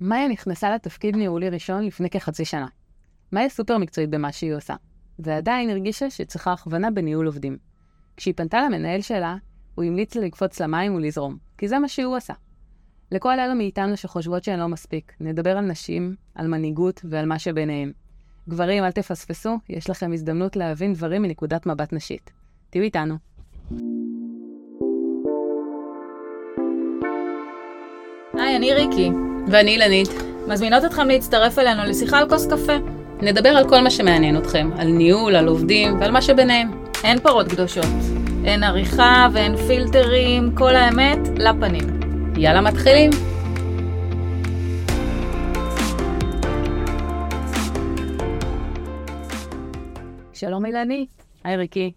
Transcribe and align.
מאיה 0.00 0.28
נכנסה 0.28 0.74
לתפקיד 0.74 1.16
ניהולי 1.16 1.48
ראשון 1.48 1.84
לפני 1.86 2.10
כחצי 2.10 2.44
שנה. 2.44 2.66
מאיה 3.32 3.48
סופר 3.48 3.78
מקצועית 3.78 4.10
במה 4.10 4.32
שהיא 4.32 4.54
עושה, 4.54 4.74
ועדיין 5.18 5.70
הרגישה 5.70 6.10
שצריכה 6.10 6.52
הכוונה 6.52 6.90
בניהול 6.90 7.26
עובדים. 7.26 7.58
כשהיא 8.16 8.34
פנתה 8.36 8.62
למנהל 8.62 9.00
שלה, 9.00 9.36
הוא 9.74 9.84
המליץ 9.84 10.14
לה 10.14 10.24
לקפוץ 10.26 10.60
למים 10.60 10.94
ולזרום, 10.94 11.36
כי 11.58 11.68
זה 11.68 11.78
מה 11.78 11.88
שהוא 11.88 12.16
עשה. 12.16 12.34
לכל 13.12 13.32
אלה 13.40 13.54
מאיתנו 13.54 13.96
שחושבות 13.96 14.44
שהן 14.44 14.58
לא 14.58 14.68
מספיק, 14.68 15.12
נדבר 15.20 15.58
על 15.58 15.64
נשים, 15.64 16.14
על 16.34 16.46
מנהיגות 16.46 17.00
ועל 17.04 17.26
מה 17.26 17.38
שביניהם. 17.38 17.92
גברים, 18.48 18.84
אל 18.84 18.90
תפספסו, 18.90 19.58
יש 19.68 19.90
לכם 19.90 20.12
הזדמנות 20.12 20.56
להבין 20.56 20.92
דברים 20.92 21.22
מנקודת 21.22 21.66
מבט 21.66 21.92
נשית. 21.92 22.30
תהיו 22.70 22.82
איתנו. 22.82 23.14
היי, 28.34 28.56
אני 28.56 28.72
ריקי. 28.72 29.33
ואני 29.48 29.70
אילנית. 29.70 30.08
מזמינות 30.48 30.84
אתכם 30.84 31.08
להצטרף 31.08 31.58
אלינו 31.58 31.84
לשיחה 31.84 32.18
על 32.18 32.28
כוס 32.28 32.46
קפה. 32.46 32.72
נדבר 33.22 33.48
על 33.48 33.68
כל 33.68 33.80
מה 33.80 33.90
שמעניין 33.90 34.36
אתכם, 34.36 34.70
על 34.78 34.88
ניהול, 34.88 35.36
על 35.36 35.48
עובדים 35.48 36.00
ועל 36.00 36.10
מה 36.10 36.22
שביניהם. 36.22 36.84
אין 37.04 37.20
פרות 37.20 37.48
קדושות. 37.48 37.84
אין 38.44 38.62
עריכה 38.62 39.28
ואין 39.32 39.56
פילטרים, 39.56 40.54
כל 40.54 40.76
האמת 40.76 41.18
לפנים. 41.36 42.00
יאללה, 42.36 42.60
מתחילים. 42.60 43.10
שלום 50.32 50.66
אילנית. 50.66 51.24
היי 51.44 51.56
ריקי. 51.56 51.92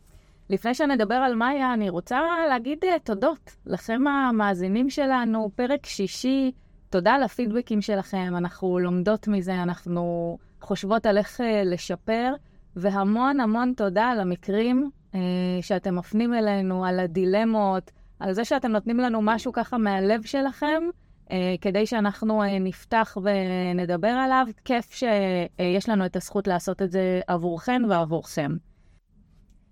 לפני 0.50 0.74
שנדבר 0.74 1.16
על 1.16 1.36
מאיה, 1.36 1.74
אני 1.74 1.90
רוצה 1.90 2.20
להגיד 2.50 2.80
תודות 3.04 3.56
לכם 3.66 4.08
המאזינים 4.08 4.90
שלנו, 4.90 5.50
פרק 5.56 5.86
שישי, 5.86 6.52
תודה 6.90 7.14
על 7.14 7.24
הפידבקים 7.24 7.82
שלכם, 7.82 8.34
אנחנו 8.38 8.80
לומדות 8.80 9.28
מזה, 9.28 9.64
אנחנו 9.64 10.38
חושבות 10.62 11.06
על 11.06 11.18
איך 11.18 11.40
uh, 11.40 11.44
לשפר, 11.66 12.34
והמון 12.76 13.40
המון 13.40 13.74
תודה 13.78 14.06
על 14.06 14.20
המקרים 14.20 14.90
uh, 15.12 15.16
שאתם 15.62 15.96
מפנים 15.96 16.34
אלינו, 16.34 16.86
על 16.86 17.00
הדילמות, 17.00 17.92
על 18.20 18.34
זה 18.34 18.46
שאתם 18.46 18.72
נותנים 18.72 19.00
לנו 19.00 19.22
משהו 19.22 19.54
ככה 19.54 19.78
מהלב 19.78 20.26
שלכם, 20.26 20.84
uh, 21.26 21.32
כדי 21.62 21.86
שאנחנו 21.86 22.44
uh, 22.44 22.46
נפתח 22.60 23.18
ונדבר 23.24 24.08
עליו. 24.08 24.48
כיף 24.66 24.92
שיש 24.92 25.90
לנו 25.90 26.06
את 26.06 26.16
הזכות 26.16 26.48
לעשות 26.48 26.82
את 26.82 26.92
זה 26.92 27.22
עבורכן 27.28 27.82
ועבורכם. 27.90 28.52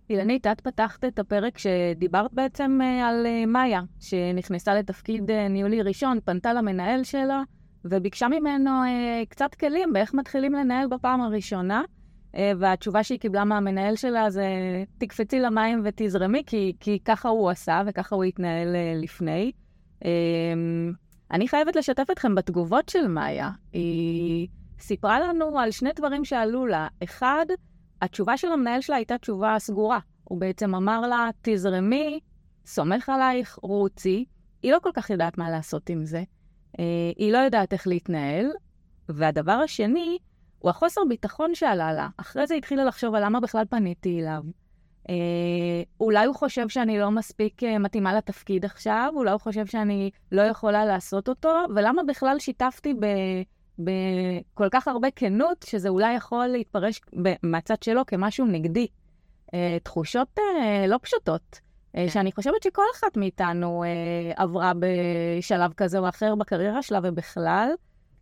אילנית, 0.09 0.48
את 0.48 0.61
פתחת 0.61 1.06
את 1.06 1.20
הפרק 1.20 1.58
שדיברת 1.58 2.34
בעצם 2.34 2.80
על 3.03 3.28
מאיה, 3.48 3.81
שנכנסה 4.00 4.75
לתפקיד 4.75 5.31
ניהולי 5.31 5.81
ראשון, 5.81 6.20
פנתה 6.25 6.53
למנהל 6.53 7.03
שלה, 7.03 7.44
וביקשה 7.86 8.28
ממנו 8.28 8.72
קצת 9.30 9.56
כלים 9.56 9.94
באיך 9.94 10.14
מתחילים 10.14 10.53
לנהל 10.53 10.88
בפעם 10.88 11.22
הראשונה. 11.22 11.83
והתשובה 12.58 13.03
שהיא 13.03 13.20
קיבלה 13.20 13.44
מהמנהל 13.44 13.95
שלה 13.95 14.30
זה, 14.30 14.48
תקפצי 14.98 15.39
למים 15.39 15.81
ותזרמי, 15.83 16.44
כי, 16.45 16.73
כי 16.80 17.00
ככה 17.06 17.30
הוא 17.30 17.50
עשה 17.50 17.81
וככה 17.86 18.16
הוא 18.16 18.23
התנהל 18.23 18.76
לפני. 18.95 19.52
אני 21.31 21.48
חייבת 21.48 21.76
לשתף 21.76 22.11
אתכם 22.11 22.36
בתגובות 22.36 22.89
של 22.89 23.08
מאיה. 23.08 23.50
היא 23.73 24.48
סיפרה 24.80 25.20
לנו 25.20 25.59
על 25.59 25.72
שני 25.72 25.89
דברים 25.95 26.26
שעלו 26.26 26.66
לה. 26.66 26.88
אחד, 27.03 27.45
התשובה 28.02 28.38
של 28.38 28.52
המנהל 28.52 28.82
שלה 28.82 28.96
הייתה 28.96 29.18
תשובה 29.18 29.56
סגורה. 29.60 30.00
הוא 30.24 30.40
בעצם 30.40 30.76
אמר 30.76 31.02
לה, 31.02 31.30
תזרמי, 31.42 32.20
סומך 32.66 33.10
עלייך, 33.10 33.60
רוצי. 33.62 34.26
היא 34.64 34.72
לא 34.72 34.80
כל 34.84 34.92
כך 34.94 35.10
יודעת 35.10 35.38
מה 35.38 35.50
לעשות 35.50 35.90
עם 35.90 36.06
זה. 36.06 36.23
היא 37.18 37.34
לא 37.34 37.38
יודעת 37.38 37.73
איך 37.73 37.88
להתנהל. 37.88 38.52
והדבר 39.10 39.52
השני, 39.52 40.18
הוא 40.60 40.70
החוסר 40.70 41.02
ביטחון 41.10 41.56
שעלה 41.56 41.94
לה. 41.94 42.08
אחרי 42.18 42.48
זה 42.48 42.56
התחילה 42.56 42.86
לחשוב 42.86 43.16
על 43.16 43.26
למה 43.26 43.40
בכלל 43.40 43.64
פניתי 43.70 44.22
אליו. 44.22 44.44
אה, 45.10 45.84
אולי 46.00 46.26
הוא 46.26 46.36
חושב 46.36 46.70
שאני 46.70 47.00
לא 47.00 47.11
מספיק 47.11 47.64
מתאימה 47.64 48.14
לתפקיד 48.14 48.66
עכשיו, 48.66 49.14
אולי 49.16 49.32
הוא 49.32 49.39
חושב 49.39 49.66
שאני 49.66 50.11
לא 50.32 50.42
יכולה 50.42 50.86
לעשות 50.86 51.30
אותו, 51.30 51.66
ולמה 51.76 52.04
בכלל 52.04 52.39
שיתפתי 52.39 52.94
ב... 52.94 53.05
בכל 53.80 54.67
כך 54.71 54.87
הרבה 54.87 55.08
כנות, 55.11 55.65
שזה 55.67 55.89
אולי 55.89 56.13
יכול 56.13 56.47
להתפרש 56.47 57.02
מהצד 57.43 57.83
שלו 57.83 58.05
כמשהו 58.05 58.45
נגדי. 58.45 58.87
אה, 59.53 59.77
תחושות 59.83 60.39
אה, 60.39 60.87
לא 60.87 60.97
פשוטות, 61.02 61.59
אה, 61.95 62.09
שאני 62.09 62.31
חושבת 62.31 62.63
שכל 62.63 62.81
אחת 62.95 63.17
מאיתנו 63.17 63.83
עברה 64.36 64.71
בשלב 64.80 65.73
כזה 65.73 65.99
או 65.99 66.09
אחר 66.09 66.36
בקריירה 66.36 66.81
שלה 66.81 66.99
ובכלל. 67.03 67.69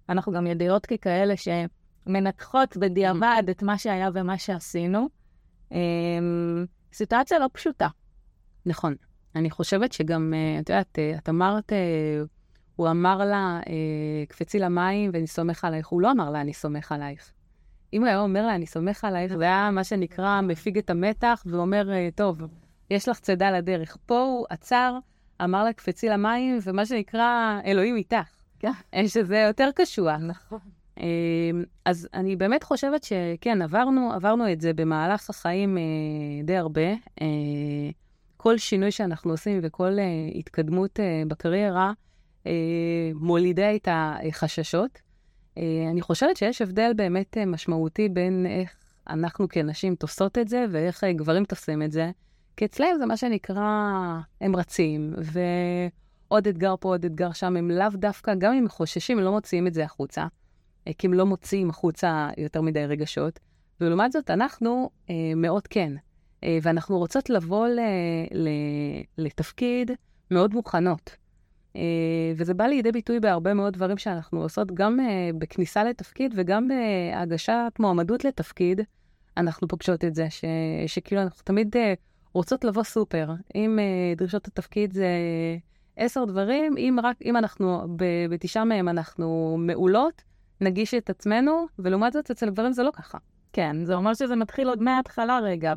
אנחנו 0.10 0.32
גם 0.32 0.48
ידיעות 0.48 0.86
ככאלה 0.86 1.34
שמנתחות 1.38 2.78
בדיעבד 2.78 3.44
את 3.50 3.64
מה 3.64 3.78
שהיה 3.78 4.10
ומה 4.14 4.38
שעשינו. 4.38 5.08
סיטואציה 6.94 7.40
לא 7.40 7.50
פשוטה. 7.54 7.88
נכון. 8.66 8.96
אני 9.36 9.50
חושבת 9.50 9.92
שגם, 9.92 10.34
את 10.62 10.70
יודעת, 10.70 11.00
את 11.18 11.30
אמרת... 11.30 11.72
אה, 12.74 12.76
הוא 12.76 12.90
אמר 12.90 13.18
לה, 13.18 13.60
אה, 13.68 14.26
קפצי 14.28 14.60
למים 14.60 15.12
ואני 15.14 15.28
סומך 15.28 15.66
עלייך. 15.66 15.88
הוא 15.88 16.02
לא 16.02 16.12
אמר 16.12 16.30
לה, 16.30 16.42
אני 16.42 16.54
סומך 16.54 16.92
עלייך. 16.92 17.32
אם 17.94 18.02
הוא 18.02 18.08
היה 18.08 18.20
אומר 18.20 18.46
לה, 18.46 18.56
אני 18.56 18.66
סומך 18.66 19.04
עלייך, 19.04 19.36
זה 19.36 19.44
היה 19.44 19.72
מה 19.72 19.84
שנקרא 19.84 20.42
מפיג 20.42 20.78
את 20.78 20.90
המתח 20.90 21.44
ואומר, 21.46 21.94
אה, 21.94 22.10
טוב, 22.16 22.42
יש 22.90 23.10
לך 23.10 23.20
צידה 23.20 23.52
לדרך. 23.52 23.98
פה 24.06 24.22
הוא 24.22 24.46
עצר, 24.50 24.98
אמר 25.44 25.64
לה, 25.64 25.74
קפצי 25.74 26.10
למים, 26.10 26.60
ומה 26.64 26.86
שנקרא, 26.86 27.60
אלוהים 27.66 27.96
איתך. 27.96 28.30
כן. 28.60 28.72
שזה 29.08 29.38
יותר 29.38 29.70
קשוח. 29.76 30.20
נכון. 30.20 30.60
אה, 31.00 31.52
אז 31.86 32.08
אני 32.14 32.36
באמת 32.36 32.64
חושבת 32.64 33.04
שכן, 33.04 33.62
עברנו, 33.62 34.14
עברנו 34.14 34.52
את 34.52 34.62
זה 34.62 34.74
במהלך 34.74 35.30
החיים 35.30 35.78
אה, 35.78 35.84
די 36.44 36.58
הרבה. 36.58 36.92
אה, 37.22 37.28
כל 38.38 38.58
שינוי 38.58 38.92
שאנחנו 38.92 39.32
עושים 39.32 39.60
וכל 39.64 40.00
אה, 40.00 40.04
התקדמות 40.36 41.00
אה, 41.00 41.24
בקריירה, 41.28 41.88
אה, 41.88 41.94
מולידה 43.16 43.76
את 43.76 43.88
החששות. 43.92 45.00
אה, 45.58 45.88
אני 45.92 46.02
חושבת 46.02 46.38
שיש 46.38 46.62
הבדל 46.62 46.92
באמת 46.96 47.38
אה, 47.38 47.46
משמעותי 47.46 48.10
בין 48.10 48.46
איך 48.46 48.76
אנחנו 49.10 49.48
כנשים 49.50 49.96
תופסות 49.96 50.38
את 50.38 50.48
זה 50.48 50.66
ואיך 50.72 51.04
גברים 51.04 51.46
תופסים 51.46 51.82
את 51.82 51.92
זה. 51.92 52.12
כי 52.58 52.66
אצלם 52.66 52.88
זה 53.00 53.06
מה 53.06 53.18
שנקרא, 53.18 53.64
הם 54.42 54.56
רצים, 54.56 55.14
ועוד 55.18 56.48
אתגר 56.48 56.76
פה, 56.80 56.90
עוד 56.90 57.06
אתגר 57.06 57.32
שם, 57.32 57.58
הם 57.58 57.72
לאו 57.72 57.90
דווקא, 57.94 58.34
גם 58.36 58.54
אם 58.54 58.70
חוששים, 58.70 59.18
הם 59.18 59.24
לא 59.24 59.32
מוציאים 59.32 59.68
את 59.68 59.74
זה 59.74 59.84
החוצה, 59.84 60.28
כי 60.98 61.08
הם 61.08 61.14
לא 61.14 61.26
מוציאים 61.26 61.70
החוצה 61.70 62.30
יותר 62.38 62.62
מדי 62.62 62.86
רגשות. 62.86 63.40
ולעומת 63.82 64.12
זאת, 64.12 64.30
אנחנו 64.30 64.90
אה, 65.10 65.16
מאוד 65.36 65.68
כן, 65.68 65.94
אה, 66.44 66.58
ואנחנו 66.62 66.98
רוצות 66.98 67.30
לבוא 67.30 67.68
ל, 67.68 67.80
ל, 68.32 68.50
לתפקיד 69.18 69.92
מאוד 70.32 70.54
מוכנות. 70.54 71.16
Uh, 71.74 71.78
וזה 72.38 72.54
בא 72.54 72.64
לידי 72.64 72.92
ביטוי 72.92 73.20
בהרבה 73.20 73.54
מאוד 73.54 73.74
דברים 73.74 73.98
שאנחנו 73.98 74.42
עושות, 74.42 74.72
גם 74.72 75.00
uh, 75.00 75.38
בכניסה 75.38 75.84
לתפקיד 75.84 76.34
וגם 76.38 76.68
בהגשת 76.68 77.74
מועמדות 77.80 78.26
לתפקיד, 78.26 78.82
אנחנו 79.38 79.68
פוגשות 79.68 80.04
את 80.04 80.16
זה, 80.16 80.30
ש, 80.30 80.46
שכאילו 80.88 81.22
אנחנו 81.22 81.42
תמיד 81.44 81.76
uh, 81.76 81.80
רוצות 82.34 82.64
לבוא 82.64 82.84
סופר. 82.84 83.30
אם 83.56 83.80
דרישות 84.18 84.48
התפקיד 84.48 84.94
זה 84.94 85.08
עשר 85.98 86.26
דברים, 86.26 86.78
אם 86.78 87.00
רק, 87.04 87.18
אם 87.26 87.38
אנחנו, 87.38 87.96
בתשעה 88.30 88.66
מהם 88.66 88.90
אנחנו 88.90 89.58
מעולות, 89.60 90.24
נגיש 90.62 90.94
את 90.94 91.10
עצמנו, 91.10 91.66
ולעומת 91.80 92.14
זאת, 92.14 92.32
אצל 92.32 92.50
גברים 92.50 92.74
זה 92.74 92.84
לא 92.84 92.92
ככה. 92.94 93.18
כן, 93.54 93.86
זה 93.86 93.96
אומר 93.96 94.14
שזה 94.14 94.36
מתחיל 94.36 94.68
עוד 94.68 94.82
מההתחלה 94.82 95.40
רגע, 95.40 95.74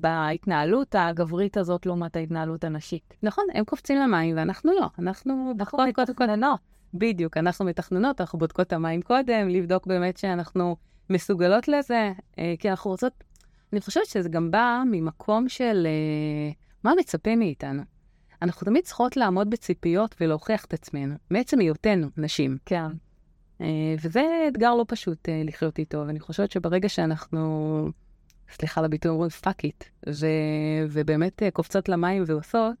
בהתנהלות 0.00 0.94
הגברית 0.98 1.56
הזאת 1.56 1.86
לעומת 1.86 2.16
ההתנהלות 2.16 2.64
הנשית. 2.64 3.14
נכון, 3.22 3.44
הם 3.54 3.64
קופצים 3.64 3.98
למים 3.98 4.36
ואנחנו 4.36 4.72
לא. 4.72 4.86
אנחנו 4.98 5.54
אנחנו 5.60 5.78
מתכננות. 5.86 6.60
בדיוק, 6.94 7.36
אנחנו 7.36 7.64
מתכננות, 7.64 8.20
אנחנו 8.20 8.38
בודקות 8.38 8.66
את 8.66 8.72
המים 8.72 9.02
קודם, 9.02 9.48
לבדוק 9.48 9.86
באמת 9.86 10.16
שאנחנו 10.16 10.76
מסוגלות 11.10 11.68
לזה, 11.68 12.12
אה, 12.38 12.54
כי 12.58 12.70
אנחנו 12.70 12.90
רוצות... 12.90 13.24
אני 13.72 13.80
חושבת 13.80 14.06
שזה 14.06 14.28
גם 14.28 14.50
בא 14.50 14.82
ממקום 14.90 15.48
של 15.48 15.86
אה, 15.86 16.52
מה 16.84 16.92
מצפה 16.98 17.36
מאיתנו. 17.36 17.82
אנחנו 18.42 18.64
תמיד 18.64 18.84
צריכות 18.84 19.16
לעמוד 19.16 19.50
בציפיות 19.50 20.14
ולהוכיח 20.20 20.64
את 20.64 20.74
עצמנו, 20.74 21.14
מעצם 21.30 21.58
היותנו 21.58 22.06
נשים. 22.16 22.56
כן. 22.66 22.86
וזה 24.00 24.44
אתגר 24.48 24.74
לא 24.74 24.84
פשוט 24.88 25.28
לחיות 25.44 25.78
איתו, 25.78 26.04
ואני 26.06 26.20
חושבת 26.20 26.50
שברגע 26.50 26.88
שאנחנו, 26.88 27.88
סליחה 28.50 28.80
על 28.80 28.84
הביטוי, 28.84 29.10
אומרים 29.10 29.30
fuck 29.30 29.64
it, 29.64 29.84
ובאמת 30.90 31.42
קופצות 31.52 31.88
למים 31.88 32.22
ועושות, 32.26 32.74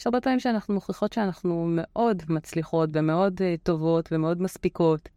יש 0.00 0.06
הרבה 0.06 0.20
פעמים 0.20 0.40
שאנחנו 0.40 0.74
מוכיחות 0.74 1.12
שאנחנו 1.12 1.66
מאוד 1.68 2.22
מצליחות 2.28 2.90
ומאוד 2.92 3.40
טובות 3.62 4.08
ומאוד 4.12 4.42
מספיקות, 4.42 5.08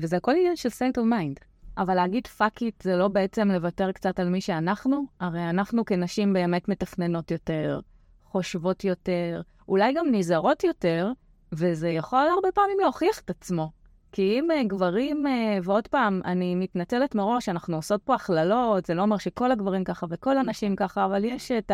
וזה 0.00 0.16
הכל 0.16 0.32
עניין 0.32 0.56
של 0.56 0.68
state 0.68 0.98
of 0.98 1.02
mind. 1.02 1.44
אבל 1.78 1.94
להגיד 1.94 2.26
fuck 2.26 2.62
it 2.62 2.82
זה 2.82 2.96
לא 2.96 3.08
בעצם 3.08 3.48
לוותר 3.48 3.92
קצת 3.92 4.20
על 4.20 4.28
מי 4.28 4.40
שאנחנו? 4.40 5.06
הרי 5.20 5.50
אנחנו 5.50 5.84
כנשים 5.84 6.32
באמת 6.32 6.68
מתכננות 6.68 7.30
יותר, 7.30 7.80
חושבות 8.24 8.84
יותר, 8.84 9.40
אולי 9.68 9.94
גם 9.94 10.06
נזהרות 10.12 10.64
יותר, 10.64 11.12
וזה 11.52 11.88
יכול 11.88 12.26
הרבה 12.34 12.48
פעמים 12.54 12.76
להוכיח 12.80 13.20
את 13.20 13.30
עצמו. 13.30 13.70
כי 14.14 14.38
אם 14.38 14.48
uh, 14.50 14.66
גברים, 14.66 15.26
uh, 15.26 15.30
ועוד 15.62 15.88
פעם, 15.88 16.20
אני 16.24 16.54
מתנצלת 16.54 17.14
מראש, 17.14 17.48
אנחנו 17.48 17.76
עושות 17.76 18.02
פה 18.02 18.14
הכללות, 18.14 18.86
זה 18.86 18.94
לא 18.94 19.02
אומר 19.02 19.18
שכל 19.18 19.52
הגברים 19.52 19.84
ככה 19.84 20.06
וכל 20.10 20.38
הנשים 20.38 20.76
ככה, 20.76 21.04
אבל 21.04 21.24
יש 21.24 21.52
את 21.52 21.72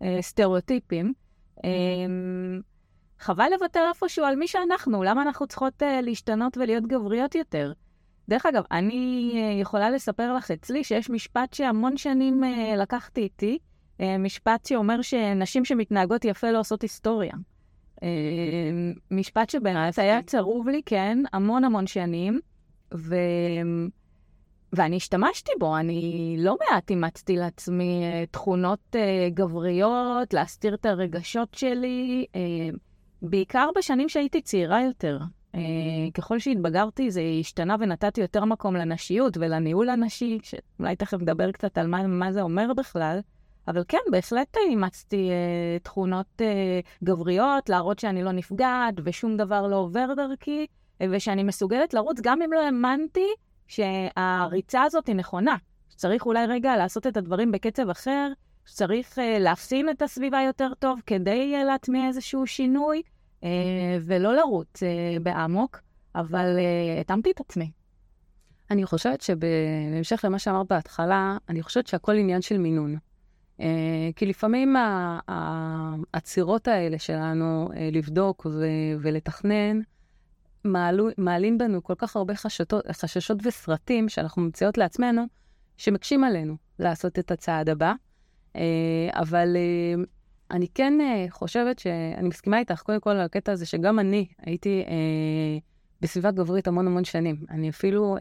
הסטריאוטיפים. 0.00 1.12
Uh, 1.56 1.60
חבל 3.18 3.48
לוותר 3.52 3.84
איפשהו 3.88 4.24
על 4.24 4.36
מי 4.36 4.48
שאנחנו, 4.48 5.02
למה 5.02 5.22
אנחנו 5.22 5.46
צריכות 5.46 5.82
להשתנות 6.02 6.56
ולהיות 6.56 6.86
גבריות 6.86 7.34
יותר? 7.34 7.72
דרך 8.28 8.46
אגב, 8.46 8.62
אני 8.70 9.32
יכולה 9.60 9.90
לספר 9.90 10.34
לך 10.34 10.50
אצלי 10.50 10.84
שיש 10.84 11.10
משפט 11.10 11.54
שהמון 11.54 11.96
שנים 11.96 12.42
לקחתי 12.76 13.20
איתי, 13.20 13.58
משפט 14.18 14.66
שאומר 14.66 15.02
שנשים 15.02 15.64
שמתנהגות 15.64 16.24
יפה 16.24 16.50
לא 16.50 16.60
עושות 16.60 16.82
היסטוריה. 16.82 17.32
Uh, 17.98 18.00
משפט 19.10 19.50
שבאמת 19.50 19.98
היה 19.98 20.22
צרוב 20.22 20.68
לי, 20.68 20.82
כן, 20.86 21.18
המון 21.32 21.64
המון 21.64 21.86
שנים, 21.86 22.40
ו... 22.94 23.16
ואני 24.72 24.96
השתמשתי 24.96 25.52
בו, 25.58 25.76
אני 25.76 26.36
לא 26.38 26.56
מעט 26.60 26.90
אימצתי 26.90 27.36
לעצמי 27.36 28.02
uh, 28.02 28.30
תכונות 28.30 28.80
uh, 28.92 29.34
גבריות, 29.34 30.34
להסתיר 30.34 30.74
את 30.74 30.86
הרגשות 30.86 31.54
שלי. 31.54 32.26
Uh, 32.32 32.76
בעיקר 33.22 33.68
בשנים 33.76 34.08
שהייתי 34.08 34.40
צעירה 34.40 34.82
יותר. 34.82 35.18
אה, 35.54 35.60
ככל 36.14 36.38
שהתבגרתי 36.38 37.10
זה 37.10 37.22
השתנה 37.40 37.76
ונתתי 37.80 38.20
יותר 38.20 38.44
מקום 38.44 38.76
לנשיות 38.76 39.36
ולניהול 39.36 39.88
הנשי, 39.88 40.38
שאולי 40.42 40.96
תכף 40.96 41.18
נדבר 41.20 41.52
קצת 41.52 41.78
על 41.78 41.86
מה, 41.86 42.06
מה 42.06 42.32
זה 42.32 42.42
אומר 42.42 42.72
בכלל. 42.76 43.20
אבל 43.68 43.82
כן, 43.88 43.98
בהחלט 44.10 44.56
אימצתי 44.56 45.30
אה, 45.30 45.78
תכונות 45.78 46.26
אה, 46.40 46.80
גבריות, 47.04 47.68
להראות 47.68 47.98
שאני 47.98 48.22
לא 48.22 48.32
נפגעת 48.32 48.94
ושום 49.04 49.36
דבר 49.36 49.66
לא 49.66 49.76
עובר 49.76 50.14
דרכי, 50.16 50.66
אה, 51.00 51.06
ושאני 51.10 51.42
מסוגלת 51.42 51.94
לרוץ 51.94 52.20
גם 52.22 52.42
אם 52.42 52.52
לא 52.52 52.64
האמנתי 52.64 53.26
שהריצה 53.66 54.82
הזאת 54.82 55.06
היא 55.06 55.16
נכונה. 55.16 55.56
שצריך 55.90 56.26
אולי 56.26 56.46
רגע 56.46 56.76
לעשות 56.76 57.06
את 57.06 57.16
הדברים 57.16 57.52
בקצב 57.52 57.90
אחר, 57.90 58.32
שצריך 58.66 59.18
uh, 59.18 59.20
להפסין 59.40 59.90
את 59.90 60.02
הסביבה 60.02 60.42
יותר 60.42 60.72
טוב 60.78 61.00
כדי 61.06 61.54
uh, 61.56 61.64
להטמיע 61.64 62.06
איזשהו 62.06 62.46
שינוי, 62.46 63.02
uh, 63.40 63.44
ולא 64.04 64.34
לרוץ 64.34 64.82
uh, 64.82 65.22
באמוק, 65.22 65.80
אבל 66.14 66.56
uh, 66.56 67.00
התאמתי 67.00 67.30
את 67.30 67.40
עצמי. 67.40 67.70
אני 68.70 68.86
חושבת 68.86 69.20
שבהמשך 69.20 70.24
למה 70.24 70.38
שאמרת 70.38 70.66
בהתחלה, 70.70 71.36
אני 71.48 71.62
חושבת 71.62 71.86
שהכל 71.86 72.14
עניין 72.14 72.42
של 72.42 72.58
מינון. 72.58 72.96
Uh, 73.58 73.62
כי 74.16 74.26
לפעמים 74.26 74.76
העצירות 75.28 76.68
האלה 76.68 76.98
שלנו 76.98 77.68
uh, 77.72 77.76
לבדוק 77.92 78.46
ולתכנן, 79.00 79.80
מעלו, 80.64 81.08
מעלים 81.18 81.58
בנו 81.58 81.82
כל 81.82 81.94
כך 81.98 82.16
הרבה 82.16 82.34
חששות, 82.34 82.72
חששות 82.92 83.38
וסרטים 83.42 84.08
שאנחנו 84.08 84.42
ממציאות 84.42 84.78
לעצמנו, 84.78 85.22
שמקשים 85.76 86.24
עלינו 86.24 86.56
לעשות 86.78 87.18
את 87.18 87.30
הצעד 87.30 87.68
הבא. 87.68 87.92
אה, 88.56 89.08
אבל 89.12 89.56
אה, 89.56 90.02
אני 90.50 90.66
כן 90.74 91.00
אה, 91.00 91.26
חושבת 91.30 91.78
שאני 91.78 92.28
מסכימה 92.28 92.58
איתך, 92.58 92.82
קודם 92.82 93.00
כל, 93.00 93.10
על 93.10 93.20
הקטע 93.20 93.52
הזה 93.52 93.66
שגם 93.66 93.98
אני 93.98 94.26
הייתי 94.38 94.84
בסביבה 96.00 96.30
גברית 96.30 96.68
המון 96.68 96.86
המון 96.86 97.04
שנים. 97.04 97.44
אני 97.50 97.70
אפילו 97.70 98.16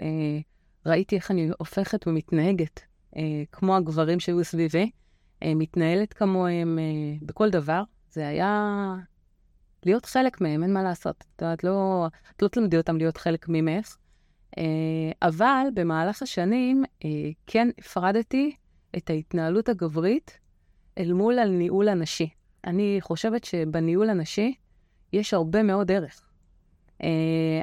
ראיתי 0.86 1.16
איך 1.16 1.32
אני 1.32 1.50
הופכת 1.58 2.08
ומתנהגת 2.08 2.82
כמו 3.52 3.76
הגברים 3.76 4.20
שהיו 4.20 4.44
סביבי, 4.44 4.92
מתנהלת 5.46 6.14
כמוהם 6.14 6.80
בכל 7.22 7.50
דבר. 7.50 7.84
זה 8.10 8.28
היה 8.28 8.74
להיות 9.86 10.06
חלק 10.06 10.42
מהם, 10.42 10.64
אין 10.64 10.74
מה 10.74 10.84
לעשות. 10.84 11.26
את 11.36 11.42
יודעת, 11.42 11.64
לא, 11.64 12.08
את 12.36 12.42
לא 12.42 12.48
תלמדי 12.48 12.78
אותם 12.78 12.98
להיות 12.98 13.18
חלק 13.18 13.46
ממך. 13.50 13.98
אבל 15.22 15.68
במהלך 15.74 16.22
השנים 16.22 16.84
כן 17.48 17.68
הפרדתי 17.80 18.56
את 18.98 19.10
ההתנהלות 19.10 19.70
הגברית 19.70 20.40
אל 20.98 21.14
מול 21.14 21.40
הניהול 21.40 21.90
הנשי. 21.90 22.30
אני 22.66 22.98
חושבת 23.02 23.44
שבניהול 23.44 24.10
הנשי 24.10 24.54
יש 25.14 25.34
הרבה 25.34 25.64
מאוד 25.64 25.92
ערך. 25.92 26.30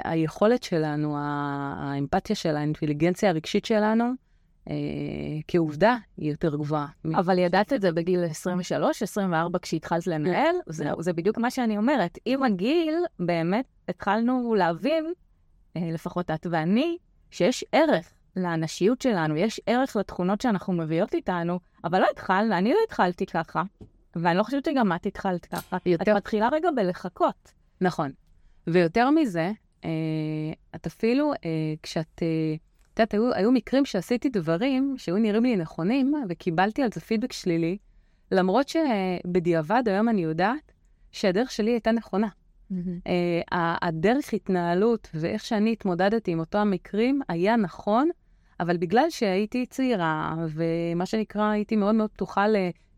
היכולת 0.05 0.63
שלנו, 0.63 1.17
האמפתיה 1.19 2.37
של 2.37 2.57
האינטליגנציה 2.57 3.31
הרגשית 3.31 3.65
שלנו, 3.65 4.05
כעובדה, 5.49 5.97
היא 6.17 6.31
יותר 6.31 6.57
גבוהה. 6.57 6.87
אבל 7.15 7.39
ידעת 7.39 7.73
את 7.73 7.81
זה 7.81 7.93
בגיל 7.93 8.25
23, 8.25 9.03
24, 9.03 9.59
כשהתחלת 9.59 10.07
לנהל? 10.07 10.55
זה, 10.67 10.91
זה 10.99 11.13
בדיוק 11.13 11.39
מה 11.39 11.51
שאני 11.51 11.77
אומרת. 11.77 12.19
עם 12.25 12.43
הגיל, 12.43 12.95
באמת 13.19 13.65
התחלנו 13.89 14.55
להבין, 14.55 15.05
uh, 15.79 15.81
לפחות 15.93 16.31
את 16.31 16.47
ואני, 16.51 16.97
שיש 17.31 17.65
ערך 17.73 18.13
לנשיות 18.37 19.03
שלנו, 19.03 19.37
יש 19.37 19.61
ערך 19.67 19.97
לתכונות 19.97 20.41
שאנחנו 20.41 20.73
מביאות 20.73 21.15
איתנו, 21.15 21.61
אבל 21.85 22.01
לא 22.01 22.07
התחלנו, 22.11 22.55
אני 22.55 22.73
לא 22.73 22.79
התחלתי 22.87 23.27
ככה, 23.27 23.63
ואני 24.17 24.39
לא 24.39 24.43
חושבת 24.43 24.65
שגם 24.65 24.93
את 24.93 25.07
התחלת 25.07 25.47
ככה. 25.47 25.77
יותר... 25.87 26.13
את 26.13 26.17
מתחילה 26.17 26.49
רגע 26.53 26.69
בלחכות. 26.77 27.53
נכון. 27.81 28.13
ויותר 28.67 29.11
מזה, 29.11 29.53
אה, 29.85 29.91
את 30.75 30.87
אפילו, 30.87 31.33
אה, 31.33 31.75
כשאת... 31.83 32.23
את 32.95 32.99
יודעת, 32.99 33.15
היו, 33.15 33.35
היו 33.35 33.53
מקרים 33.53 33.85
שעשיתי 33.85 34.29
דברים 34.29 34.95
שהיו 34.99 35.19
נראים 35.19 35.43
לי 35.43 35.57
נכונים, 35.57 36.15
וקיבלתי 36.29 36.83
על 36.83 36.89
זה 36.95 37.01
פידבק 37.01 37.33
שלילי, 37.33 37.79
למרות 38.33 38.69
שבדיעבד 38.69 39.83
היום 39.87 40.09
אני 40.09 40.23
יודעת 40.23 40.73
שהדרך 41.13 41.51
שלי 41.51 41.71
הייתה 41.71 41.93
נכונה. 41.93 42.29
Mm-hmm. 42.29 42.75
Uh, 42.75 43.55
הדרך 43.83 44.33
התנהלות 44.33 45.09
ואיך 45.15 45.45
שאני 45.45 45.73
התמודדתי 45.73 46.31
עם 46.31 46.39
אותם 46.39 46.71
מקרים 46.71 47.21
היה 47.29 47.57
נכון, 47.57 48.09
אבל 48.61 48.77
בגלל 48.77 49.11
שהייתי 49.11 49.67
צעירה, 49.67 50.35
ומה 50.49 51.07
שנקרא, 51.07 51.43
הייתי 51.43 51.77
מאוד 51.77 51.95
מאוד 51.95 52.11
פתוחה 52.11 52.47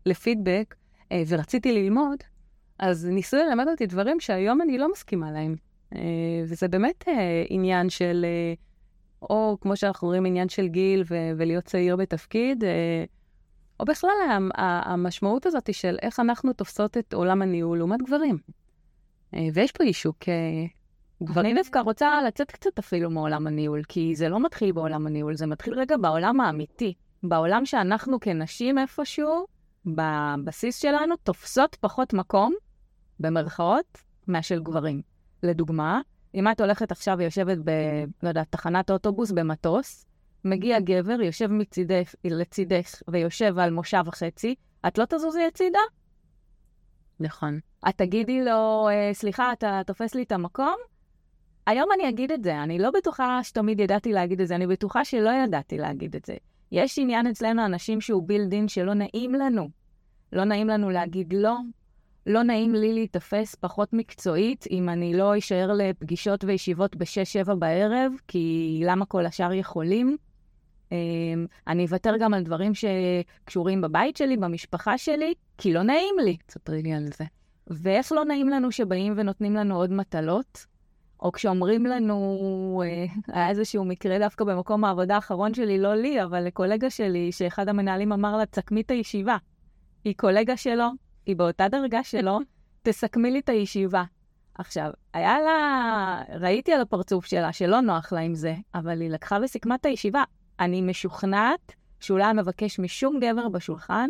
לפידבק, 0.05 0.75
אה, 1.11 1.23
ורציתי 1.27 1.71
ללמוד, 1.71 2.17
אז 2.79 3.05
ניסו 3.05 3.37
ללמד 3.37 3.67
אותי 3.67 3.85
דברים 3.85 4.19
שהיום 4.19 4.61
אני 4.61 4.77
לא 4.77 4.91
מסכימה 4.91 5.31
להם. 5.31 5.55
אה, 5.95 5.99
וזה 6.43 6.67
באמת 6.67 7.07
אה, 7.07 7.43
עניין 7.49 7.89
של, 7.89 8.25
או 9.21 9.57
כמו 9.61 9.75
שאנחנו 9.75 10.07
רואים, 10.07 10.25
עניין 10.25 10.49
של 10.49 10.67
גיל 10.67 11.03
ו- 11.09 11.31
ולהיות 11.37 11.63
צעיר 11.63 11.95
בתפקיד, 11.95 12.63
או 13.79 13.85
בכלל 13.85 14.11
המשמעות 14.55 15.45
הזאת 15.45 15.73
של 15.73 15.97
איך 16.01 16.19
אנחנו 16.19 16.53
תופסות 16.53 16.97
את 16.97 17.13
עולם 17.13 17.41
הניהול 17.41 17.77
לעומת 17.77 18.01
גברים. 18.01 18.37
ויש 19.53 19.71
פה 19.71 19.83
אישוק 19.83 20.17
אני 21.37 21.53
דווקא 21.53 21.79
רוצה 21.79 22.21
לצאת 22.27 22.51
קצת 22.51 22.79
אפילו 22.79 23.09
מעולם 23.09 23.47
הניהול, 23.47 23.83
כי 23.83 24.15
זה 24.15 24.29
לא 24.29 24.39
מתחיל 24.39 24.71
בעולם 24.71 25.07
הניהול, 25.07 25.35
זה 25.35 25.45
מתחיל 25.45 25.73
רגע 25.79 25.97
בעולם 25.97 26.41
האמיתי. 26.41 26.93
בעולם 27.23 27.65
שאנחנו 27.65 28.19
כנשים 28.19 28.77
איפשהו, 28.77 29.45
בבסיס 29.85 30.81
שלנו, 30.81 31.15
תופסות 31.15 31.75
פחות 31.75 32.13
מקום, 32.13 32.53
במרכאות, 33.19 33.97
מאשר 34.27 34.59
גברים. 34.59 35.01
לדוגמה, 35.43 36.01
אם 36.37 36.51
את 36.51 36.61
הולכת 36.61 36.91
עכשיו 36.91 37.15
ויושבת 37.17 37.57
ב... 37.63 37.71
לא 38.23 38.29
יודעת, 38.29 38.47
תחנת 38.49 38.91
אוטובוס 38.91 39.31
במטוס, 39.31 40.05
מגיע 40.45 40.79
גבר, 40.79 41.21
יושב 41.21 41.51
מצידך, 41.51 42.15
לצידך 42.23 43.01
ויושב 43.07 43.59
על 43.59 43.71
מושב 43.71 44.03
וחצי, 44.05 44.55
את 44.87 44.97
לא 44.97 45.05
תזוזי 45.05 45.43
הצידה? 45.43 45.79
נכון. 47.19 47.59
את 47.89 47.97
תגידי 47.97 48.45
לו, 48.45 48.87
אה, 48.89 49.09
סליחה, 49.13 49.53
אתה 49.53 49.81
תופס 49.85 50.15
לי 50.15 50.23
את 50.23 50.31
המקום? 50.31 50.75
היום 51.67 51.89
אני 51.95 52.09
אגיד 52.09 52.31
את 52.31 52.43
זה, 52.43 52.63
אני 52.63 52.79
לא 52.79 52.91
בטוחה 52.91 53.39
שתמיד 53.43 53.79
ידעתי 53.79 54.13
להגיד 54.13 54.41
את 54.41 54.47
זה, 54.47 54.55
אני 54.55 54.67
בטוחה 54.67 55.05
שלא 55.05 55.29
ידעתי 55.29 55.77
להגיד 55.77 56.15
את 56.15 56.25
זה. 56.25 56.35
יש 56.71 56.99
עניין 56.99 57.27
אצלנו 57.27 57.65
אנשים 57.65 58.01
שהוא 58.01 58.27
בילדין 58.27 58.67
שלא 58.67 58.93
נעים 58.93 59.33
לנו. 59.33 59.69
לא 60.33 60.43
נעים 60.43 60.67
לנו 60.67 60.89
להגיד 60.89 61.33
לא, 61.33 61.55
לא 62.27 62.43
נעים 62.43 62.75
לי 62.75 62.93
להיתפס 62.93 63.55
פחות 63.55 63.93
מקצועית 63.93 64.65
אם 64.71 64.89
אני 64.89 65.13
לא 65.13 65.37
אשאר 65.37 65.73
לפגישות 65.73 66.43
וישיבות 66.43 66.95
ב-6-7 66.95 67.53
בערב, 67.55 68.13
כי 68.27 68.81
למה 68.85 69.05
כל 69.05 69.25
השאר 69.25 69.53
יכולים? 69.53 70.17
אמ, 70.91 71.45
אני 71.67 71.85
אוותר 71.85 72.13
גם 72.19 72.33
על 72.33 72.43
דברים 72.43 72.71
שקשורים 72.73 73.81
בבית 73.81 74.17
שלי, 74.17 74.37
במשפחה 74.37 74.97
שלי, 74.97 75.33
כי 75.57 75.73
לא 75.73 75.83
נעים 75.83 76.15
לי. 76.23 76.37
ספרי 76.49 76.81
לי 76.81 76.93
על 76.93 77.07
זה. 77.17 77.23
ואיך 77.67 78.11
לא 78.11 78.25
נעים 78.25 78.49
לנו 78.49 78.71
שבאים 78.71 79.13
ונותנים 79.17 79.55
לנו 79.55 79.75
עוד 79.75 79.91
מטלות? 79.91 80.65
או 81.19 81.31
כשאומרים 81.31 81.85
לנו, 81.85 82.83
אה, 82.85 83.05
היה 83.27 83.49
איזשהו 83.49 83.85
מקרה 83.85 84.19
דווקא 84.19 84.45
במקום 84.45 84.83
העבודה 84.83 85.15
האחרון 85.15 85.53
שלי, 85.53 85.77
לא 85.77 85.95
לי, 85.95 86.23
אבל 86.23 86.43
לקולגה 86.43 86.89
שלי, 86.89 87.31
שאחד 87.31 87.69
המנהלים 87.69 88.11
אמר 88.11 88.37
לה, 88.37 88.45
תסכמי 88.45 88.81
את 88.81 88.91
הישיבה. 88.91 89.37
היא 90.05 90.13
קולגה 90.17 90.57
שלו, 90.57 90.87
היא 91.27 91.35
באותה 91.35 91.67
דרגה 91.67 92.03
שלו, 92.03 92.39
תסכמי 92.83 93.31
לי 93.31 93.39
את 93.39 93.49
הישיבה. 93.49 94.03
עכשיו, 94.55 94.91
היה 95.13 95.39
לה, 95.39 96.23
ראיתי 96.39 96.73
על 96.73 96.81
הפרצוף 96.81 97.25
שלה 97.25 97.53
שלא 97.53 97.81
נוח 97.81 98.13
לה 98.13 98.19
עם 98.19 98.35
זה, 98.35 98.55
אבל 98.75 99.01
היא 99.01 99.09
לקחה 99.09 99.37
וסיכמה 99.43 99.75
את 99.75 99.85
הישיבה. 99.85 100.23
אני 100.59 100.81
משוכנעת 100.81 101.73
שהוא 101.99 102.19
לא 102.19 102.23
היה 102.23 102.33
מבקש 102.33 102.79
משום 102.79 103.19
גבר 103.19 103.49
בשולחן, 103.49 104.09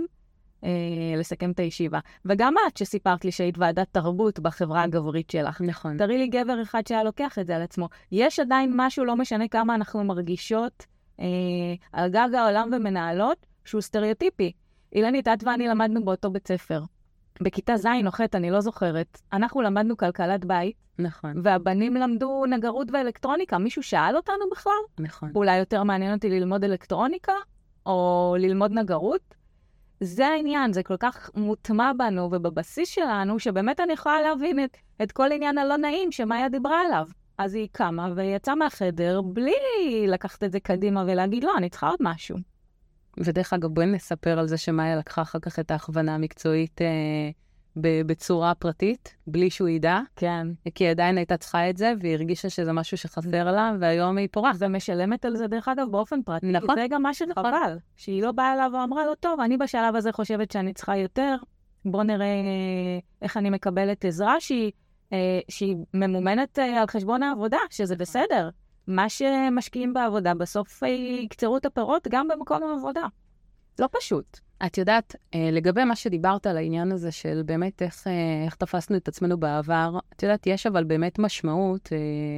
אה, 0.64 0.70
לסכם 1.18 1.52
את 1.52 1.60
הישיבה. 1.60 2.00
וגם 2.26 2.54
את, 2.68 2.78
שסיפרת 2.78 3.26
לי 3.26 3.32
שהיית 3.32 3.58
ועדת 3.58 3.88
תרבות 3.92 4.40
בחברה 4.40 4.84
הגברית 4.84 5.30
שלך. 5.30 5.62
נכון. 5.62 5.98
תראי 5.98 6.18
לי 6.18 6.28
גבר 6.28 6.62
אחד 6.62 6.88
שהיה 6.88 7.04
לוקח 7.04 7.40
את 7.40 7.48
זה 7.48 7.56
על 7.56 7.62
עצמו. 7.62 7.90
יש 8.12 8.40
עדיין 8.40 8.74
משהו, 8.76 9.06
לא 9.06 9.16
משנה 9.16 9.48
כמה 9.48 9.76
אנחנו 9.76 10.04
מרגישות, 10.04 10.86
אה, 11.20 11.26
על 11.94 12.10
גג 12.10 12.30
העולם 12.34 12.70
ומנהלות, 12.72 13.46
שהוא 13.66 13.82
סטריאוטיפי. 13.82 14.52
אילנית, 14.94 15.28
את 15.28 15.44
ואני 15.44 15.68
למדנו 15.68 16.06
באותו 16.06 16.32
בית 16.32 16.48
ספר. 16.48 16.82
בכיתה 17.42 17.78
ז' 17.78 17.86
או 18.06 18.12
ח', 18.12 18.22
אני 18.34 18.52
לא 18.52 18.62
זוכרת, 18.62 19.22
אנחנו 19.34 19.62
למדנו 19.62 19.98
כלכלת 19.98 20.46
בית, 20.46 20.76
נכון, 21.00 21.34
והבנים 21.44 21.96
למדו 21.96 22.46
נגרות 22.46 22.88
ואלקטרוניקה. 22.94 23.58
מישהו 23.58 23.84
שאל 23.84 24.16
אותנו 24.16 24.50
בכלל? 24.52 24.74
נכון. 25.00 25.32
אולי 25.36 25.58
יותר 25.58 25.84
מעניין 25.84 26.14
אותי 26.14 26.30
ללמוד 26.30 26.64
אלקטרוניקה, 26.64 27.34
או 27.86 28.36
ללמוד 28.40 28.72
נגרות? 28.72 29.36
זה 30.00 30.28
העניין, 30.28 30.74
זה 30.74 30.84
כל 30.84 30.98
כך 30.98 31.30
מוטמע 31.36 31.92
בנו 31.98 32.30
ובבסיס 32.32 32.90
שלנו, 32.90 33.40
שבאמת 33.40 33.80
אני 33.80 33.94
יכולה 33.94 34.22
להבין 34.22 34.64
את, 34.64 34.78
את 35.04 35.12
כל 35.12 35.32
עניין 35.32 35.58
הלא 35.58 35.78
נעים 35.78 36.12
שמאיה 36.12 36.50
דיברה 36.50 36.82
עליו. 36.82 37.08
אז 37.38 37.56
היא 37.56 37.68
קמה 37.72 38.10
ויצאה 38.16 38.56
מהחדר 38.56 39.22
בלי 39.22 40.08
לקחת 40.08 40.44
את 40.44 40.52
זה 40.52 40.60
קדימה 40.60 41.04
ולהגיד, 41.08 41.44
לא, 41.44 41.58
אני 41.58 41.70
צריכה 41.70 41.90
עוד 41.90 42.00
משהו. 42.00 42.38
ודרך 43.20 43.54
אגב, 43.54 43.70
בואי 43.70 43.86
נספר 43.86 44.40
על 44.40 44.48
זה 44.48 44.58
שמאיה 44.58 44.96
לקחה 44.96 45.22
אחר 45.22 45.40
כך 45.40 45.60
את 45.60 45.72
ההכוונה 45.72 46.16
המקצועית 46.16 46.82
אה, 46.82 46.88
ב- 47.82 48.02
בצורה 48.02 48.56
פרטית, 48.56 49.16
בלי 49.28 49.50
שהוא 49.50 49.70
ידע, 49.70 50.00
כן. 50.16 50.48
כי 50.76 50.84
היא 50.84 50.92
עדיין 50.92 51.18
הייתה 51.18 51.38
צריכה 51.38 51.70
את 51.70 51.78
זה, 51.78 51.94
והיא 52.00 52.14
הרגישה 52.14 52.50
שזה 52.50 52.74
משהו 52.74 52.98
שחסר 52.98 53.52
לה, 53.52 53.72
והיום 53.80 54.18
היא 54.18 54.28
פורחת. 54.32 54.56
ומשלמת 54.60 55.26
על 55.26 55.36
זה, 55.36 55.48
דרך 55.48 55.68
אגב, 55.68 55.88
באופן 55.92 56.22
פרטי. 56.22 56.52
נכון. 56.52 56.76
זה 56.76 56.86
גם 56.90 57.02
מה 57.02 57.14
שחבל, 57.14 57.78
שהיא 57.96 58.24
לא 58.24 58.32
באה 58.32 58.54
אליו 58.54 58.72
ואמרה 58.74 59.06
לו, 59.06 59.16
טוב, 59.16 59.40
אני 59.40 59.58
בשלב 59.58 59.96
הזה 59.96 60.12
חושבת 60.12 60.52
שאני 60.52 60.74
צריכה 60.74 60.98
יותר, 60.98 61.36
בוא 61.86 62.04
נראה 62.04 62.26
אה, 62.26 63.00
איך 63.22 63.38
אני 63.38 63.50
מקבלת 63.50 64.06
עזרה 64.06 64.40
שהיא, 64.40 64.72
אה, 65.14 65.40
שהיא 65.50 65.76
ממומנת 65.94 66.60
אה, 66.60 66.82
על 66.82 66.88
חשבון 66.88 67.24
העבודה, 67.24 67.58
שזה 67.70 67.96
בסדר. 67.96 68.50
מה 68.88 69.10
שמשקיעים 69.10 69.94
בעבודה, 69.94 70.34
בסוף 70.34 70.84
אה, 70.84 70.88
יקצרו 71.24 71.58
את 71.58 71.66
הפירות 71.66 72.08
גם 72.12 72.28
במקום 72.28 72.64
העבודה. 72.64 73.06
לא 73.80 73.90
פשוט. 74.00 74.40
את 74.66 74.78
יודעת, 74.78 75.16
אה, 75.34 75.50
לגבי 75.52 75.84
מה 75.84 75.96
שדיברת 75.96 76.48
על 76.48 76.58
העניין 76.58 76.92
הזה 76.92 77.12
של 77.12 77.42
באמת 77.46 77.82
איך, 77.82 78.08
אה, 78.08 78.14
איך 78.46 78.56
תפסנו 78.56 78.98
את 78.98 79.08
עצמנו 79.08 79.38
בעבר, 79.38 80.00
את 80.16 80.24
יודעת, 80.24 80.48
יש 80.48 80.68
אבל 80.68 80.84
באמת 80.84 81.20
משמעות 81.20 81.90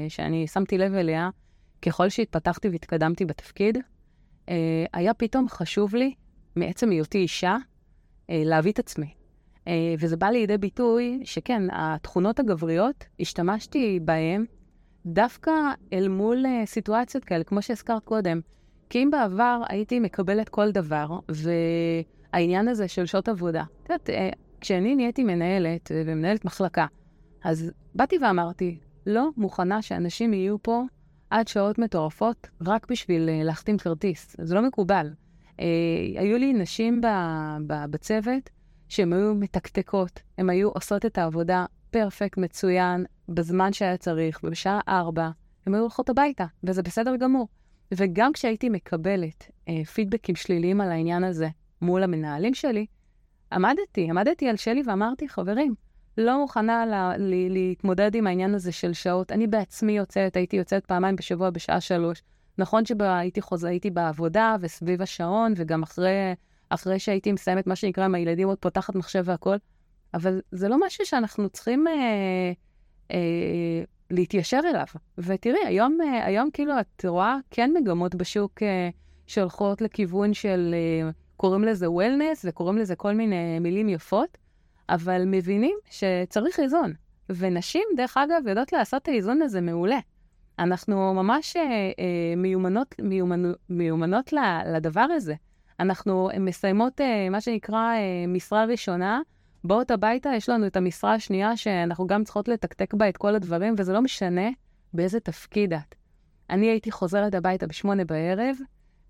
שאני 0.10 0.48
שמתי 0.48 0.77
לב 0.77 0.94
אליה, 0.94 1.29
ככל 1.82 2.10
שהתפתחתי 2.10 2.70
והתקדמתי 2.70 3.25
בתפקיד, 3.25 3.77
היה 4.94 5.13
פתאום 5.13 5.50
חשוב 5.50 5.96
לי, 5.96 6.13
מעצם 6.56 6.89
היותי 6.89 7.18
אישה, 7.18 7.58
להביא 8.29 8.72
את 8.72 8.79
עצמי. 8.79 9.13
וזה 10.00 10.18
בא 10.18 10.27
לידי 10.27 10.58
ביטוי 10.58 11.22
שכן, 11.24 11.63
התכונות 11.72 12.39
הגבריות, 12.39 13.06
השתמשתי 13.20 14.00
בהן 14.01 14.46
דווקא 15.06 15.51
אל 15.94 16.08
מול 16.08 16.46
אה, 16.46 16.65
סיטואציות 16.65 17.25
כאלה, 17.25 17.44
כמו 17.44 17.62
שהזכרת 17.62 18.03
קודם. 18.03 18.39
כי 18.89 19.03
אם 19.03 19.12
בעבר 19.12 19.62
הייתי 19.70 20.00
מקבלת 20.00 20.50
כל 20.50 20.72
דבר, 20.72 21.20
והעניין 22.34 22.68
הזה 22.68 22.88
של 22.88 23.06
שעות 23.06 23.29
עבודה, 23.29 23.63
את 23.84 23.89
יודעת, 23.89 24.10
אה, 24.10 24.29
כשאני 24.62 24.96
נהייתי 24.96 25.24
מנהלת 25.24 25.91
אה, 25.91 26.03
ומנהלת 26.06 26.46
מחלקה, 26.46 26.86
אז 27.44 27.72
באתי 27.96 28.18
ואמרתי, 28.22 28.79
לא 29.06 29.29
מוכנה 29.38 29.82
שאנשים 29.82 30.34
יהיו 30.34 30.63
פה 30.63 30.84
עד 31.29 31.48
שעות 31.48 31.79
מטורפות 31.79 32.48
רק 32.62 32.91
בשביל 32.91 33.29
להחתים 33.44 33.77
כרטיס. 33.77 34.36
זה 34.39 34.56
לא 34.56 34.62
מקובל. 34.62 35.13
היו 36.18 36.38
לי 36.38 36.53
נשים 36.53 37.01
בצוות 37.68 38.50
שהן 38.88 39.13
היו 39.13 39.36
מתקתקות, 39.36 40.22
הן 40.38 40.50
היו 40.50 40.70
עושות 40.70 41.06
את 41.06 41.18
העבודה 41.18 41.65
פרפקט, 41.91 42.38
מצוין, 42.38 43.05
בזמן 43.29 43.74
שהיה 43.74 43.98
צריך, 43.98 44.39
ובשעה 44.43 44.79
ארבע, 44.88 45.29
הן 45.65 45.74
היו 45.74 45.81
הולכות 45.81 46.10
הביתה, 46.10 46.46
וזה 46.63 46.84
בסדר 46.84 47.15
גמור. 47.15 47.48
וגם 47.93 48.34
כשהייתי 48.34 48.69
מקבלת 48.69 49.51
אה, 49.69 49.86
פידבקים 49.86 50.36
שליליים 50.36 50.81
על 50.81 50.91
העניין 50.91 51.24
הזה 51.24 51.48
מול 51.81 52.03
המנהלים 52.03 52.53
שלי, 52.53 52.86
עמדתי, 53.51 54.10
עמדתי 54.10 54.50
על 54.50 54.55
שלי 54.55 54.81
ואמרתי, 54.86 55.29
חברים, 55.29 55.75
לא 56.17 56.39
מוכנה 56.39 56.86
לה, 56.86 57.17
ל, 57.17 57.53
להתמודד 57.53 58.15
עם 58.15 58.27
העניין 58.27 58.55
הזה 58.55 58.72
של 58.72 58.93
שעות. 58.93 59.31
אני 59.31 59.48
בעצמי 59.48 59.91
יוצאת, 59.91 60.36
הייתי 60.36 60.58
יוצאת 60.58 60.86
פעמיים 60.86 61.15
בשבוע 61.15 61.50
בשעה 61.50 61.81
שלוש. 61.81 62.24
נכון 62.58 62.84
שהייתי 62.86 63.41
חוזה, 63.41 63.67
הייתי 63.67 63.89
בעבודה 63.89 64.55
וסביב 64.62 65.01
השעון, 65.01 65.53
וגם 65.55 65.84
אחרי, 65.84 66.34
אחרי 66.69 67.00
שהייתי 67.00 67.31
מסיימת 67.31 67.67
מה 67.67 67.75
שנקרא 67.75 68.05
עם 68.05 68.15
הילדים, 68.15 68.48
עוד 68.48 68.58
פותחת 68.58 68.96
מחשב 68.96 69.24
והכול, 69.25 69.58
אבל 70.13 70.41
זה 70.51 70.67
לא 70.67 70.77
משהו 70.85 71.05
שאנחנו 71.05 71.49
צריכים 71.49 71.87
אה, 71.87 71.93
אה, 73.11 73.83
להתיישר 74.11 74.59
אליו. 74.69 74.85
ותראי, 75.17 75.65
היום, 75.65 75.97
אה, 76.01 76.25
היום 76.25 76.49
כאילו 76.53 76.73
את 76.79 77.05
רואה 77.05 77.37
כן 77.51 77.71
מגמות 77.73 78.15
בשוק 78.15 78.63
אה, 78.63 78.89
שהולכות 79.27 79.81
לכיוון 79.81 80.33
של, 80.33 80.75
אה, 80.77 81.09
קוראים 81.37 81.63
לזה 81.63 81.91
וולנס 81.91 82.45
וקוראים 82.47 82.77
לזה 82.77 82.95
כל 82.95 83.13
מיני 83.13 83.59
מילים 83.59 83.89
יפות, 83.89 84.37
אבל 84.89 85.23
מבינים 85.25 85.77
שצריך 85.89 86.59
איזון. 86.59 86.93
ונשים, 87.29 87.83
דרך 87.97 88.17
אגב, 88.17 88.47
יודעות 88.47 88.73
לעשות 88.73 89.01
את 89.01 89.07
האיזון 89.07 89.41
הזה 89.41 89.61
מעולה. 89.61 89.99
אנחנו 90.59 91.13
ממש 91.13 91.55
אה, 91.55 91.61
אה, 91.63 92.35
מיומנות, 92.37 92.95
מיומנו, 93.01 93.53
מיומנות 93.69 94.33
לדבר 94.73 95.07
הזה. 95.15 95.33
אנחנו 95.79 96.29
מסיימות 96.39 97.01
אה, 97.01 97.29
מה 97.29 97.41
שנקרא 97.41 97.93
אה, 97.93 98.25
משרה 98.27 98.65
ראשונה, 98.65 99.21
באות 99.63 99.91
הביתה, 99.91 100.29
יש 100.35 100.49
לנו 100.49 100.67
את 100.67 100.77
המשרה 100.77 101.13
השנייה 101.13 101.57
שאנחנו 101.57 102.07
גם 102.07 102.23
צריכות 102.23 102.47
לתקתק 102.47 102.93
בה 102.93 103.09
את 103.09 103.17
כל 103.17 103.35
הדברים, 103.35 103.75
וזה 103.77 103.93
לא 103.93 104.01
משנה 104.01 104.49
באיזה 104.93 105.19
תפקיד 105.19 105.73
את. 105.73 105.95
אני 106.49 106.65
הייתי 106.65 106.91
חוזרת 106.91 107.35
הביתה 107.35 107.67
בשמונה 107.67 108.05
בערב, 108.05 108.55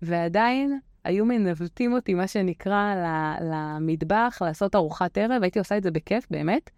ועדיין 0.02 0.78
היו 1.04 1.24
מנווטים 1.24 1.92
אותי, 1.92 2.14
מה 2.14 2.26
שנקרא, 2.26 2.94
למטבח, 3.40 4.38
לעשות 4.40 4.74
ארוחת 4.74 5.18
ערב, 5.18 5.42
הייתי 5.42 5.58
עושה 5.58 5.76
את 5.76 5.82
זה 5.82 5.90
בכיף, 5.90 6.26
באמת. 6.30 6.70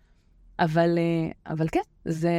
אבל, 0.58 0.98
אה, 0.98 1.52
אבל 1.52 1.66
כן, 1.72 1.80
זה, 2.04 2.32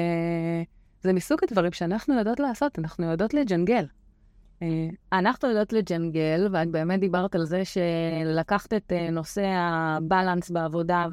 זה 1.02 1.14
מסוג 1.14 1.40
הדברים 1.44 1.72
שאנחנו 1.72 2.18
יודעות 2.18 2.40
לעשות, 2.40 2.80
אנחנו 2.80 3.06
יודעות 3.06 3.34
לג'נגל. 3.34 3.86
אה, 4.64 5.20
אנחנו 5.20 5.50
יודעות 5.50 5.74
לג'נגל, 5.74 6.48
ואת 6.52 6.68
באמת 6.68 7.00
דיברת 7.00 7.36
על 7.36 7.46
זה 7.46 7.62
שלקחת 7.66 8.74
את 8.74 8.92
אה, 8.92 9.10
נושא 9.10 9.46
הבלנס 9.46 10.50
בעבודה 10.50 11.06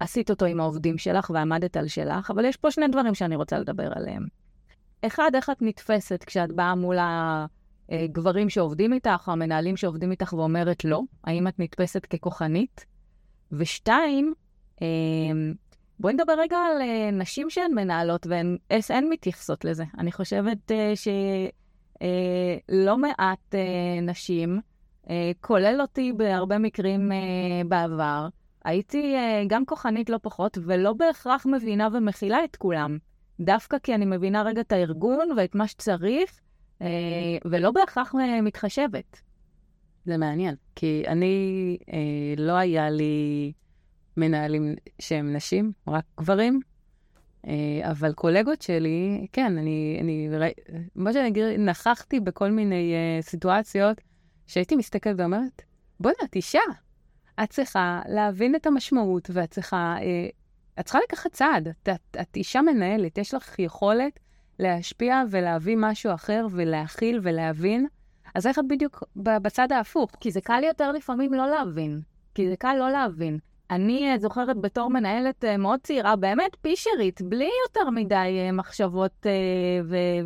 ועשית 0.00 0.30
אותו 0.30 0.44
עם 0.44 0.60
העובדים 0.60 0.98
שלך 0.98 1.30
ועמדת 1.34 1.76
על 1.76 1.88
שלך, 1.88 2.30
אבל 2.30 2.44
יש 2.44 2.56
פה 2.56 2.70
שני 2.70 2.88
דברים 2.88 3.14
שאני 3.14 3.36
רוצה 3.36 3.58
לדבר 3.58 3.88
עליהם. 3.94 4.26
אחד, 5.06 5.30
איך 5.34 5.50
את 5.50 5.56
נתפסת 5.60 6.24
כשאת 6.26 6.52
באה 6.52 6.74
מול 6.74 6.96
הגברים 7.88 8.48
שעובדים 8.48 8.92
איתך, 8.92 9.24
או 9.26 9.32
המנהלים 9.32 9.76
שעובדים 9.76 10.10
איתך 10.10 10.32
ואומרת 10.32 10.84
לא? 10.84 11.02
האם 11.24 11.48
את 11.48 11.58
נתפסת 11.58 12.06
ככוחנית? 12.06 12.86
ושתיים, 13.52 14.34
בואי 16.00 16.14
נדבר 16.14 16.32
רגע 16.38 16.56
על 16.56 16.82
נשים 17.12 17.50
שהן 17.50 17.74
מנהלות 17.74 18.26
והן 18.26 19.08
מתייחסות 19.10 19.64
לזה. 19.64 19.84
אני 19.98 20.12
חושבת 20.12 20.72
ש... 20.94 21.08
אה, 22.02 22.56
לא 22.68 22.98
מעט 22.98 23.54
אה, 23.54 24.00
נשים, 24.02 24.60
אה, 25.10 25.30
כולל 25.40 25.80
אותי 25.80 26.12
בהרבה 26.12 26.58
מקרים 26.58 27.12
אה, 27.12 27.16
בעבר, 27.68 28.28
הייתי 28.64 29.14
אה, 29.14 29.42
גם 29.46 29.64
כוחנית 29.64 30.10
לא 30.10 30.18
פחות, 30.22 30.58
ולא 30.66 30.92
בהכרח 30.92 31.46
מבינה 31.46 31.88
ומכילה 31.92 32.44
את 32.44 32.56
כולם. 32.56 32.98
דווקא 33.40 33.78
כי 33.78 33.94
אני 33.94 34.04
מבינה 34.04 34.42
רגע 34.42 34.60
את 34.60 34.72
הארגון 34.72 35.28
ואת 35.36 35.54
מה 35.54 35.66
שצריך, 35.66 36.40
אה, 36.82 36.86
ולא 37.44 37.70
בהכרח 37.70 38.14
אה, 38.14 38.40
מתחשבת. 38.40 39.20
זה 40.04 40.16
מעניין, 40.16 40.54
כי 40.74 41.04
אני, 41.06 41.76
אה, 41.92 42.34
לא 42.36 42.52
היה 42.52 42.90
לי 42.90 43.52
מנהלים 44.16 44.74
שהם 44.98 45.32
נשים, 45.32 45.72
רק 45.88 46.04
גברים, 46.20 46.60
אבל 47.82 48.12
קולגות 48.12 48.62
שלי, 48.62 49.26
כן, 49.32 49.58
אני, 49.58 49.98
אני, 50.00 50.28
מה 50.94 51.12
שאני 51.12 51.28
אגיד, 51.28 51.44
נכחתי 51.44 52.20
בכל 52.20 52.50
מיני 52.50 52.94
uh, 52.94 53.22
סיטואציות 53.22 54.00
שהייתי 54.46 54.76
מסתכלת 54.76 55.14
ואומרת, 55.18 55.62
בוא'נה, 56.00 56.16
את 56.24 56.36
אישה. 56.36 56.60
את 57.42 57.50
צריכה 57.50 58.02
להבין 58.08 58.54
את 58.54 58.66
המשמעות, 58.66 59.30
ואת 59.32 59.50
צריכה, 59.50 59.96
uh, 59.98 60.80
את 60.80 60.84
צריכה 60.84 60.98
לקחת 61.08 61.32
צעד. 61.32 61.68
את, 61.68 61.88
את, 61.88 62.16
את 62.20 62.36
אישה 62.36 62.62
מנהלת, 62.62 63.18
יש 63.18 63.34
לך 63.34 63.58
יכולת 63.58 64.18
להשפיע 64.58 65.22
ולהביא 65.30 65.76
משהו 65.78 66.14
אחר 66.14 66.46
ולהכיל 66.50 67.20
ולהבין. 67.22 67.86
אז 68.34 68.46
איך 68.46 68.58
את 68.58 68.64
בדיוק 68.68 69.04
בצד 69.16 69.72
ההפוך? 69.72 70.10
כי 70.20 70.30
זה 70.30 70.40
קל 70.40 70.62
יותר 70.64 70.92
לפעמים 70.92 71.34
לא 71.34 71.50
להבין. 71.50 72.00
כי 72.34 72.48
זה 72.48 72.56
קל 72.56 72.74
לא 72.78 72.90
להבין. 72.90 73.38
אני 73.70 74.12
אה, 74.12 74.18
זוכרת 74.18 74.60
בתור 74.60 74.90
מנהלת 74.90 75.44
אה, 75.44 75.56
מאוד 75.56 75.80
צעירה, 75.82 76.16
באמת 76.16 76.56
פישרית, 76.60 77.22
בלי 77.22 77.50
יותר 77.68 77.90
מדי 77.90 78.14
אה, 78.14 78.52
מחשבות 78.52 79.26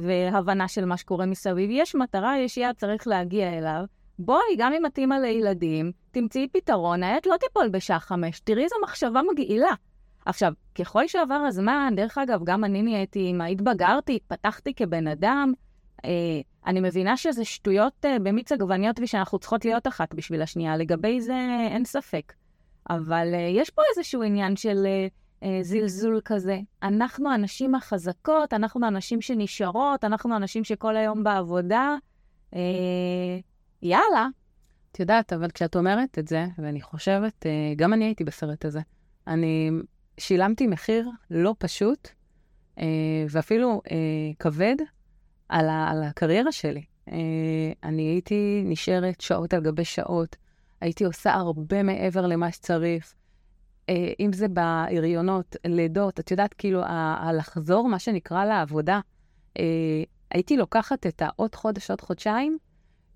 והבנה 0.00 0.68
של 0.68 0.84
מה 0.84 0.96
שקורה 0.96 1.26
מסביב. 1.26 1.70
יש 1.72 1.94
מטרה, 1.94 2.38
יש 2.38 2.56
יעד, 2.56 2.76
צריך 2.76 3.06
להגיע 3.06 3.58
אליו. 3.58 3.84
בואי, 4.18 4.56
גם 4.58 4.72
אם 4.72 4.86
את 4.86 4.98
אימא 4.98 5.14
לילדים, 5.14 5.92
תמצאי 6.10 6.48
פתרון, 6.52 7.02
העת 7.02 7.26
לא 7.26 7.36
תיפול 7.40 7.68
בשעה 7.68 8.00
חמש, 8.00 8.40
תראי 8.40 8.64
איזו 8.64 8.76
מחשבה 8.82 9.20
מגעילה. 9.32 9.74
עכשיו, 10.26 10.52
ככל 10.74 11.06
שעבר 11.08 11.34
הזמן, 11.34 11.92
דרך 11.96 12.18
אגב, 12.18 12.40
גם 12.44 12.64
אני 12.64 12.82
נהייתי 12.82 13.18
אימא, 13.18 13.44
התבגרתי, 13.44 14.16
התפתחתי 14.16 14.74
כבן 14.74 15.06
אדם, 15.06 15.52
אה, 16.04 16.10
אני 16.66 16.80
מבינה 16.80 17.16
שזה 17.16 17.44
שטויות 17.44 18.04
אה, 18.04 18.18
במיץ 18.18 18.52
עגבניות 18.52 19.00
ושאנחנו 19.02 19.38
צריכות 19.38 19.64
להיות 19.64 19.86
אחת 19.86 20.14
בשביל 20.14 20.42
השנייה, 20.42 20.76
לגבי 20.76 21.20
זה 21.20 21.66
אין 21.70 21.84
ספק. 21.84 22.32
אבל 22.90 23.34
אה, 23.34 23.38
יש 23.40 23.70
פה 23.70 23.82
איזשהו 23.90 24.22
עניין 24.22 24.56
של 24.56 24.86
אה, 24.86 25.06
אה, 25.42 25.58
זלזול 25.62 26.20
כזה. 26.24 26.60
אנחנו 26.82 27.32
הנשים 27.32 27.74
החזקות, 27.74 28.52
אנחנו 28.52 28.86
הנשים 28.86 29.20
שנשארות, 29.20 30.04
אנחנו 30.04 30.34
הנשים 30.34 30.64
שכל 30.64 30.96
היום 30.96 31.24
בעבודה. 31.24 31.96
יאללה. 33.82 34.28
את 34.92 35.00
יודעת, 35.00 35.32
אבל 35.32 35.50
כשאת 35.50 35.76
אומרת 35.76 36.18
את 36.18 36.28
זה, 36.28 36.46
ואני 36.58 36.80
חושבת, 36.80 37.46
גם 37.76 37.92
אני 37.92 38.04
הייתי 38.04 38.24
בסרט 38.24 38.64
הזה. 38.64 38.80
אני 39.26 39.70
שילמתי 40.18 40.66
מחיר 40.66 41.08
לא 41.30 41.54
פשוט, 41.58 42.08
ואפילו 43.30 43.80
כבד, 44.38 44.76
על, 45.48 46.02
הקריירה 46.02 46.52
שלי. 46.52 46.84
אני 47.82 48.02
הייתי 48.02 48.62
נשארת 48.64 49.20
שעות 49.20 49.54
על 49.54 49.60
גבי 49.60 49.84
שעות, 49.84 50.36
הייתי 50.82 51.04
עושה 51.04 51.32
הרבה 51.32 51.82
מעבר 51.82 52.26
למה 52.26 52.52
שצריך. 52.52 53.14
אה, 53.88 54.12
אם 54.20 54.32
זה 54.32 54.48
בהריונות, 54.48 55.56
לידות, 55.64 56.20
את 56.20 56.30
יודעת, 56.30 56.54
כאילו, 56.54 56.82
הלחזור, 56.86 57.88
מה 57.88 57.98
שנקרא 57.98 58.44
לעבודה, 58.44 59.00
אה, 59.58 60.02
הייתי 60.30 60.56
לוקחת 60.56 61.06
את 61.06 61.22
העוד 61.22 61.54
חודש, 61.54 61.90
עוד 61.90 62.00
חודשיים, 62.00 62.58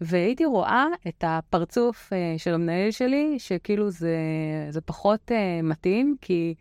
והייתי 0.00 0.44
רואה 0.44 0.87
את 1.08 1.25
הפרצוף 1.26 2.12
של 2.37 2.54
המנהל 2.54 2.90
שלי, 2.90 3.38
שכאילו 3.38 3.90
זה, 3.90 4.16
זה 4.70 4.80
פחות 4.80 5.30
מתאים, 5.62 6.16
כי 6.20 6.54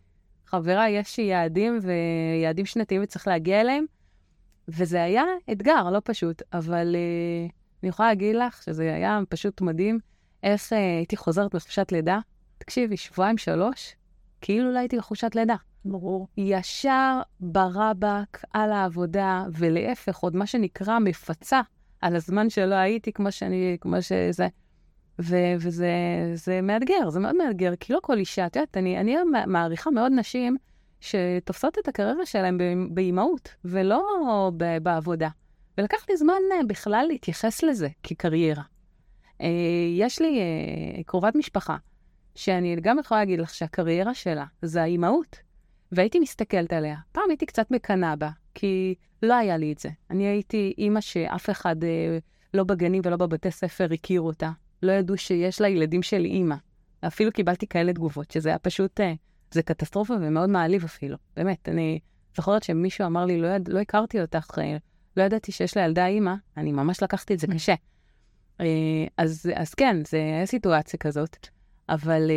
חברה, 0.46 0.90
יש 0.90 1.20
יעדים 1.20 1.80
ויעדים 1.82 2.66
שנתיים 2.66 3.04
וצריך 3.04 3.28
להגיע 3.28 3.62
אליהם, 3.62 3.86
וזה 4.68 5.04
היה 5.04 5.24
אתגר, 5.52 5.90
לא 5.90 6.02
פשוט, 6.04 6.42
אבל 6.54 6.96
אני 7.84 7.90
יכולה 7.90 8.10
להגיד 8.10 8.36
לך 8.36 8.64
שזה 8.64 8.94
היה 8.96 9.20
פשוט 9.30 9.62
מדהים 9.62 10.00
איך 10.46 10.74
uh, 10.74 10.76
הייתי 10.76 11.18
חוזרת 11.18 11.56
מחופשת 11.56 11.92
לידה. 11.92 12.20
תקשיבי, 12.58 12.98
שבועיים, 12.98 13.38
שלוש, 13.38 13.96
כאילו 14.42 14.72
לא 14.72 14.80
הייתי 14.80 14.98
בחופשת 14.98 15.36
לידה. 15.36 15.56
ברור. 15.86 16.28
ישר 16.38 17.22
ברבק 17.40 18.44
על 18.54 18.72
העבודה, 18.72 19.46
ולהפך, 19.52 20.18
עוד 20.18 20.36
מה 20.36 20.48
שנקרא 20.48 21.00
מפצה 21.00 21.62
על 22.02 22.16
הזמן 22.16 22.50
שלא 22.50 22.76
הייתי, 22.76 23.14
כמו 23.14 23.32
שאני, 23.32 23.78
כמו 23.82 24.02
שזה. 24.02 24.48
ו- 25.22 25.56
וזה 25.60 26.62
מאתגר, 26.64 27.10
זה 27.10 27.20
מאוד 27.20 27.36
מאתגר, 27.36 27.76
כי 27.80 27.94
לא 27.94 28.00
כל 28.02 28.18
אישה, 28.18 28.46
את 28.46 28.56
יודעת, 28.56 28.78
אני, 28.78 29.00
אני 29.00 29.16
מעריכה 29.48 29.92
מאוד 29.92 30.12
נשים 30.16 30.58
שתופסות 31.00 31.78
את 31.80 31.88
הקריירה 31.88 32.26
שלהן 32.26 32.58
באימהות, 32.94 33.50
ולא 33.66 34.02
ב- 34.58 34.78
בעבודה. 34.84 35.30
ולקח 35.78 36.06
לי 36.10 36.18
זמן 36.18 36.34
אה, 36.52 36.66
בכלל 36.68 37.06
להתייחס 37.10 37.64
לזה 37.64 37.88
כקריירה. 38.04 38.64
אה, 39.42 39.48
יש 39.98 40.22
לי 40.22 40.40
אה, 40.40 41.04
קרובת 41.04 41.36
משפחה, 41.36 41.78
שאני 42.36 42.76
גם 42.82 43.00
יכולה 43.00 43.20
להגיד 43.20 43.40
לך 43.40 43.54
שהקריירה 43.54 44.14
שלה 44.14 44.46
זה 44.62 44.82
האימהות, 44.82 45.36
והייתי 45.92 46.20
מסתכלת 46.20 46.74
עליה. 46.74 46.98
פעם 47.12 47.24
הייתי 47.30 47.46
קצת 47.46 47.72
מקנאה 47.72 48.16
בה, 48.16 48.30
כי 48.54 48.96
לא 49.24 49.34
היה 49.34 49.58
לי 49.58 49.72
את 49.72 49.78
זה. 49.78 49.90
אני 50.10 50.28
הייתי 50.28 50.74
אימא 50.78 51.02
שאף 51.02 51.50
אחד 51.50 51.76
לא 52.54 52.64
בגנים 52.64 53.02
ולא 53.06 53.18
בבתי 53.18 53.52
ספר 53.52 53.88
הכיר 53.94 54.22
אותה. 54.22 54.52
לא 54.84 54.92
ידעו 54.92 55.18
שיש 55.18 55.62
לילדים 55.62 56.04
של 56.04 56.26
אימא. 56.26 56.56
אפילו 57.08 57.32
קיבלתי 57.32 57.68
כאלה 57.68 57.94
תגובות, 57.94 58.32
שזה 58.32 58.50
היה 58.50 58.60
פשוט, 58.60 59.00
אה, 59.00 59.14
זה 59.52 59.62
קטסטרופה 59.64 60.14
ומאוד 60.22 60.50
מעליב 60.50 60.84
אפילו. 60.84 61.18
באמת, 61.36 61.70
אני 61.70 62.00
זוכרת 62.36 62.64
שמישהו 62.64 63.06
אמר 63.06 63.26
לי, 63.26 63.42
לא, 63.42 63.48
יד, 63.48 63.68
לא 63.68 63.80
הכרתי 63.80 64.22
אותך, 64.22 64.60
אה, 64.62 64.78
לא 65.18 65.24
ידעתי 65.24 65.52
שיש 65.52 65.78
לילדה 65.78 66.06
אימא, 66.08 66.34
אני 66.58 66.72
ממש 66.72 67.04
לקחתי 67.04 67.34
את 67.34 67.40
זה 67.40 67.48
קשה. 67.48 67.74
אה, 68.62 68.66
אז, 69.18 69.52
אז 69.56 69.74
כן, 69.74 69.98
זה 70.08 70.18
היה 70.18 70.46
סיטואציה 70.46 71.00
כזאת, 71.00 71.48
אבל... 71.90 72.32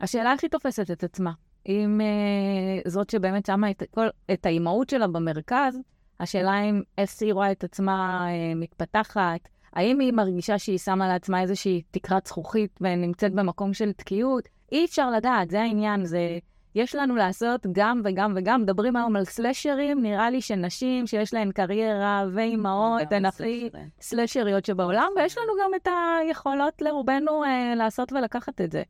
השאלה 0.00 0.32
איך 0.32 0.42
היא 0.42 0.50
תופסת 0.50 0.90
את 0.90 1.04
עצמה. 1.04 1.32
אם 1.66 2.00
uh, 2.00 2.88
זאת 2.88 3.10
שבאמת 3.10 3.46
שמה 3.46 3.70
את, 3.70 3.82
כל, 3.90 4.06
את 4.32 4.46
האימהות 4.46 4.90
שלה 4.90 5.06
במרכז, 5.06 5.78
השאלה 6.20 6.62
אם 6.62 6.82
איך 6.98 7.10
היא 7.20 7.32
רואה 7.32 7.52
את 7.52 7.64
עצמה 7.64 8.26
uh, 8.28 8.56
מתפתחת, 8.56 9.48
האם 9.72 10.00
היא 10.00 10.12
מרגישה 10.12 10.58
שהיא 10.58 10.78
שמה 10.78 11.08
לעצמה 11.08 11.40
איזושהי 11.40 11.82
תקרת 11.90 12.26
זכוכית 12.26 12.78
ונמצאת 12.80 13.32
במקום 13.32 13.74
של 13.74 13.92
תקיעות? 13.92 14.48
אי 14.72 14.84
אפשר 14.84 15.10
לדעת, 15.10 15.50
זה 15.50 15.60
העניין, 15.60 16.04
זה... 16.04 16.38
יש 16.78 16.94
לנו 16.94 17.16
לעשות 17.16 17.66
גם 17.72 18.00
וגם 18.04 18.32
וגם. 18.36 18.62
מדברים 18.62 18.96
היום 18.96 19.16
על 19.16 19.24
סלשרים, 19.24 20.02
נראה 20.02 20.30
לי 20.30 20.40
שנשים 20.40 21.06
שיש 21.06 21.34
להן 21.34 21.52
קריירה 21.52 22.24
ואימהות 22.32 23.12
הן 23.12 23.24
הכי 23.26 23.70
סלשריות 24.00 24.64
שבעולם, 24.64 25.08
ויש 25.16 25.38
לנו 25.38 25.52
גם 25.62 25.70
את 25.76 25.88
היכולות 26.20 26.82
לרובנו 26.82 27.44
אה, 27.44 27.74
לעשות 27.76 28.12
ולקחת 28.12 28.60
את 28.60 28.72
זה. 28.72 28.82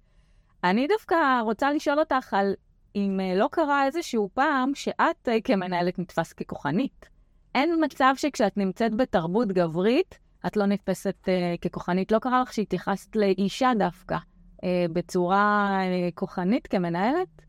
אני 0.64 0.86
דווקא 0.86 1.40
רוצה 1.40 1.72
לשאול 1.72 1.98
אותך 1.98 2.34
על 2.34 2.54
אם 2.96 3.20
אה, 3.20 3.34
לא 3.36 3.48
קרה 3.52 3.86
איזשהו 3.86 4.30
פעם 4.34 4.74
שאת 4.74 5.28
אה, 5.28 5.40
כמנהלת 5.44 5.98
נתפס 5.98 6.32
ככוחנית. 6.32 7.08
אין 7.54 7.84
מצב 7.84 8.14
שכשאת 8.16 8.56
נמצאת 8.56 8.94
בתרבות 8.94 9.48
גברית, 9.48 10.18
את 10.46 10.56
לא 10.56 10.66
נתפסת 10.66 11.16
uh, 11.24 11.68
ככוחנית. 11.68 12.12
לא 12.12 12.18
קרה 12.18 12.42
לך 12.42 12.52
שהתייחסת 12.52 13.16
לאישה 13.16 13.72
דווקא 13.78 14.16
uh, 14.16 14.60
בצורה 14.92 15.78
uh, 15.80 16.14
כוחנית 16.14 16.66
כמנהלת? 16.66 17.47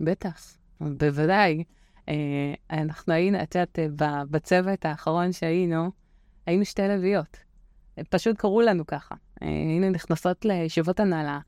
בטח, 0.00 0.56
בוודאי. 0.80 1.64
Uh, 1.96 2.10
אנחנו 2.70 3.12
היינו, 3.12 3.42
את 3.42 3.54
יודעת, 3.54 3.78
בצוות 4.30 4.84
האחרון 4.84 5.32
שהיינו, 5.32 5.90
היינו 6.46 6.64
שתי 6.64 6.82
לביאות. 6.82 7.36
פשוט 8.10 8.36
קראו 8.36 8.60
לנו 8.60 8.86
ככה. 8.86 9.14
Uh, 9.14 9.44
היינו 9.44 9.90
נכנסות 9.90 10.44
לישיבות 10.44 11.00
הנהלה, 11.00 11.38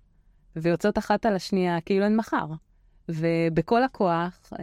ויוצאות 0.56 0.98
אחת 0.98 1.26
על 1.26 1.36
השנייה 1.36 1.80
כאילו 1.80 2.04
אין 2.04 2.16
מחר. 2.16 2.46
ובכל 3.08 3.84
הכוח, 3.84 4.52
uh, 4.52 4.58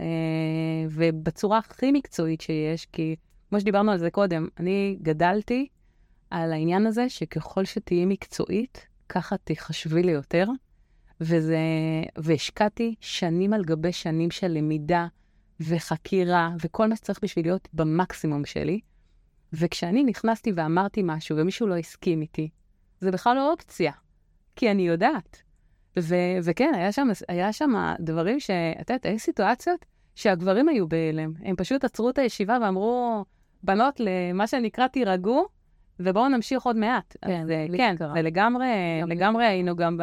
ובצורה 0.90 1.58
הכי 1.58 1.92
מקצועית 1.92 2.40
שיש, 2.40 2.86
כי 2.86 3.16
כמו 3.48 3.60
שדיברנו 3.60 3.92
על 3.92 3.98
זה 3.98 4.10
קודם, 4.10 4.48
אני 4.60 4.98
גדלתי 5.02 5.68
על 6.30 6.52
העניין 6.52 6.86
הזה 6.86 7.08
שככל 7.08 7.64
שתהיי 7.64 8.04
מקצועית, 8.06 8.86
ככה 9.08 9.36
תחשבי 9.44 10.02
לי 10.02 10.12
יותר. 10.12 10.46
וזה, 11.20 11.58
והשקעתי 12.16 12.94
שנים 13.00 13.52
על 13.52 13.64
גבי 13.64 13.92
שנים 13.92 14.30
של 14.30 14.48
למידה 14.48 15.06
וחקירה 15.60 16.50
וכל 16.60 16.88
מה 16.88 16.96
שצריך 16.96 17.18
בשביל 17.22 17.46
להיות 17.46 17.68
במקסימום 17.72 18.44
שלי. 18.44 18.80
וכשאני 19.52 20.04
נכנסתי 20.04 20.52
ואמרתי 20.54 21.00
משהו 21.04 21.36
ומישהו 21.36 21.66
לא 21.66 21.76
הסכים 21.76 22.22
איתי, 22.22 22.48
זה 23.00 23.10
בכלל 23.10 23.36
לא 23.36 23.52
אופציה, 23.52 23.92
כי 24.56 24.70
אני 24.70 24.86
יודעת. 24.86 25.42
ו- 25.98 26.38
וכן, 26.42 26.72
היה 26.74 26.92
שם, 26.92 27.08
היה 27.28 27.52
שם 27.52 27.94
דברים 28.00 28.40
ש... 28.40 28.50
את 28.80 28.90
יודעת, 28.90 29.06
היו 29.06 29.18
סיטואציות 29.18 29.84
שהגברים 30.14 30.68
היו 30.68 30.88
בהלם. 30.88 31.32
הם 31.44 31.56
פשוט 31.56 31.84
עצרו 31.84 32.10
את 32.10 32.18
הישיבה 32.18 32.58
ואמרו, 32.62 33.24
בנות, 33.62 34.00
למה 34.00 34.46
שנקרא, 34.46 34.86
תירגעו, 34.86 35.46
ובואו 36.00 36.28
נמשיך 36.28 36.62
עוד 36.62 36.76
מעט. 36.76 37.16
כן, 37.24 37.42
אז, 37.42 37.48
כן, 37.76 37.94
קרה. 37.98 38.12
ולגמרי 38.16 38.66
לגמרי 39.06 39.44
היינו 39.44 39.76
גם 39.76 39.98
ב... 39.98 40.02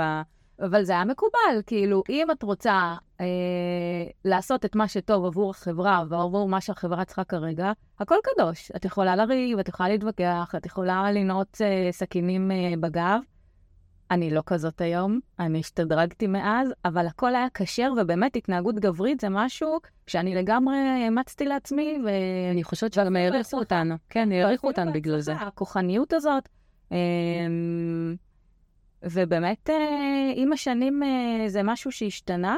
אבל 0.62 0.84
זה 0.84 0.94
היה 0.94 1.06
מקובל, 1.06 1.62
כאילו, 1.66 2.04
אם 2.10 2.32
את 2.32 2.44
רוצה 2.44 2.96
אה, 3.22 3.26
לעשות 4.26 4.66
את 4.66 4.76
מה 4.76 4.88
שטוב 4.88 5.26
עבור 5.26 5.50
החברה 5.50 6.04
ועבור 6.10 6.50
מה 6.50 6.62
שהחברה 6.62 7.06
צריכה 7.06 7.24
כרגע, 7.24 7.72
הכל 8.00 8.16
קדוש. 8.24 8.72
את 8.76 8.86
יכולה 8.86 9.16
לריב, 9.16 9.60
את 9.60 9.70
יכולה 9.70 9.90
להתווכח, 9.90 10.54
את 10.58 10.66
יכולה 10.66 11.12
לנעוץ 11.12 11.62
אה, 11.62 11.88
סכינים 11.92 12.52
אה, 12.52 12.74
בגב, 12.80 13.20
אני 14.12 14.30
לא 14.30 14.42
כזאת 14.46 14.82
היום, 14.82 15.20
אני 15.40 15.60
השתדרגתי 15.60 16.28
מאז, 16.28 16.74
אבל 16.86 17.08
הכל 17.08 17.36
היה 17.36 17.48
כשר, 17.54 17.94
ובאמת 17.98 18.36
התנהגות 18.36 18.76
גברית 18.76 19.20
זה 19.20 19.30
משהו 19.30 19.78
שאני 20.08 20.36
לגמרי 20.36 20.76
אימצתי 21.06 21.46
לעצמי, 21.46 21.98
ואני 22.06 22.64
חושבת 22.64 22.94
שגם 22.94 23.16
העריכו 23.16 23.58
אותנו. 23.58 23.96
כן, 24.10 24.32
העריכו 24.32 24.68
אותנו 24.68 24.94
בגלל 24.94 25.20
זה. 25.20 25.34
הכוחניות 25.34 26.14
הזאת. 26.14 26.50
אמ, 26.92 28.16
ובאמת, 29.04 29.70
אה, 29.70 30.32
עם 30.36 30.54
השנים 30.54 31.04
אה, 31.04 31.50
זה 31.50 31.64
משהו 31.64 31.92
שהשתנה. 31.92 32.58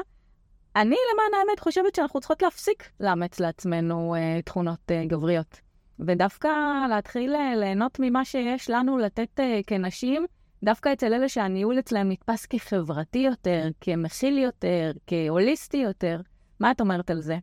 אני, 0.76 0.96
למען 1.12 1.40
האמת, 1.40 1.60
חושבת 1.60 1.94
שאנחנו 1.94 2.20
צריכות 2.20 2.42
להפסיק 2.42 2.90
לאמץ 3.00 3.40
לעצמנו 3.40 4.14
אה, 4.14 4.42
תכונות 4.44 4.90
גבריות. 5.06 5.60
ודווקא 5.98 6.48
להתחיל 6.90 7.36
ליהנות 7.56 7.98
ממה 8.00 8.24
שיש 8.24 8.70
לנו 8.70 8.98
לתת 8.98 9.40
כנשים, 9.66 10.26
דווקא 10.64 10.92
אצל 10.92 11.14
אלה 11.14 11.28
שהניהול 11.28 11.78
אצלם 11.78 12.08
נתפס 12.08 12.46
כחברתי 12.46 13.18
יותר, 13.18 13.68
כמכיל 13.80 14.38
יותר, 14.38 14.92
כהוליסטי 15.06 15.76
יותר. 15.76 16.20
מה 16.60 16.70
את 16.70 16.80
אומרת 16.80 17.10
על 17.10 17.20
זה? 17.20 17.38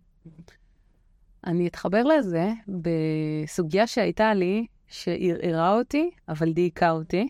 אני 1.46 1.68
אתחבר 1.68 2.04
לזה 2.04 2.52
בסוגיה 2.68 3.88
שהייתה 3.88 4.34
לי, 4.34 4.66
שערערה 4.88 5.78
אותי, 5.78 6.12
אבל 6.30 6.54
דייקה 6.54 6.92
אותי. 6.92 7.30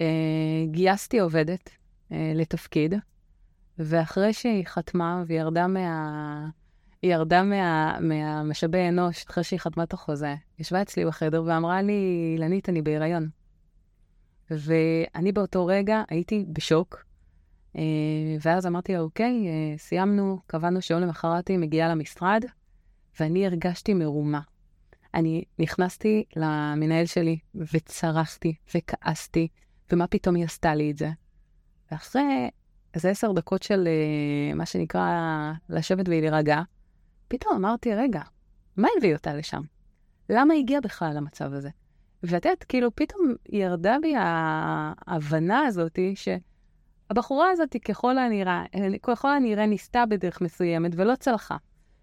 אה, 0.00 0.66
גייסתי 0.70 1.18
עובדת 1.18 1.70
אה, 2.12 2.32
לתפקיד, 2.34 2.94
ואחרי 3.78 4.32
שהיא 4.32 4.66
חתמה 4.66 5.22
והיא 5.26 5.40
ירדה 5.40 5.66
מה... 5.66 6.48
היא 7.02 7.14
ירדה 7.14 7.42
מה, 7.42 7.98
מהמשאבי 8.00 8.88
אנוש, 8.88 9.24
אחרי 9.30 9.44
שהיא 9.44 9.60
חתמה 9.60 9.82
את 9.82 9.92
החוזה, 9.92 10.34
ישבה 10.58 10.82
אצלי 10.82 11.04
בחדר 11.04 11.42
ואמרה 11.46 11.82
לי, 11.82 12.30
אילנית, 12.34 12.68
אני 12.68 12.82
בהיריון. 12.82 13.28
ואני 14.50 15.32
באותו 15.32 15.66
רגע 15.66 16.02
הייתי 16.08 16.44
בשוק, 16.52 17.04
אה, 17.76 17.82
ואז 18.40 18.66
אמרתי 18.66 18.92
לה, 18.92 19.00
אוקיי, 19.00 19.46
סיימנו, 19.76 20.38
קבענו 20.46 20.82
שיום 20.82 21.00
למחרת 21.00 21.48
היא 21.48 21.58
מגיעה 21.58 21.88
למשרד, 21.88 22.44
ואני 23.20 23.46
הרגשתי 23.46 23.94
מרומה. 23.94 24.40
אני 25.14 25.44
נכנסתי 25.58 26.24
למנהל 26.36 27.06
שלי 27.06 27.38
וצרחתי 27.54 28.54
וכעסתי, 28.74 29.48
ומה 29.92 30.06
פתאום 30.06 30.34
היא 30.34 30.44
עשתה 30.44 30.74
לי 30.74 30.90
את 30.90 30.98
זה? 30.98 31.10
ואחרי 31.92 32.50
איזה 32.94 33.10
עשר 33.10 33.32
דקות 33.32 33.62
של 33.62 33.88
אה, 33.88 34.54
מה 34.54 34.66
שנקרא 34.66 35.52
לשבת 35.68 36.08
ולהירגע, 36.08 36.62
פתאום 37.28 37.56
אמרתי, 37.56 37.94
רגע, 37.94 38.22
מה 38.76 38.88
הביא 38.98 39.14
אותה 39.14 39.34
לשם? 39.34 39.60
למה 40.28 40.54
היא 40.54 40.62
הגיעה 40.62 40.80
בכלל 40.80 41.12
למצב 41.16 41.52
הזה? 41.52 41.68
ואת 42.22 42.44
יודעת, 42.44 42.64
כאילו, 42.64 42.94
פתאום 42.94 43.34
ירדה 43.48 43.96
בי 44.02 44.14
ההבנה 44.16 45.60
הזאת 45.60 45.98
שהבחורה 46.14 47.50
הזאת 47.50 47.76
ככל 47.84 48.18
הנראה, 48.18 48.64
ככל 49.02 49.28
הנראה 49.28 49.66
ניסתה 49.66 50.06
בדרך 50.06 50.40
מסוימת 50.40 50.92
ולא 50.96 51.14
צלחה. 51.14 51.56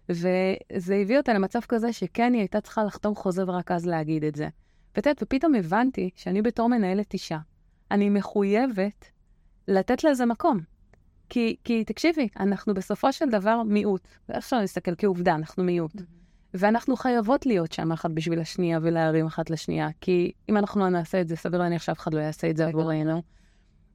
וזה 0.08 0.94
הביא 1.02 1.18
אותה 1.18 1.32
למצב 1.32 1.60
כזה 1.60 1.92
שכן, 1.92 2.32
היא 2.32 2.40
הייתה 2.40 2.60
צריכה 2.60 2.84
לחתום 2.84 3.14
חוזה 3.14 3.44
ורק 3.46 3.70
אז 3.70 3.86
להגיד 3.86 4.24
את 4.24 4.34
זה. 4.34 4.48
ואת 4.96 5.06
יודעת, 5.06 5.22
ופתאום 5.22 5.54
הבנתי 5.54 6.10
שאני 6.14 6.42
בתור 6.42 6.68
מנהלת 6.68 7.12
אישה, 7.12 7.38
אני 7.90 8.10
מחויבת 8.10 9.04
לתת 9.68 10.04
לזה 10.04 10.26
מקום. 10.26 10.60
כי, 11.28 11.56
כי 11.64 11.84
תקשיבי, 11.84 12.28
אנחנו 12.40 12.74
בסופו 12.74 13.12
של 13.12 13.28
דבר 13.30 13.62
מיעוט. 13.62 14.08
אפשר 14.38 14.60
להסתכל 14.60 14.94
כעובדה, 14.98 15.34
אנחנו 15.34 15.64
מיעוט. 15.64 15.94
Mm-hmm. 15.96 16.18
ואנחנו 16.54 16.96
חייבות 16.96 17.46
להיות 17.46 17.72
שם 17.72 17.92
אחת 17.92 18.10
בשביל 18.10 18.40
השנייה 18.40 18.78
ולהרים 18.82 19.26
אחת 19.26 19.50
לשנייה, 19.50 19.88
כי 20.00 20.32
אם 20.48 20.56
אנחנו 20.56 20.80
לא 20.80 20.88
נעשה 20.88 21.20
את 21.20 21.28
זה, 21.28 21.36
סביר 21.36 21.60
להניח 21.60 21.82
שאף 21.82 21.98
אחד 21.98 22.14
לא 22.14 22.20
יעשה 22.20 22.50
את 22.50 22.56
זה 22.56 22.66
עבורנו. 22.66 23.22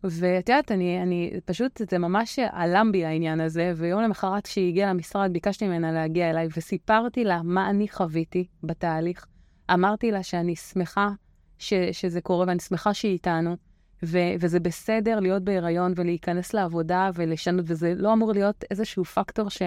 ואת 0.03 0.49
יודעת, 0.49 0.71
אני, 0.71 1.01
אני, 1.01 1.31
פשוט, 1.45 1.81
זה 1.89 1.97
ממש 1.97 2.39
עלם 2.51 2.91
בי 2.91 3.05
העניין 3.05 3.41
הזה, 3.41 3.73
ויום 3.75 4.01
למחרת 4.01 4.43
כשהיא 4.43 4.69
הגיעה 4.69 4.89
למשרד, 4.89 5.33
ביקשתי 5.33 5.67
ממנה 5.67 5.91
להגיע 5.91 6.29
אליי, 6.29 6.47
וסיפרתי 6.57 7.23
לה 7.23 7.41
מה 7.43 7.69
אני 7.69 7.87
חוויתי 7.87 8.47
בתהליך. 8.63 9.25
אמרתי 9.73 10.11
לה 10.11 10.23
שאני 10.23 10.55
שמחה 10.55 11.09
ש, 11.57 11.73
שזה 11.91 12.21
קורה, 12.21 12.45
ואני 12.47 12.59
שמחה 12.59 12.93
שהיא 12.93 13.11
איתנו, 13.11 13.55
ו, 14.03 14.17
וזה 14.39 14.59
בסדר 14.59 15.19
להיות 15.19 15.43
בהיריון 15.43 15.93
ולהיכנס 15.95 16.53
לעבודה 16.53 17.09
ולשנות, 17.13 17.65
וזה 17.67 17.93
לא 17.95 18.13
אמור 18.13 18.31
להיות 18.31 18.63
איזשהו 18.71 19.05
פקטור 19.05 19.49
ש... 19.49 19.61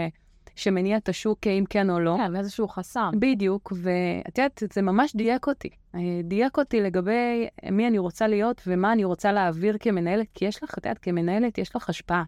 שמניע 0.56 0.96
את 0.96 1.08
השוק 1.08 1.46
אם 1.46 1.64
כן 1.70 1.90
או 1.90 2.00
לא. 2.00 2.16
כן, 2.16 2.36
איזשהו 2.36 2.68
חסם. 2.68 3.10
בדיוק, 3.18 3.72
ואת 3.76 4.38
יודעת, 4.38 4.62
זה 4.72 4.82
ממש 4.82 5.16
דייק 5.16 5.46
אותי. 5.46 5.68
אה, 5.94 6.00
דייק 6.24 6.58
אותי 6.58 6.80
לגבי 6.80 7.46
מי 7.70 7.86
אני 7.86 7.98
רוצה 7.98 8.28
להיות 8.28 8.62
ומה 8.66 8.92
אני 8.92 9.04
רוצה 9.04 9.32
להעביר 9.32 9.76
כמנהלת, 9.80 10.26
כי 10.34 10.44
יש 10.44 10.62
לך, 10.62 10.74
את 10.78 10.86
יודעת, 10.86 10.98
כמנהלת 10.98 11.58
יש 11.58 11.76
לך 11.76 11.88
השפעה. 11.88 12.24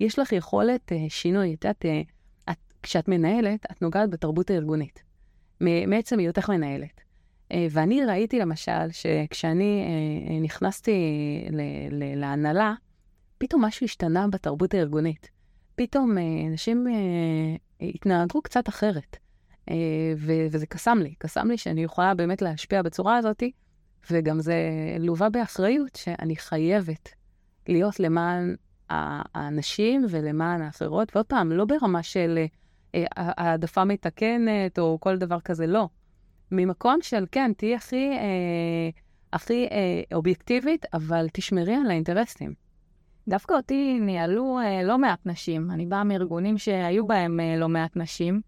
יש 0.00 0.18
לך 0.18 0.32
יכולת 0.32 0.92
uh, 0.92 0.94
שינוי. 1.08 1.54
את 1.54 1.64
יודעת, 1.64 1.84
uh, 1.84 2.50
את, 2.52 2.58
כשאת 2.82 3.08
מנהלת, 3.08 3.66
את 3.72 3.82
נוגעת 3.82 4.10
בתרבות 4.10 4.50
הארגונית. 4.50 5.02
מעצם 5.60 6.18
היותך 6.18 6.50
מנהלת. 6.50 7.00
Uh, 7.52 7.56
ואני 7.70 8.04
ראיתי 8.04 8.38
למשל 8.38 8.90
שכשאני 8.90 9.84
uh, 10.28 10.44
נכנסתי 10.44 10.92
להנהלה, 12.16 12.74
פתאום 13.38 13.64
משהו 13.64 13.84
השתנה 13.84 14.28
בתרבות 14.28 14.74
הארגונית. 14.74 15.30
פתאום 15.78 16.18
אה, 16.18 16.22
אנשים 16.50 16.86
אה, 16.88 17.88
התנהגו 17.88 18.42
קצת 18.42 18.68
אחרת. 18.68 19.16
אה, 19.70 19.74
וזה 20.16 20.66
קסם 20.66 20.98
לי, 20.98 21.14
קסם 21.18 21.48
לי 21.48 21.58
שאני 21.58 21.82
יכולה 21.84 22.14
באמת 22.14 22.42
להשפיע 22.42 22.82
בצורה 22.82 23.16
הזאת, 23.16 23.42
וגם 24.10 24.40
זה 24.40 24.56
לווה 24.98 25.28
באחריות 25.28 25.96
שאני 25.96 26.36
חייבת 26.36 27.08
להיות 27.68 28.00
למען 28.00 28.54
האנשים 28.90 30.06
ולמען 30.10 30.62
האחרות, 30.62 31.16
ועוד 31.16 31.26
פעם, 31.26 31.52
לא 31.52 31.64
ברמה 31.64 32.02
של 32.02 32.38
העדפה 33.16 33.84
מתקנת 33.84 34.78
או 34.78 34.98
כל 35.00 35.16
דבר 35.16 35.40
כזה, 35.40 35.66
לא. 35.66 35.88
ממקום 36.52 36.98
של, 37.02 37.24
כן, 37.32 37.52
תהיי 37.56 37.74
הכי, 37.74 38.10
אה, 38.10 38.88
הכי 39.32 39.64
אה, 39.64 40.02
אובייקטיבית, 40.14 40.86
אבל 40.94 41.26
תשמרי 41.32 41.74
על 41.74 41.90
האינטרסים. 41.90 42.54
דווקא 43.28 43.54
אותי 43.54 43.98
ניהלו 44.00 44.58
אה, 44.58 44.82
לא 44.82 44.98
מעט 44.98 45.18
נשים. 45.26 45.70
אני 45.70 45.86
באה 45.86 46.04
מארגונים 46.04 46.58
שהיו 46.58 47.06
בהם 47.06 47.40
אה, 47.40 47.56
לא 47.56 47.68
מעט 47.68 47.96
נשים, 47.96 48.40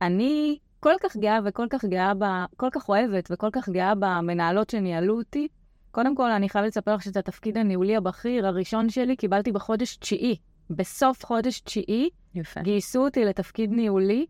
ואני 0.00 0.58
כל 0.80 0.94
כך 1.02 1.16
גאה 1.16 1.38
וכל 1.44 1.66
כך 1.70 1.84
גאה 1.84 2.14
ב... 2.14 2.24
כל 2.56 2.68
כך 2.72 2.88
אוהבת 2.88 3.28
וכל 3.30 3.48
כך 3.52 3.68
גאה 3.68 3.94
במנהלות 3.94 4.70
שניהלו 4.70 5.18
אותי. 5.18 5.48
קודם 5.90 6.14
כל, 6.14 6.30
אני 6.30 6.48
חייבת 6.48 6.68
לספר 6.68 6.94
לך 6.94 7.02
שאת 7.02 7.16
התפקיד 7.16 7.58
הניהולי 7.58 7.96
הבכיר 7.96 8.46
הראשון 8.46 8.88
שלי 8.88 9.16
קיבלתי 9.16 9.52
בחודש 9.52 9.96
תשיעי. 9.96 10.36
בסוף 10.70 11.26
חודש 11.26 11.60
תשיעי 11.60 12.08
יפה. 12.34 12.60
גייסו 12.60 13.04
אותי 13.04 13.24
לתפקיד 13.24 13.70
ניהולי. 13.70 14.26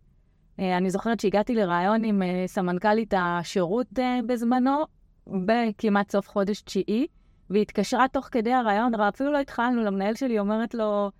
אה, 0.61 0.77
אני 0.77 0.91
זוכרת 0.91 1.21
שהגעתי 1.21 1.55
לראיון 1.55 2.05
עם 2.05 2.23
אה, 2.23 2.45
סמנכ"לית 2.47 3.15
השירות 3.17 3.99
אה, 3.99 4.21
בזמנו, 4.27 4.85
בכמעט 5.27 6.11
סוף 6.11 6.29
חודש 6.29 6.63
תשיעי. 6.63 7.07
והיא 7.51 7.67
תוך 8.13 8.29
כדי 8.33 8.53
הרעיון, 8.53 8.95
אפילו 8.95 9.33
לא 9.33 9.39
התחלנו, 9.39 9.85
למנהל 9.85 10.15
שלי 10.15 10.39
אומרת 10.39 10.75
לו, 10.75 11.11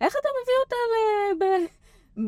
איך 0.00 0.14
אתה 0.20 0.28
מביא 0.42 0.54
אותה 0.64 0.76
ב... 1.38 1.80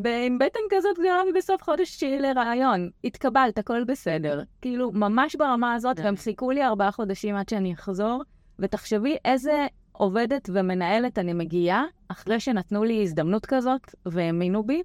ב... 0.03 0.07
עם 0.27 0.39
בטן 0.39 0.61
כזאת 0.71 0.99
גדולה 0.99 1.23
ובסוף 1.31 1.63
חודש 1.63 1.97
תשיעי 1.97 2.19
לרעיון? 2.19 2.91
התקבלת, 3.05 3.59
הכל 3.59 3.85
בסדר. 3.85 4.43
כאילו, 4.61 4.93
ממש 4.93 5.37
ברמה 5.37 5.75
הזאת, 5.75 5.99
והם 5.99 6.17
חיכו 6.17 6.51
לי 6.51 6.65
ארבעה 6.65 6.91
חודשים 6.91 7.37
עד 7.37 7.49
שאני 7.49 7.75
אחזור, 7.75 8.23
ותחשבי 8.59 9.17
איזה 9.25 9.67
עובדת 9.93 10.51
ומנהלת 10.53 11.19
אני 11.19 11.33
מגיעה, 11.33 11.85
אחרי 12.09 12.41
שנתנו 12.41 12.85
לי 12.85 13.03
הזדמנות 13.03 13.47
כזאת 13.47 13.95
והאמינו 14.07 14.65
בי. 14.65 14.83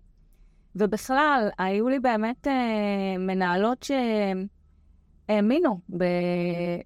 ובכלל, 0.78 1.50
היו 1.58 1.90
לי 1.90 2.00
באמת 2.00 2.48
אה, 2.48 3.18
מנהלות 3.20 3.84
ש... 3.84 3.92
האמינו 5.30 5.80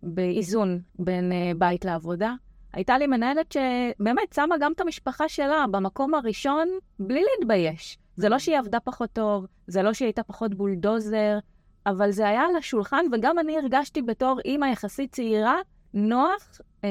באיזון 0.03 0.79
בין 0.99 1.31
אה, 1.31 1.51
בית 1.57 1.85
לעבודה. 1.85 2.33
הייתה 2.73 2.97
לי 2.97 3.07
מנהלת 3.07 3.51
שבאמת 3.51 4.33
שמה 4.33 4.55
גם 4.59 4.71
את 4.71 4.81
המשפחה 4.81 5.29
שלה 5.29 5.65
במקום 5.71 6.13
הראשון 6.13 6.67
בלי 6.99 7.21
להתבייש. 7.39 7.97
זה 8.17 8.29
לא 8.29 8.39
שהיא 8.39 8.57
עבדה 8.57 8.79
פחות 8.79 9.09
טוב, 9.13 9.45
זה 9.67 9.81
לא 9.81 9.93
שהיא 9.93 10.05
הייתה 10.05 10.23
פחות 10.23 10.55
בולדוזר, 10.55 11.39
אבל 11.85 12.11
זה 12.11 12.27
היה 12.27 12.41
על 12.41 12.55
השולחן, 12.55 13.05
וגם 13.11 13.39
אני 13.39 13.57
הרגשתי 13.57 14.01
בתור 14.01 14.39
אימא 14.45 14.65
יחסית 14.65 15.11
צעירה, 15.11 15.55
נוח 15.93 16.61
אה, 16.83 16.89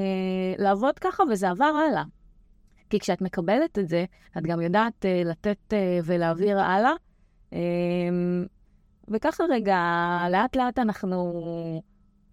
לעבוד 0.58 0.98
ככה, 0.98 1.22
וזה 1.30 1.50
עבר 1.50 1.64
הלאה. 1.64 2.02
כי 2.90 2.98
כשאת 2.98 3.20
מקבלת 3.20 3.78
את 3.78 3.88
זה, 3.88 4.04
את 4.38 4.42
גם 4.42 4.60
יודעת 4.60 5.06
אה, 5.06 5.22
לתת 5.24 5.72
אה, 5.72 5.98
ולהעביר 6.04 6.60
הלאה. 6.60 6.92
אה, 7.52 7.58
וככה 9.08 9.44
רגע, 9.50 9.78
לאט 10.30 10.56
לאט 10.56 10.78
אנחנו 10.78 11.32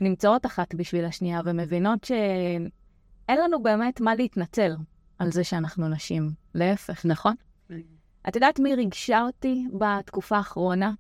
נמצאות 0.02 0.46
אחת 0.46 0.76
בשביל 0.76 1.06
השנייה 1.06 1.42
ומבינות 1.46 2.04
שאין 2.04 3.40
לנו 3.44 3.64
באמת 3.64 4.02
מה 4.02 4.16
להתנצל 4.16 4.76
על 5.20 5.32
זה 5.32 5.44
שאנחנו 5.44 5.88
נשים. 5.88 6.32
להפך, 6.56 7.06
נכון? 7.06 7.36
את 8.28 8.36
יודעת 8.36 8.60
מי 8.60 8.76
ריגשה 8.76 9.22
אותי 9.22 9.66
בתקופה 9.74 10.38
האחרונה? 10.38 10.92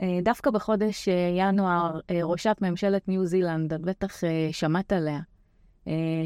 אה, 0.00 0.18
דווקא 0.22 0.50
בחודש 0.50 1.08
ינואר, 1.38 2.00
ראשת 2.22 2.56
ממשלת 2.62 3.08
ניו 3.08 3.26
זילנד, 3.26 3.72
את 3.72 3.80
בטח 3.80 4.20
שמעת 4.52 4.92
עליה, 4.92 5.20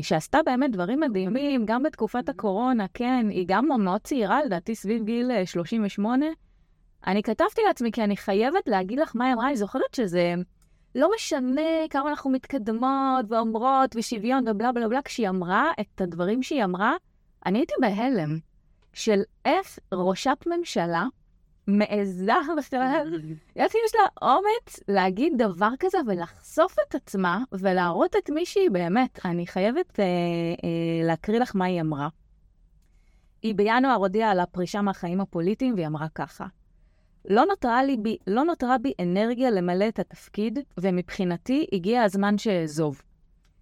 שעשתה 0.02 0.38
באמת 0.46 0.70
דברים 0.70 1.00
מדהימים, 1.00 1.66
גם 1.66 1.82
בתקופת 1.82 2.28
הקורונה, 2.28 2.86
כן, 2.94 3.26
היא 3.30 3.44
גם 3.48 3.68
מאוד 3.78 4.00
צעירה, 4.00 4.44
לדעתי 4.44 4.74
סביב 4.74 5.04
גיל 5.04 5.30
38, 5.44 6.26
אני 7.06 7.22
כתבתי 7.22 7.60
לעצמי 7.66 7.92
כי 7.92 8.04
אני 8.04 8.16
חייבת 8.16 8.68
להגיד 8.68 8.98
לך 8.98 9.16
מה 9.16 9.24
היא 9.24 9.34
אמרה, 9.34 9.48
אני 9.48 9.56
זוכרת 9.56 9.94
שזה 9.94 10.34
לא 10.94 11.10
משנה 11.16 11.62
כמה 11.90 12.10
אנחנו 12.10 12.30
מתקדמות 12.30 13.24
ואומרות 13.28 13.96
ושוויון 13.96 14.48
ובלה 14.48 14.72
בלה 14.72 14.88
בלה, 14.88 15.02
כשהיא 15.02 15.28
אמרה 15.28 15.70
את 15.80 16.00
הדברים 16.00 16.42
שהיא 16.42 16.64
אמרה, 16.64 16.94
אני 17.46 17.58
הייתי 17.58 17.74
בהלם 17.80 18.38
של 18.92 19.20
איך 19.44 19.78
ראשת 19.92 20.38
ממשלה 20.46 21.04
מעיזה 21.78 22.32
בכלל, 22.58 23.20
איך 23.56 23.72
יש 23.86 23.94
לה 23.94 24.28
אומץ 24.28 24.80
להגיד 24.88 25.32
דבר 25.38 25.70
כזה 25.78 25.98
ולחשוף 26.06 26.76
את 26.88 26.94
עצמה 26.94 27.44
ולהראות 27.52 28.16
את 28.16 28.30
מי 28.30 28.46
שהיא 28.46 28.70
באמת. 28.70 29.18
אני 29.24 29.46
חייבת 29.46 30.00
אה, 30.00 30.04
אה, 30.04 31.06
להקריא 31.06 31.40
לך 31.40 31.56
מה 31.56 31.64
היא 31.64 31.80
אמרה. 31.80 32.08
היא 33.42 33.54
בינואר 33.54 33.94
הודיעה 33.94 34.30
על 34.30 34.40
הפרישה 34.40 34.82
מהחיים 34.82 35.20
הפוליטיים 35.20 35.74
והיא 35.74 35.86
אמרה 35.86 36.06
ככה: 36.14 36.46
לא 37.28 37.44
נותרה, 37.44 37.84
לי 37.84 37.96
בי, 37.96 38.16
לא 38.26 38.44
נותרה 38.44 38.78
בי 38.78 38.92
אנרגיה 39.00 39.50
למלא 39.50 39.88
את 39.88 39.98
התפקיד, 39.98 40.58
ומבחינתי 40.80 41.66
הגיע 41.72 42.02
הזמן 42.02 42.38
שאעזוב. 42.38 43.02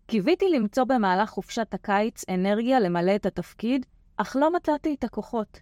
קיוויתי 0.07 0.49
למצוא 0.49 0.85
במהלך 0.85 1.31
חופשת 1.31 1.75
הקיץ 1.75 2.25
אנרגיה 2.29 2.81
למלא 2.81 3.14
את 3.16 3.27
התפקיד, 3.27 3.87
אך 4.16 4.37
לא 4.40 4.53
מצאתי 4.53 4.94
את 4.94 5.05
הכוחות. 5.05 5.61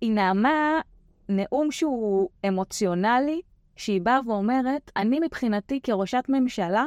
היא 0.00 0.12
נעמה 0.12 0.80
נאום 1.28 1.70
שהוא 1.70 2.28
אמוציונלי, 2.48 3.40
שהיא 3.76 4.00
באה 4.00 4.20
ואומרת, 4.26 4.90
אני 4.96 5.20
מבחינתי 5.20 5.80
כראשת 5.82 6.24
ממשלה, 6.28 6.84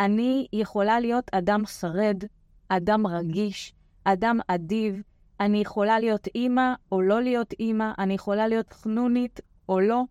אני 0.00 0.46
יכולה 0.52 1.00
להיות 1.00 1.24
אדם 1.32 1.66
חרד, 1.66 2.24
אדם 2.68 3.06
רגיש, 3.06 3.72
אדם 4.04 4.38
אדיב, 4.48 5.02
אני 5.40 5.58
יכולה 5.58 5.98
להיות 5.98 6.26
אימא 6.34 6.72
או 6.92 7.00
לא 7.00 7.22
להיות 7.22 7.52
אימא, 7.60 7.92
אני 7.98 8.14
יכולה 8.14 8.48
להיות 8.48 8.72
חנונית 8.72 9.40
או 9.68 9.80
לא, 9.80 10.02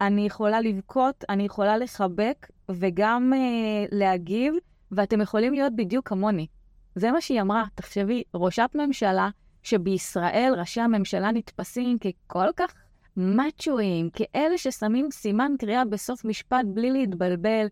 אני 0.00 0.26
יכולה 0.26 0.60
לבכות, 0.60 1.24
אני 1.28 1.42
יכולה 1.42 1.76
לחבק 1.76 2.48
וגם 2.70 3.32
uh, 3.32 3.88
להגיב, 3.92 4.54
ואתם 4.92 5.20
יכולים 5.20 5.52
להיות 5.52 5.76
בדיוק 5.76 6.08
כמוני. 6.08 6.46
זה 6.94 7.10
מה 7.10 7.20
שהיא 7.20 7.40
אמרה. 7.40 7.64
תחשבי, 7.74 8.22
ראשת 8.34 8.70
ממשלה, 8.74 9.28
שבישראל 9.62 10.54
ראשי 10.58 10.80
הממשלה 10.80 11.32
נתפסים 11.32 11.98
ככל 11.98 12.46
כך 12.56 12.74
מאצ'ואים, 13.16 14.10
כאלה 14.10 14.58
ששמים 14.58 15.10
סימן 15.10 15.52
קריאה 15.58 15.84
בסוף 15.84 16.24
משפט 16.24 16.64
בלי 16.64 16.90
להתבלבל. 16.90 17.66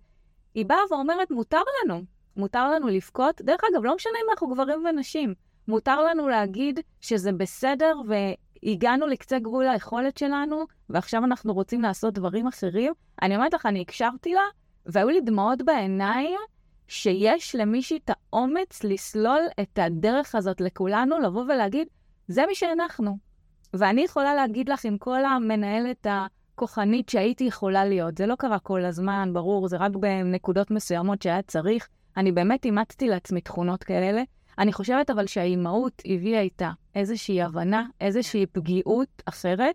היא 0.54 0.66
באה 0.66 0.78
ואומרת, 0.90 1.30
מותר 1.30 1.60
לנו, 1.84 2.02
מותר 2.36 2.70
לנו 2.70 2.88
לבכות. 2.88 3.40
דרך 3.42 3.60
אגב, 3.72 3.84
לא 3.84 3.94
משנה 3.94 4.12
אם 4.24 4.30
אנחנו 4.30 4.48
גברים 4.48 4.84
ונשים. 4.84 5.34
מותר 5.68 6.02
לנו 6.02 6.28
להגיד 6.28 6.80
שזה 7.00 7.32
בסדר 7.32 7.96
והגענו 8.06 9.06
לקצה 9.06 9.38
גבול 9.38 9.68
היכולת 9.68 10.18
שלנו, 10.18 10.64
ועכשיו 10.90 11.24
אנחנו 11.24 11.54
רוצים 11.54 11.82
לעשות 11.82 12.14
דברים 12.14 12.46
אחרים. 12.46 12.92
אני 13.22 13.36
אומרת 13.36 13.54
לך, 13.54 13.66
אני 13.66 13.80
הקשבתי 13.80 14.34
לה, 14.34 14.42
והיו 14.86 15.08
לי 15.08 15.20
דמעות 15.20 15.62
בעיניים, 15.62 16.40
שיש 16.88 17.54
למישהי 17.54 17.98
את 18.04 18.10
האומץ 18.10 18.84
לסלול 18.84 19.40
את 19.60 19.78
הדרך 19.78 20.34
הזאת 20.34 20.60
לכולנו, 20.60 21.18
לבוא 21.18 21.42
ולהגיד, 21.42 21.88
זה 22.28 22.46
מי 22.46 22.54
שאנחנו. 22.54 23.29
ואני 23.74 24.00
יכולה 24.00 24.34
להגיד 24.34 24.68
לך 24.68 24.84
עם 24.84 24.98
כל 24.98 25.24
המנהלת 25.24 26.06
הכוחנית 26.10 27.08
שהייתי 27.08 27.44
יכולה 27.44 27.84
להיות. 27.84 28.18
זה 28.18 28.26
לא 28.26 28.34
קרה 28.34 28.58
כל 28.58 28.84
הזמן, 28.84 29.30
ברור, 29.32 29.68
זה 29.68 29.76
רק 29.76 29.96
בנקודות 29.96 30.70
מסוימות 30.70 31.22
שהיה 31.22 31.42
צריך. 31.42 31.88
אני 32.16 32.32
באמת 32.32 32.64
אימצתי 32.64 33.08
לעצמי 33.08 33.40
תכונות 33.40 33.84
כאלה. 33.84 34.22
אני 34.58 34.72
חושבת 34.72 35.10
אבל 35.10 35.26
שהאימהות 35.26 36.02
הביאה 36.04 36.40
איתה 36.40 36.70
איזושהי 36.94 37.42
הבנה, 37.42 37.86
איזושהי 38.00 38.46
פגיעות 38.46 39.22
אחרת, 39.26 39.74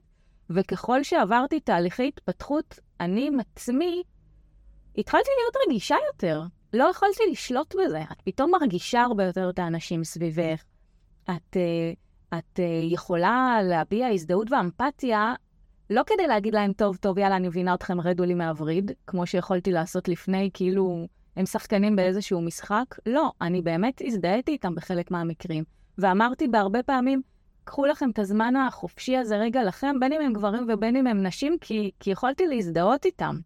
וככל 0.49 1.03
שעברתי 1.03 1.59
תהליכי 1.59 2.07
התפתחות, 2.07 2.79
אני 2.99 3.27
עם 3.27 3.39
עצמי 3.39 4.03
התחלתי 4.97 5.29
להיות 5.41 5.67
רגישה 5.67 5.95
יותר. 6.07 6.41
לא 6.73 6.83
יכולתי 6.83 7.23
לשלוט 7.31 7.75
בזה. 7.75 8.01
את 8.11 8.21
פתאום 8.23 8.51
מרגישה 8.51 9.01
הרבה 9.01 9.23
יותר 9.23 9.49
את 9.49 9.59
האנשים 9.59 10.03
סביבך. 10.03 10.63
את, 11.23 11.55
uh, 11.55 11.57
את 12.37 12.59
uh, 12.59 12.61
יכולה 12.93 13.59
להביע 13.63 14.07
הזדהות 14.07 14.51
ואמפתיה, 14.51 15.33
לא 15.89 16.01
כדי 16.07 16.27
להגיד 16.27 16.53
להם, 16.53 16.73
טוב, 16.73 16.97
טוב, 16.97 17.17
יאללה, 17.17 17.35
אני 17.35 17.47
מבינה 17.47 17.73
אתכם, 17.73 18.01
רדו 18.01 18.23
לי 18.23 18.33
מהווריד, 18.33 18.91
כמו 19.07 19.25
שיכולתי 19.25 19.71
לעשות 19.71 20.07
לפני, 20.07 20.49
כאילו 20.53 21.07
הם 21.35 21.45
שחקנים 21.45 21.95
באיזשהו 21.95 22.41
משחק. 22.41 22.85
לא, 23.05 23.31
אני 23.41 23.61
באמת 23.61 24.01
הזדהיתי 24.05 24.51
איתם 24.51 24.75
בחלק 24.75 25.11
מהמקרים. 25.11 25.63
ואמרתי 25.97 26.47
בהרבה 26.47 26.83
פעמים, 26.83 27.21
קחו 27.63 27.85
לכם 27.85 28.09
את 28.09 28.19
הזמן 28.19 28.55
החופשי 28.55 29.17
הזה 29.17 29.37
רגע 29.37 29.63
לכם, 29.63 29.99
בין 29.99 30.13
אם 30.13 30.21
הם 30.21 30.33
גברים 30.33 30.67
ובין 30.69 30.95
אם 30.95 31.07
הם 31.07 31.23
נשים, 31.23 31.57
כי, 31.61 31.91
כי 31.99 32.11
יכולתי 32.11 32.47
להזדהות 32.47 33.05
איתם. 33.05 33.39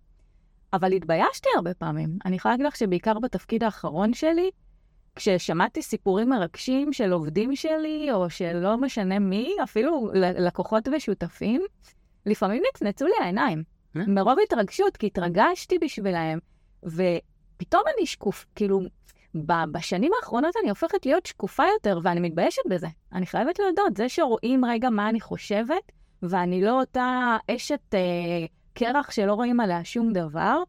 אבל 0.74 0.92
התביישתי 0.92 1.50
הרבה 1.56 1.74
פעמים. 1.74 2.18
אני 2.26 2.36
יכולה 2.36 2.54
להגיד 2.54 2.66
לך 2.66 2.76
שבעיקר 2.76 3.20
בתפקיד 3.20 3.64
האחרון 3.64 4.14
שלי, 4.14 4.50
כששמעתי 5.20 5.82
סיפורים 5.82 6.30
מרגשים 6.30 6.94
של 6.94 7.12
עובדים 7.12 7.56
שלי, 7.56 8.12
או 8.12 8.30
של 8.30 8.58
לא 8.58 8.78
משנה 8.78 9.20
מי, 9.20 9.56
אפילו 9.64 10.12
לקוחות 10.14 10.88
ושותפים, 10.96 11.62
לפעמים 12.26 12.64
נצנצו 12.74 13.06
לי 13.06 13.14
העיניים. 13.22 13.64
אה? 13.96 14.02
מרוב 14.08 14.36
התרגשות, 14.44 14.98
כי 14.98 15.08
התרגשתי 15.08 15.80
בשבילהם. 15.80 16.40
ופתאום 16.84 17.84
אני 17.98 18.06
שקוף, 18.06 18.46
כאילו, 18.56 18.82
בשנים 19.72 20.12
האחרונות 20.20 20.56
אני 20.62 20.70
הופכת 20.70 21.06
להיות 21.06 21.26
שקופה 21.26 21.64
יותר, 21.74 22.00
ואני 22.04 22.20
מתביישת 22.20 22.62
בזה. 22.70 22.88
אני 23.14 23.26
חייבת 23.26 23.60
להודות, 23.60 23.98
זה 23.98 24.10
שרואים 24.10 24.66
רגע 24.66 24.90
מה 24.90 25.10
אני 25.10 25.22
חושבת, 25.22 25.92
ואני 26.24 26.62
לא 26.62 26.80
אותה 26.80 27.38
אשת 27.52 27.94
אה, 27.94 28.00
קרח 28.74 29.12
שלא 29.12 29.34
רואים 29.34 29.60
עליה 29.60 29.84
שום 29.84 30.14
דבר, 30.14 30.64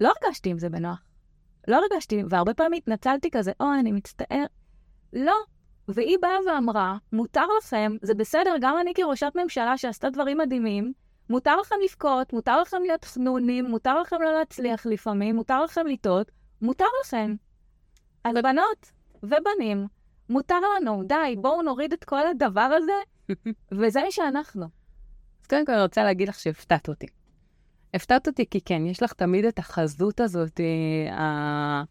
לא 0.00 0.12
הרגשתי 0.22 0.50
עם 0.50 0.58
זה 0.58 0.68
בנוח. 0.68 1.09
לא 1.68 1.76
הרגשתי, 1.76 2.22
והרבה 2.28 2.54
פעמים 2.54 2.72
התנצלתי 2.72 3.30
כזה, 3.30 3.52
אוי, 3.60 3.80
אני 3.80 3.92
מצטער. 3.92 4.44
לא. 5.12 5.34
והיא 5.88 6.18
באה 6.22 6.36
ואמרה, 6.46 6.96
מותר 7.12 7.46
לכם, 7.58 7.96
זה 8.02 8.14
בסדר, 8.14 8.54
גם 8.60 8.76
אני 8.80 8.94
כראשת 8.94 9.32
ממשלה 9.34 9.76
שעשתה 9.76 10.10
דברים 10.10 10.38
מדהימים, 10.38 10.92
מותר 11.30 11.56
לכם 11.56 11.74
לבכות, 11.84 12.32
מותר 12.32 12.60
לכם 12.60 12.76
להיות 12.82 13.04
חנונים, 13.04 13.64
מותר 13.64 14.00
לכם 14.00 14.16
לא 14.22 14.32
להצליח 14.32 14.86
לפעמים, 14.86 15.36
מותר 15.36 15.64
לכם 15.64 15.86
לטעות, 15.86 16.30
מותר 16.62 16.84
לכם. 17.04 17.34
אז 18.24 18.34
בנות 18.42 18.92
ובנים, 19.22 19.86
מותר 20.28 20.60
לנו, 20.76 21.02
די, 21.06 21.36
בואו 21.38 21.62
נוריד 21.62 21.92
את 21.92 22.04
כל 22.04 22.26
הדבר 22.26 22.60
הזה, 22.76 22.92
וזה 23.78 24.02
מי 24.02 24.12
שאנחנו. 24.12 24.66
קודם 25.50 25.66
כל 25.66 25.72
אני 25.72 25.82
רוצה 25.82 26.04
להגיד 26.04 26.28
לך 26.28 26.40
שהפתעת 26.40 26.88
אותי. 26.88 27.06
הפתעת 27.94 28.26
אותי 28.28 28.44
כי 28.50 28.60
כן, 28.60 28.86
יש 28.86 29.02
לך 29.02 29.12
תמיד 29.12 29.44
את 29.44 29.58
החזות 29.58 30.20
הזאת, 30.20 30.60
אה, 31.10 31.82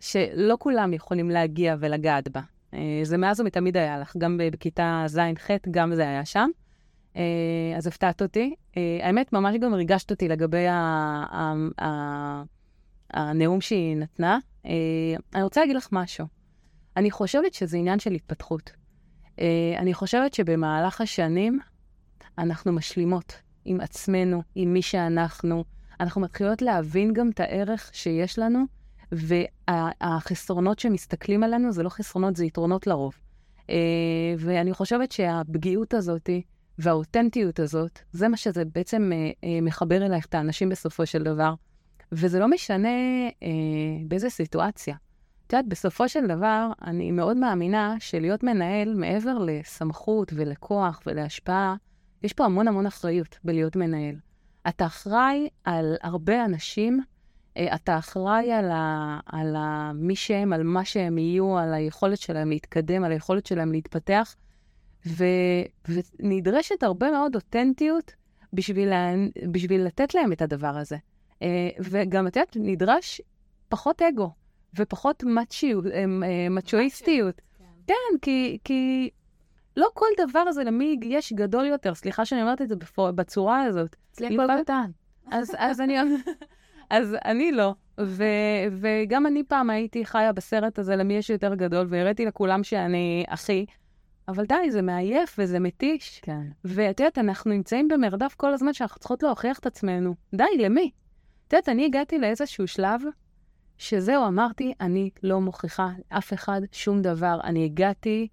שלא 0.00 0.56
כולם 0.58 0.92
יכולים 0.92 1.30
להגיע 1.30 1.76
ולגעת 1.80 2.28
בה. 2.28 2.40
אה, 2.74 3.00
זה 3.02 3.16
מאז 3.16 3.40
ומתמיד 3.40 3.76
היה 3.76 3.98
לך, 3.98 4.16
גם 4.16 4.40
בכיתה 4.52 5.04
ז'-ח', 5.06 5.50
גם 5.70 5.94
זה 5.94 6.02
היה 6.02 6.24
שם. 6.24 6.50
אה, 7.16 7.22
אז 7.76 7.86
הפתעת 7.86 8.22
אותי. 8.22 8.54
אה, 8.76 8.98
האמת, 9.02 9.32
ממש 9.32 9.56
גם 9.60 9.74
ריגשת 9.74 10.10
אותי 10.10 10.28
לגבי 10.28 10.66
ה, 10.66 10.74
ה, 11.30 11.54
ה, 11.84 12.42
הנאום 13.10 13.60
שהיא 13.60 13.96
נתנה. 13.96 14.38
אה, 14.66 14.70
אני 15.34 15.42
רוצה 15.42 15.60
להגיד 15.60 15.76
לך 15.76 15.88
משהו. 15.92 16.26
אני 16.96 17.10
חושבת 17.10 17.54
שזה 17.54 17.76
עניין 17.76 17.98
של 17.98 18.12
התפתחות. 18.12 18.72
אה, 19.40 19.74
אני 19.78 19.94
חושבת 19.94 20.34
שבמהלך 20.34 21.00
השנים, 21.00 21.58
אנחנו 22.38 22.72
משלימות 22.72 23.45
עם 23.66 23.80
עצמנו, 23.80 24.42
עם 24.54 24.72
מי 24.72 24.82
שאנחנו. 24.82 25.64
אנחנו 26.00 26.20
מתחילות 26.20 26.62
להבין 26.62 27.12
גם 27.12 27.30
את 27.30 27.40
הערך 27.40 27.90
שיש 27.92 28.38
לנו, 28.38 28.64
והחסרונות 29.12 30.78
שמסתכלים 30.78 31.42
עלינו 31.42 31.72
זה 31.72 31.82
לא 31.82 31.88
חסרונות, 31.88 32.36
זה 32.36 32.44
יתרונות 32.44 32.86
לרוב. 32.86 33.14
אה, 33.70 33.74
ואני 34.38 34.72
חושבת 34.72 35.12
שהפגיעות 35.12 35.94
הזאת 35.94 36.30
והאותנטיות 36.78 37.60
הזאת, 37.60 37.98
זה 38.12 38.28
מה 38.28 38.36
שזה 38.36 38.64
בעצם 38.74 39.10
אה, 39.14 39.30
אה, 39.44 39.60
מחבר 39.60 40.06
אלייך 40.06 40.26
את 40.26 40.34
האנשים 40.34 40.68
בסופו 40.68 41.06
של 41.06 41.22
דבר. 41.22 41.54
וזה 42.12 42.38
לא 42.38 42.48
משנה 42.48 42.88
באיזה 44.08 44.30
סיטואציה. 44.30 44.96
את 45.46 45.52
יודעת, 45.52 45.68
בסופו 45.68 46.08
של 46.08 46.26
דבר, 46.26 46.68
אני 46.82 47.10
מאוד 47.10 47.36
מאמינה 47.36 47.96
שלהיות 47.98 48.42
מנהל, 48.42 48.94
מעבר 48.94 49.38
לסמכות 49.38 50.32
ולכוח 50.36 51.02
ולהשפעה, 51.06 51.74
יש 52.26 52.32
פה 52.32 52.44
המון 52.44 52.68
המון 52.68 52.86
אחריות 52.86 53.38
בלהיות 53.44 53.76
מנהל. 53.76 54.14
אתה 54.68 54.86
אחראי 54.86 55.48
על 55.64 55.96
הרבה 56.02 56.44
אנשים, 56.44 57.00
אה, 57.56 57.74
אתה 57.74 57.98
אחראי 57.98 58.52
על, 58.52 58.70
ה, 58.70 59.18
על 59.26 59.56
ה, 59.56 59.92
מי 59.94 60.16
שהם, 60.16 60.52
על 60.52 60.62
מה 60.62 60.84
שהם 60.84 61.18
יהיו, 61.18 61.58
על 61.58 61.74
היכולת 61.74 62.18
שלהם 62.18 62.50
להתקדם, 62.50 63.04
על 63.04 63.12
היכולת 63.12 63.46
שלהם 63.46 63.72
להתפתח, 63.72 64.36
ו, 65.06 65.24
ונדרשת 65.88 66.82
הרבה 66.82 67.10
מאוד 67.10 67.34
אותנטיות 67.34 68.14
בשביל, 68.52 68.88
לה, 68.88 69.14
בשביל 69.50 69.84
לתת 69.84 70.14
להם 70.14 70.32
את 70.32 70.42
הדבר 70.42 70.76
הזה. 70.76 70.96
אה, 71.42 71.68
וגם, 71.80 72.26
את 72.26 72.36
יודעת, 72.36 72.56
נדרש 72.60 73.20
פחות 73.68 74.02
אגו 74.02 74.30
ופחות 74.78 75.24
אה, 75.24 76.48
מצ'ואיסטיות. 76.50 77.40
כן, 77.58 77.64
כן 77.86 78.18
כי, 78.22 78.58
כי 78.64 79.10
לא 79.76 79.88
כל 79.94 80.06
דבר 80.18 80.52
זה 80.52 80.64
למי 80.64 80.96
יש 81.02 81.32
גדול 81.32 81.66
יותר. 81.66 81.94
סליחה 81.94 82.24
שאני 82.24 82.42
אומרת 82.42 82.62
את 82.62 82.68
זה 82.68 82.76
בפור, 82.76 83.10
בצורה 83.10 83.62
הזאת. 83.62 83.96
אצלי 84.12 84.26
הכל 84.26 84.62
קטן. 84.62 84.90
אז, 85.30 85.52
אז, 85.58 85.80
אני, 85.80 85.98
אז 86.90 87.16
אני 87.24 87.52
לא. 87.52 87.74
ו, 88.00 88.24
וגם 88.72 89.26
אני 89.26 89.44
פעם 89.44 89.70
הייתי 89.70 90.04
חיה 90.04 90.32
בסרט 90.32 90.78
הזה 90.78 90.96
למי 90.96 91.14
יש 91.14 91.30
יותר 91.30 91.54
גדול, 91.54 91.86
והראיתי 91.90 92.26
לכולם 92.26 92.64
שאני 92.64 93.24
אחי. 93.28 93.66
אבל 94.28 94.44
די, 94.44 94.70
זה 94.70 94.82
מעייף 94.82 95.36
וזה 95.38 95.58
מתיש. 95.60 96.20
כן. 96.22 96.42
ואת 96.64 97.00
יודעת, 97.00 97.18
אנחנו 97.18 97.50
נמצאים 97.50 97.88
במרדף 97.88 98.34
כל 98.36 98.54
הזמן 98.54 98.72
שאנחנו 98.72 98.98
צריכות 98.98 99.22
להוכיח 99.22 99.58
את 99.58 99.66
עצמנו. 99.66 100.14
די, 100.34 100.44
למי? 100.58 100.90
את 101.48 101.52
יודעת, 101.52 101.68
אני 101.68 101.84
הגעתי 101.84 102.18
לאיזשהו 102.18 102.66
שלב 102.66 103.00
שזהו, 103.78 104.26
אמרתי, 104.26 104.72
אני 104.80 105.10
לא 105.22 105.40
מוכיחה 105.40 105.88
לאף 106.12 106.32
אחד 106.32 106.60
שום 106.72 107.02
דבר. 107.02 107.38
אני 107.44 107.64
הגעתי 107.64 108.28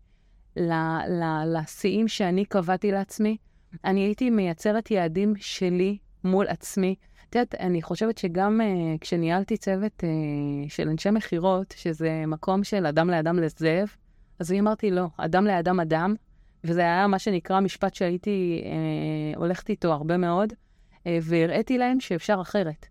לשיאים 1.46 2.08
שאני 2.08 2.46
קבעתי 2.46 2.92
לעצמי, 2.92 3.38
אני 3.86 4.00
הייתי 4.00 4.30
מייצרת 4.30 4.92
יעדים 4.92 5.34
שלי 5.36 5.98
מול 6.24 6.48
עצמי. 6.48 6.96
את 7.30 7.36
יודעת, 7.36 7.56
אני 7.56 7.82
חושבת 7.82 8.18
שגם 8.18 8.62
uh, 8.62 8.98
כשניהלתי 9.02 9.58
צוות 9.58 10.04
uh, 10.04 10.70
של 10.70 10.90
אנשי 10.90 11.10
מכירות, 11.12 11.74
שזה 11.78 12.24
מקום 12.28 12.64
של 12.64 12.86
אדם 12.86 13.10
לאדם 13.10 13.40
לזאב, 13.40 13.96
אז 14.40 14.52
אני 14.52 14.60
אמרתי, 14.60 14.92
לא, 14.92 15.06
אדם 15.18 15.46
לאדם 15.46 15.80
אדם, 15.80 16.16
וזה 16.64 16.82
היה 16.82 17.08
מה 17.08 17.20
שנקרא 17.20 17.60
משפט 17.60 17.94
שהייתי 17.94 18.64
uh, 18.64 19.38
הולכת 19.38 19.70
איתו 19.70 19.94
הרבה 19.94 20.18
מאוד, 20.18 20.54
uh, 20.54 21.08
והראיתי 21.22 21.78
להם 21.78 22.00
שאפשר 22.00 22.38
אחרת. 22.42 22.86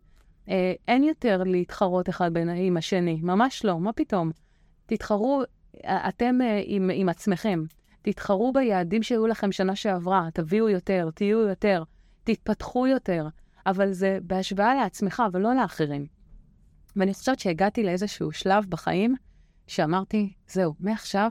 Uh, 0.46 0.51
אין 0.88 1.05
יותר 1.05 1.42
להתחרות 1.46 2.09
אחד 2.09 2.35
בין 2.35 2.48
עם 2.48 2.77
השני, 2.77 3.20
ממש 3.22 3.64
לא, 3.64 3.81
מה 3.81 3.92
פתאום? 3.92 4.31
תתחרו 4.87 5.42
אתם 5.87 6.38
uh, 6.40 6.44
עם, 6.64 6.90
עם 6.94 7.08
עצמכם. 7.08 7.64
תתחרו 8.02 8.52
ביעדים 8.52 9.02
שהיו 9.02 9.26
לכם 9.26 9.52
שנה 9.52 9.76
שעברה, 9.76 10.28
תביאו 10.35 10.68
יותר, 10.68 11.08
תהיו 11.14 11.38
יותר, 11.38 11.82
תתפתחו 12.24 12.87
יותר, 12.87 13.28
אבל 13.66 13.92
זה 13.92 14.18
בהשוואה 14.22 14.74
לעצמך 14.74 15.22
ולא 15.32 15.54
לאחרים. 15.54 16.06
ואני 16.96 17.14
חושבת 17.14 17.38
שהגעתי 17.38 17.82
לאיזשהו 17.82 18.32
שלב 18.32 18.66
בחיים 18.68 19.14
שאמרתי, 19.66 20.32
זהו, 20.46 20.74
מעכשיו 20.80 21.30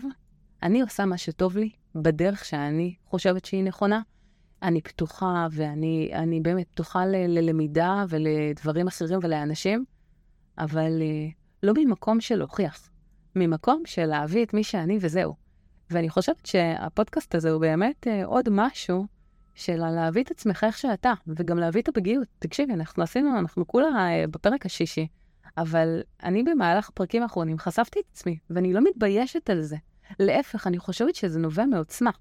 אני 0.63 0.81
עושה 0.81 1.05
מה 1.05 1.17
שטוב 1.17 1.57
לי 1.57 1.69
בדרך 1.95 2.45
שאני 2.45 2.95
חושבת 3.05 3.45
שהיא 3.45 3.63
נכונה. 3.63 4.01
אני 4.63 4.81
פתוחה 4.81 5.47
ואני 5.51 6.39
באמת 6.41 6.67
פתוחה 6.69 7.05
ל- 7.05 7.37
ללמידה 7.37 8.05
ולדברים 8.09 8.87
אחרים 8.87 9.19
ולאנשים, 9.23 9.85
אבל 10.57 11.01
uh, 11.01 11.33
לא 11.63 11.73
ממקום 11.77 12.21
של 12.21 12.35
להוכיח, 12.35 12.90
ממקום 13.35 13.83
של 13.85 14.05
להביא 14.05 14.45
את 14.45 14.53
מי 14.53 14.63
שאני 14.63 14.97
וזהו. 15.01 15.35
ואני 15.89 16.09
חושבת 16.09 16.45
שהפודקאסט 16.45 17.35
הזה 17.35 17.51
הוא 17.51 17.61
באמת 17.61 18.07
uh, 18.07 18.25
עוד 18.25 18.49
משהו 18.51 19.05
של 19.55 19.77
להביא 19.77 20.23
את 20.23 20.31
עצמך 20.31 20.63
איך 20.63 20.77
שאתה, 20.77 21.13
וגם 21.27 21.59
להביא 21.59 21.81
את 21.81 21.87
הפגיעות. 21.87 22.27
תקשיבי, 22.39 22.73
אנחנו 22.73 23.03
עשינו, 23.03 23.39
אנחנו 23.39 23.67
כולה 23.67 23.87
uh, 23.87 24.27
בפרק 24.31 24.65
השישי, 24.65 25.07
אבל 25.57 26.01
אני 26.23 26.43
במהלך 26.43 26.89
הפרקים 26.89 27.23
האחרונים 27.23 27.59
חשפתי 27.59 27.99
את 27.99 28.05
עצמי, 28.11 28.37
ואני 28.49 28.73
לא 28.73 28.81
מתביישת 28.83 29.49
על 29.49 29.61
זה. 29.61 29.75
להפך, 30.19 30.67
אני 30.67 30.77
חושבת 30.77 31.15
שזה 31.15 31.39
נובע 31.39 31.65
מעוצמה. 31.65 32.11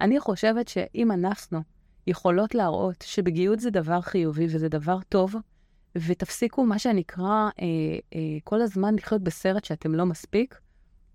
אני 0.00 0.20
חושבת 0.20 0.68
שאם 0.68 1.12
אנחנו 1.12 1.60
יכולות 2.06 2.54
להראות 2.54 3.02
שבגיעות 3.02 3.60
זה 3.60 3.70
דבר 3.70 4.00
חיובי 4.00 4.44
וזה 4.44 4.68
דבר 4.68 4.98
טוב, 5.08 5.34
ותפסיקו 5.96 6.64
מה 6.64 6.78
שנקרא 6.78 7.24
אה, 7.24 7.66
אה, 8.14 8.20
כל 8.44 8.62
הזמן 8.62 8.94
לחיות 8.94 9.22
בסרט 9.22 9.64
שאתם 9.64 9.94
לא 9.94 10.06
מספיק, 10.06 10.60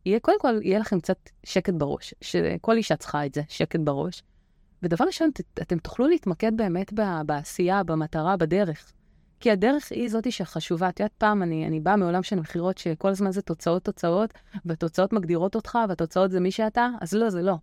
יהיה, 0.05 0.19
קודם 0.19 0.39
כל, 0.39 0.59
יהיה 0.61 0.79
לכם 0.79 0.99
קצת 0.99 1.29
שקט 1.43 1.73
בראש, 1.73 2.13
שכל 2.21 2.77
אישה 2.77 2.95
צריכה 2.95 3.25
את 3.25 3.33
זה, 3.33 3.41
שקט 3.47 3.79
בראש. 3.79 4.23
ודבר 4.83 5.05
ראשון, 5.05 5.29
אתם 5.61 5.77
תוכלו 5.77 6.07
להתמקד 6.07 6.51
באמת 6.57 6.93
בעשייה, 7.25 7.83
במטרה, 7.83 8.37
בדרך. 8.37 8.93
כי 9.39 9.51
הדרך 9.51 9.91
היא 9.91 10.09
זאתי 10.09 10.31
שחשובה. 10.31 10.89
את 10.89 10.99
יודעת, 10.99 11.13
פעם 11.17 11.43
אני, 11.43 11.67
אני 11.67 11.79
באה 11.79 11.95
מעולם 11.95 12.23
של 12.23 12.35
מכירות 12.35 12.77
שכל 12.77 13.09
הזמן 13.09 13.31
זה 13.31 13.41
תוצאות, 13.41 13.83
תוצאות, 13.83 14.33
והתוצאות 14.65 15.13
מגדירות 15.13 15.55
אותך, 15.55 15.77
והתוצאות 15.89 16.31
זה 16.31 16.39
מי 16.39 16.51
שאתה, 16.51 16.89
אז 17.01 17.13
לא, 17.13 17.29
זה 17.29 17.41
לא. 17.41 17.55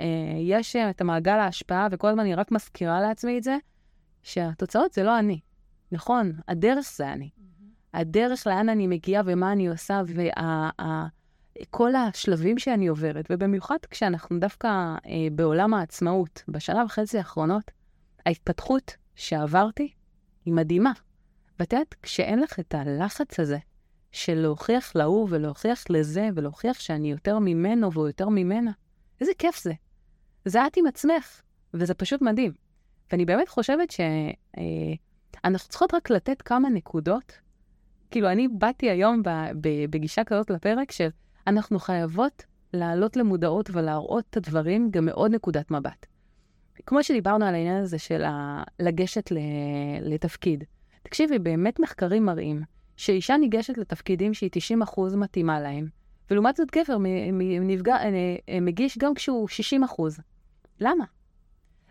אה, 0.00 0.06
יש 0.40 0.76
את 0.76 1.00
המעגל 1.00 1.38
ההשפעה, 1.38 1.88
וכל 1.90 2.08
הזמן 2.08 2.20
אני 2.20 2.34
רק 2.34 2.52
מזכירה 2.52 3.00
לעצמי 3.00 3.38
את 3.38 3.42
זה, 3.42 3.56
שהתוצאות 4.22 4.92
זה 4.92 5.02
לא 5.02 5.18
אני. 5.18 5.40
נכון, 5.92 6.32
הדרך 6.48 6.92
זה 6.96 7.12
אני. 7.12 7.30
הדרך 7.94 8.46
לאן 8.46 8.68
אני 8.68 8.86
מגיעה 8.86 9.22
ומה 9.26 9.52
אני 9.52 9.68
עושה, 9.68 10.02
וה... 10.06 10.70
כל 11.70 11.94
השלבים 11.94 12.58
שאני 12.58 12.86
עוברת, 12.86 13.26
ובמיוחד 13.30 13.76
כשאנחנו 13.90 14.38
דווקא 14.38 14.68
אה, 14.68 15.28
בעולם 15.32 15.74
העצמאות, 15.74 16.42
בשנה 16.48 16.84
וחצי 16.84 17.18
האחרונות, 17.18 17.70
ההתפתחות 18.26 18.96
שעברתי 19.14 19.92
היא 20.44 20.54
מדהימה. 20.54 20.92
ואת 21.58 21.72
יודעת, 21.72 21.94
כשאין 22.02 22.38
לך 22.40 22.60
את 22.60 22.74
הלחץ 22.74 23.40
הזה 23.40 23.58
של 24.12 24.34
להוכיח 24.34 24.96
להוא 24.96 25.28
ולהוכיח 25.30 25.84
לזה 25.90 26.28
ולהוכיח 26.34 26.80
שאני 26.80 27.10
יותר 27.10 27.38
ממנו 27.38 27.92
והוא 27.92 28.06
יותר 28.06 28.28
ממנה, 28.28 28.70
איזה 29.20 29.32
כיף 29.38 29.62
זה. 29.62 29.72
זה 30.44 30.66
את 30.66 30.76
עם 30.76 30.86
עצמך, 30.86 31.40
וזה 31.74 31.94
פשוט 31.94 32.22
מדהים. 32.22 32.52
ואני 33.12 33.24
באמת 33.24 33.48
חושבת 33.48 33.90
שאנחנו 33.90 34.32
אה, 34.58 34.94
צריכות 35.68 35.94
רק 35.94 36.10
לתת 36.10 36.42
כמה 36.42 36.68
נקודות. 36.68 37.32
כאילו, 38.10 38.28
אני 38.32 38.48
באתי 38.48 38.90
היום 38.90 39.22
בגישה 39.90 40.24
כזאת 40.24 40.50
לפרק 40.50 40.92
של 40.92 41.08
אנחנו 41.46 41.78
חייבות 41.78 42.44
לעלות 42.72 43.16
למודעות 43.16 43.70
ולהראות 43.72 44.24
את 44.30 44.36
הדברים 44.36 44.90
גם 44.90 45.04
מעוד 45.04 45.34
נקודת 45.34 45.70
מבט. 45.70 46.06
כמו 46.86 47.02
שדיברנו 47.02 47.44
על 47.44 47.54
העניין 47.54 47.82
הזה 47.82 47.98
של 47.98 48.22
לגשת 48.80 49.32
לתפקיד. 50.00 50.64
תקשיבי, 51.02 51.38
באמת 51.38 51.80
מחקרים 51.80 52.24
מראים 52.24 52.62
שאישה 52.96 53.36
ניגשת 53.36 53.78
לתפקידים 53.78 54.34
שהיא 54.34 54.50
90% 54.84 55.16
מתאימה 55.16 55.60
להם, 55.60 55.88
ולעומת 56.30 56.56
זאת 56.56 56.68
גבר 56.70 56.96
נפגע, 57.60 57.96
אה, 57.96 58.36
אה, 58.48 58.60
מגיש 58.60 58.98
גם 58.98 59.14
כשהוא 59.14 59.48
60%. 59.48 60.20
למה? 60.80 61.04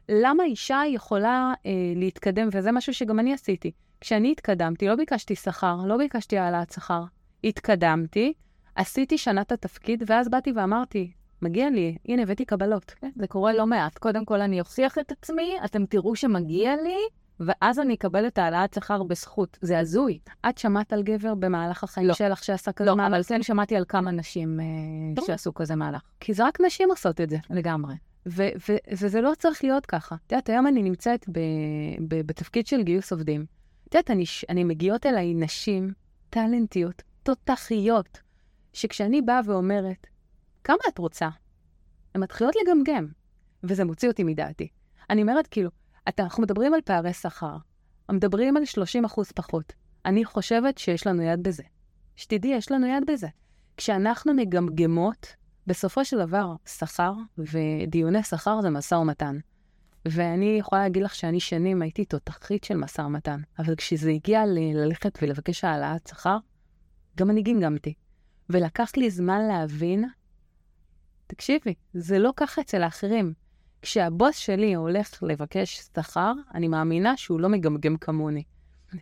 למה 0.09 0.43
אישה 0.43 0.81
יכולה 0.87 1.53
אה, 1.65 1.71
להתקדם, 1.95 2.49
וזה 2.51 2.71
משהו 2.71 2.93
שגם 2.93 3.19
אני 3.19 3.33
עשיתי. 3.33 3.71
כשאני 4.01 4.31
התקדמתי, 4.31 4.87
לא 4.87 4.95
ביקשתי 4.95 5.35
שכר, 5.35 5.77
לא 5.85 5.97
ביקשתי 5.97 6.37
העלאת 6.37 6.71
שכר. 6.71 7.03
התקדמתי, 7.43 8.33
עשיתי 8.75 9.17
שנה 9.17 9.41
את 9.41 9.51
התפקיד, 9.51 10.03
ואז 10.07 10.29
באתי 10.29 10.51
ואמרתי, 10.55 11.11
מגיע 11.41 11.69
לי, 11.69 11.97
הנה, 12.05 12.21
הבאתי 12.21 12.45
קבלות. 12.45 12.91
כן, 12.91 13.11
זה 13.15 13.27
קורה 13.27 13.53
לא 13.53 13.65
מעט. 13.65 13.97
קודם 13.97 14.25
כל 14.25 14.41
אני 14.41 14.59
אוכיח 14.59 14.97
את 14.97 15.11
עצמי, 15.11 15.57
אתם 15.65 15.85
תראו 15.85 16.15
שמגיע 16.15 16.75
לי, 16.75 16.97
ואז 17.39 17.79
אני 17.79 17.93
אקבל 17.93 18.27
את 18.27 18.37
העלאת 18.37 18.73
שכר 18.73 19.03
בזכות. 19.03 19.57
זה 19.61 19.79
הזוי. 19.79 20.19
את 20.49 20.57
שמעת 20.57 20.93
על 20.93 21.03
גבר 21.03 21.35
במהלך 21.35 21.83
החיים 21.83 22.07
לא. 22.07 22.13
שלך 22.13 22.43
שעשה 22.43 22.71
כזה 22.71 22.89
לא, 22.89 22.95
מהלך? 22.95 23.11
לא, 23.11 23.15
אבל 23.15 23.23
כן 23.23 23.43
שמעתי 23.43 23.75
על 23.75 23.85
כמה 23.87 24.11
נשים 24.11 24.59
אה, 24.59 25.25
שעשו 25.25 25.53
כזה 25.53 25.75
מהלך. 25.75 26.01
כי 26.19 26.33
זה 26.33 26.45
רק 26.45 26.61
נשים 26.61 26.89
עושות 26.89 27.21
את 27.21 27.29
זה. 27.29 27.37
לגמרי. 27.49 27.93
ו- 28.27 28.49
ו- 28.69 28.93
וזה 28.93 29.21
לא 29.21 29.31
צריך 29.39 29.63
להיות 29.63 29.85
ככה. 29.85 30.15
את 30.27 30.31
יודעת, 30.31 30.49
היום 30.49 30.67
אני 30.67 30.83
נמצאת 30.83 31.25
ב- 31.29 31.39
ב- 32.07 32.21
בתפקיד 32.27 32.67
של 32.67 32.83
גיוס 32.83 33.11
עובדים. 33.11 33.45
את 33.87 33.95
יודעת, 33.95 34.11
אני, 34.11 34.23
אני 34.49 34.63
מגיעות 34.63 35.05
אליי 35.05 35.33
נשים 35.33 35.93
טאלנטיות, 36.29 37.01
תותחיות, 37.23 38.19
שכשאני 38.73 39.21
באה 39.21 39.39
ואומרת, 39.45 40.07
כמה 40.63 40.77
את 40.87 40.97
רוצה? 40.97 41.29
הן 42.15 42.21
מתחילות 42.21 42.53
לגמגם, 42.61 43.07
וזה 43.63 43.85
מוציא 43.85 44.09
אותי 44.09 44.23
מדעתי. 44.23 44.67
אני 45.09 45.21
אומרת, 45.21 45.47
כאילו, 45.47 45.69
אתה, 46.09 46.23
אנחנו 46.23 46.43
מדברים 46.43 46.73
על 46.73 46.81
פערי 46.81 47.13
שכר, 47.13 47.57
מדברים 48.11 48.57
על 48.57 48.65
30 48.65 49.05
אחוז 49.05 49.31
פחות. 49.31 49.73
אני 50.05 50.25
חושבת 50.25 50.77
שיש 50.77 51.07
לנו 51.07 51.21
יד 51.21 51.43
בזה. 51.43 51.63
שתדעי, 52.15 52.51
יש 52.51 52.71
לנו 52.71 52.87
יד 52.87 53.03
בזה. 53.07 53.27
כשאנחנו 53.77 54.33
מגמגמות, 54.33 55.35
בסופו 55.67 56.05
של 56.05 56.17
דבר, 56.17 56.53
שכר 56.65 57.13
ודיוני 57.37 58.23
שכר 58.23 58.61
זה 58.61 58.69
משא 58.69 58.95
ומתן. 58.95 59.37
ואני 60.05 60.57
יכולה 60.59 60.81
להגיד 60.83 61.03
לך 61.03 61.15
שאני 61.15 61.39
שנים 61.39 61.81
הייתי 61.81 62.05
תותחית 62.05 62.63
של 62.63 62.77
משא 62.77 63.01
ומתן, 63.01 63.41
אבל 63.59 63.75
כשזה 63.75 64.11
הגיע 64.11 64.45
ל- 64.45 64.77
ללכת 64.77 65.19
ולבקש 65.21 65.63
העלאת 65.63 66.07
שכר, 66.07 66.37
גם 67.17 67.29
אני 67.29 67.43
גמגמתי. 67.43 67.93
ולקח 68.49 68.91
לי 68.97 69.09
זמן 69.09 69.47
להבין, 69.47 70.05
תקשיבי, 71.27 71.73
זה 71.93 72.19
לא 72.19 72.33
ככה 72.35 72.61
אצל 72.61 72.83
האחרים. 72.83 73.33
כשהבוס 73.81 74.35
שלי 74.35 74.73
הולך 74.73 75.23
לבקש 75.23 75.89
שכר, 75.95 76.33
אני 76.53 76.67
מאמינה 76.67 77.17
שהוא 77.17 77.39
לא 77.39 77.49
מגמגם 77.49 77.97
כמוני. 77.97 78.43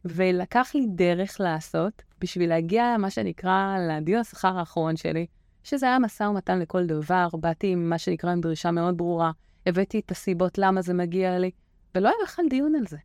ולקח 0.06 0.71
לי 0.76 0.86
דרך 0.95 1.39
לעשות 1.39 2.04
בשביל 2.19 2.49
להגיע, 2.49 2.95
מה 2.99 3.10
שנקרא, 3.10 3.78
לדיון 3.89 4.21
השכר 4.21 4.58
האחרון 4.58 4.97
שלי, 4.97 5.26
שזה 5.63 5.86
היה 5.86 5.99
משא 5.99 6.23
ומתן 6.23 6.60
לכל 6.60 6.86
דבר, 6.86 7.28
באתי 7.34 7.67
עם 7.67 7.89
מה 7.89 7.97
שנקרא 7.97 8.32
עם 8.32 8.41
דרישה 8.41 8.71
מאוד 8.71 8.97
ברורה, 8.97 9.32
הבאתי 9.65 9.99
את 9.99 10.12
הסיבות 10.12 10.58
למה 10.58 10.82
זה 10.82 10.93
מגיע 10.93 11.39
לי, 11.39 11.52
ולא 11.95 12.08
היה 12.08 12.17
בכלל 12.23 12.45
דיון 12.49 12.76
על 12.76 12.88
זה. 12.88 12.97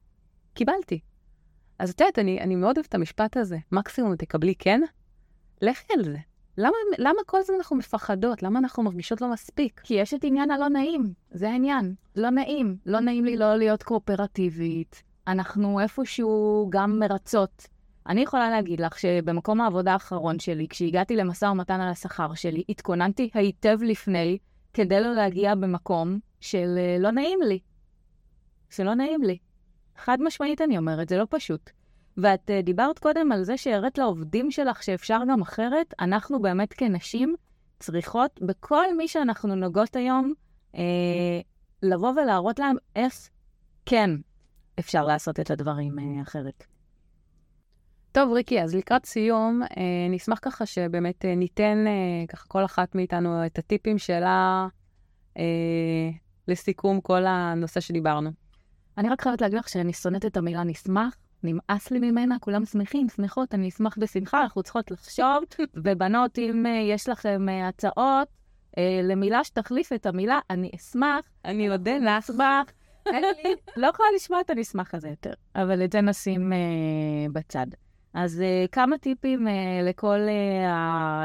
קיבלתי. 0.55 1.01
אז 1.79 1.91
את 1.91 2.01
יודעת, 2.01 2.19
אני, 2.19 2.41
אני 2.41 2.57
מאוד 2.57 2.77
אוהבת 2.77 2.89
את 2.89 2.95
המשפט 2.95 3.37
הזה, 3.37 3.59
מקסימום 3.73 4.17
תקבלי 4.17 4.55
כן, 4.55 4.81
לכי 5.63 5.93
על 5.93 6.05
זה. 6.05 6.19
למה, 6.59 6.77
למה 6.99 7.19
כל 7.27 7.39
הזמן 7.39 7.57
אנחנו 7.57 7.77
מפחדות? 7.77 8.43
למה 8.43 8.59
אנחנו 8.59 8.83
מרגישות 8.83 9.21
לא 9.21 9.33
מספיק? 9.33 9.81
כי 9.85 9.95
יש 9.95 10.15
את 10.15 10.25
עניין 10.25 10.51
הלא 10.51 10.69
נעים, 10.69 11.13
זה 11.31 11.51
העניין. 11.51 11.95
לא 12.17 12.31
נעים. 12.31 12.77
לא 12.87 13.01
נעים 13.01 13.25
לי 13.25 13.37
לא 13.37 13.57
להיות 13.57 13.83
קואופרטיבית. 13.83 15.03
אנחנו 15.27 15.81
איפשהו 15.81 16.67
גם 16.71 16.99
מרצות. 16.99 17.67
אני 18.09 18.21
יכולה 18.21 18.51
להגיד 18.51 18.81
לך 18.81 18.99
שבמקום 18.99 19.61
העבודה 19.61 19.93
האחרון 19.93 20.39
שלי, 20.39 20.69
כשהגעתי 20.69 21.17
למשא 21.17 21.45
ומתן 21.45 21.81
על 21.81 21.89
השכר 21.89 22.35
שלי, 22.35 22.65
התכוננתי 22.69 23.31
היטב 23.35 23.79
לפני 23.83 24.39
כדי 24.75 25.01
לא 25.01 25.15
להגיע 25.15 25.55
במקום 25.55 26.19
של 26.41 26.75
אה, 26.79 26.97
לא 27.01 27.11
נעים 27.11 27.43
לי. 27.43 27.59
שלא 28.71 28.95
נעים 28.95 29.23
לי. 29.23 29.39
חד 29.97 30.19
משמעית 30.21 30.61
אני 30.61 30.79
אומרת, 30.79 31.09
זה 31.09 31.19
לא 31.19 31.27
פשוט. 31.31 31.71
ואת 32.17 32.51
uh, 32.51 32.63
דיברת 32.63 32.99
קודם 32.99 33.33
על 33.33 33.45
זה 33.45 33.57
שהראית 33.57 33.99
לעובדים 33.99 34.51
שלך 34.51 34.83
שאפשר 34.83 35.21
גם 35.31 35.43
אחרת. 35.43 35.95
אנחנו 36.01 36.43
באמת 36.43 36.73
כנשים 36.73 37.35
צריכות, 37.79 38.41
בכל 38.43 38.97
מי 38.97 39.09
שאנחנו 39.09 39.55
נוגעות 39.55 39.97
היום, 39.97 40.33
uh, 40.75 40.79
לבוא 41.83 42.11
ולהראות 42.11 42.59
להם 42.59 42.77
איך 42.97 43.29
כן 43.87 44.11
אפשר 44.79 45.05
לעשות 45.05 45.41
את 45.41 45.51
הדברים 45.51 45.99
אה, 45.99 46.23
אחרת. 46.23 46.65
טוב, 48.19 48.33
ריקי, 48.33 48.63
אז 48.63 48.75
לקראת 48.75 49.07
סיום, 49.07 49.63
אה, 49.63 50.07
נשמח 50.11 50.39
ככה 50.43 50.67
שבאמת 50.67 51.25
אה, 51.25 51.35
ניתן 51.35 51.85
אה, 51.87 52.27
ככה 52.29 52.45
כל 52.49 52.65
אחת 52.65 52.95
מאיתנו 52.95 53.47
את 53.47 53.59
הטיפים 53.59 53.99
שלה 53.99 54.67
לסיכום 56.49 57.01
כל 57.01 57.27
הנושא 57.27 57.81
שדיברנו. 57.81 58.31
אני 58.99 59.09
רק 59.09 59.23
חייבת 59.23 59.41
להגיד 59.41 59.59
לך 59.59 59.69
שאני 59.69 59.93
שונאת 59.93 60.25
את 60.25 60.37
המילה 60.37 60.65
נשמח, 60.65 61.17
נמאס 61.43 61.91
לי 61.91 61.99
ממנה, 61.99 62.37
כולם 62.41 62.65
שמחים, 62.65 63.09
שמחות, 63.09 63.55
אני 63.55 63.69
אשמח 63.69 63.99
בשמחה, 63.99 64.43
אנחנו 64.43 64.63
צריכות 64.63 64.91
לחשוב, 64.91 65.37
ובנות, 65.85 66.39
אם 66.39 66.67
יש 66.83 67.09
לכם 67.09 67.47
הצעות 67.63 68.29
למילה 69.03 69.45
שתחליף 69.45 69.93
את 69.93 70.07
המילה, 70.07 70.39
אני 70.51 70.71
אשמח. 70.77 71.25
אני 71.45 71.71
אודה 71.71 71.99
לך. 71.99 72.31
אשמח. 72.31 72.67
אין 73.07 73.25
לי, 73.45 73.55
לא 73.77 73.87
יכולה 73.87 74.09
לשמוע 74.17 74.41
את 74.41 74.51
הנשמח 74.51 74.95
הזה 74.95 75.09
יותר, 75.09 75.33
אבל 75.55 75.85
את 75.85 75.93
זה 75.93 76.01
נשים 76.01 76.53
בצד. 77.33 77.67
אז 78.15 78.41
אה, 78.41 78.65
כמה 78.73 78.99
טיפים 78.99 79.49
אה, 79.49 79.81
לכל 79.85 80.19
אה, 80.29 81.25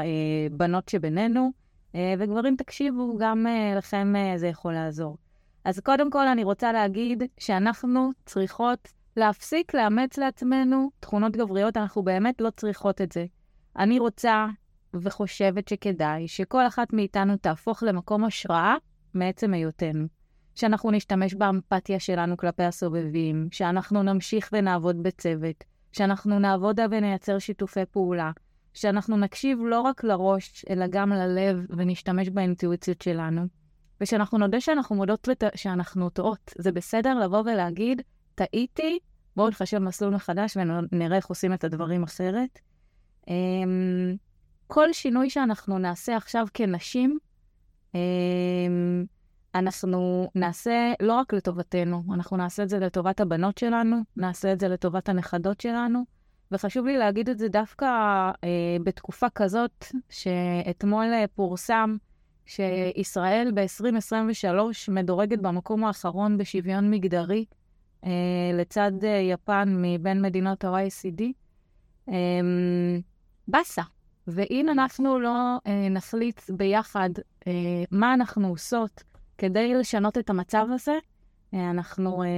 הבנות 0.50 0.88
שבינינו, 0.88 1.52
אה, 1.94 2.14
וגברים 2.18 2.56
תקשיבו, 2.56 3.16
גם 3.20 3.46
אה, 3.46 3.74
לכם 3.76 4.16
אה, 4.16 4.38
זה 4.38 4.46
יכול 4.46 4.72
לעזור. 4.72 5.16
אז 5.64 5.80
קודם 5.80 6.10
כל 6.10 6.28
אני 6.28 6.44
רוצה 6.44 6.72
להגיד 6.72 7.22
שאנחנו 7.38 8.10
צריכות 8.26 8.88
להפסיק 9.16 9.74
לאמץ 9.74 10.18
לעצמנו 10.18 10.90
תכונות 11.00 11.36
גבריות, 11.36 11.76
אנחנו 11.76 12.02
באמת 12.02 12.40
לא 12.40 12.50
צריכות 12.56 13.00
את 13.00 13.12
זה. 13.12 13.26
אני 13.76 13.98
רוצה 13.98 14.46
וחושבת 14.94 15.68
שכדאי 15.68 16.28
שכל 16.28 16.66
אחת 16.66 16.92
מאיתנו 16.92 17.36
תהפוך 17.36 17.82
למקום 17.82 18.24
השראה 18.24 18.74
מעצם 19.14 19.54
היותנו. 19.54 20.06
שאנחנו 20.54 20.90
נשתמש 20.90 21.34
באמפתיה 21.34 22.00
שלנו 22.00 22.36
כלפי 22.36 22.62
הסובבים, 22.62 23.48
שאנחנו 23.52 24.02
נמשיך 24.02 24.50
ונעבוד 24.52 25.02
בצוות, 25.02 25.64
שאנחנו 25.94 26.38
נעבוד 26.38 26.80
ונייצר 26.90 27.38
שיתופי 27.38 27.84
פעולה, 27.90 28.30
שאנחנו 28.72 29.16
נקשיב 29.16 29.58
לא 29.64 29.80
רק 29.80 30.04
לראש, 30.04 30.64
אלא 30.70 30.86
גם 30.90 31.12
ללב 31.12 31.66
ונשתמש 31.70 32.28
באינטואיציות 32.28 33.02
שלנו, 33.02 33.42
ושאנחנו 34.00 34.38
נודה 34.38 34.60
שאנחנו 34.60 34.96
מודות 34.96 35.28
ות... 35.30 35.44
שאנחנו 35.54 36.10
טועות. 36.10 36.52
זה 36.58 36.72
בסדר 36.72 37.18
לבוא 37.18 37.40
ולהגיד, 37.40 38.02
טעיתי, 38.34 38.98
בואו 39.36 39.48
נחשב 39.48 39.78
מסלול 39.78 40.14
מחדש 40.14 40.56
ונראה 40.56 41.16
איך 41.16 41.26
עושים 41.26 41.52
את 41.52 41.64
הדברים 41.64 42.02
אחרת. 42.02 42.58
אמ, 43.28 44.16
כל 44.66 44.92
שינוי 44.92 45.30
שאנחנו 45.30 45.78
נעשה 45.78 46.16
עכשיו 46.16 46.46
כנשים, 46.54 47.18
אמ, 47.94 49.04
אנחנו 49.54 50.30
נעשה 50.34 50.92
לא 51.00 51.12
רק 51.12 51.32
לטובתנו, 51.32 52.02
אנחנו 52.14 52.36
נעשה 52.36 52.62
את 52.62 52.68
זה 52.68 52.78
לטובת 52.78 53.20
הבנות 53.20 53.58
שלנו, 53.58 53.96
נעשה 54.16 54.52
את 54.52 54.60
זה 54.60 54.68
לטובת 54.68 55.08
הנכדות 55.08 55.60
שלנו, 55.60 56.04
וחשוב 56.52 56.86
לי 56.86 56.96
להגיד 56.96 57.28
את 57.28 57.38
זה 57.38 57.48
דווקא 57.48 57.84
אה, 58.44 58.76
בתקופה 58.84 59.26
כזאת, 59.34 59.84
שאתמול 60.10 61.04
אה, 61.04 61.24
פורסם 61.34 61.96
שישראל 62.46 63.52
ב-2023 63.54 64.56
מדורגת 64.88 65.38
במקום 65.38 65.84
האחרון 65.84 66.38
בשוויון 66.38 66.90
מגדרי, 66.90 67.44
אה, 68.04 68.10
לצד 68.54 68.92
אה, 69.04 69.08
יפן 69.08 69.74
מבין 69.82 70.22
מדינות 70.22 70.64
ה-OECD. 70.64 71.22
אה, 72.08 72.14
באסה. 73.48 73.82
ואם 74.26 74.68
אנחנו 74.68 75.18
לא 75.18 75.58
אה, 75.66 75.88
נחליט 75.90 76.40
ביחד 76.50 77.10
אה, 77.46 77.52
מה 77.90 78.14
אנחנו 78.14 78.48
עושות, 78.48 79.02
כדי 79.38 79.74
לשנות 79.74 80.18
את 80.18 80.30
המצב 80.30 80.66
הזה, 80.70 80.98
אה, 81.54 81.70
אנחנו 81.70 82.22
אה, 82.22 82.28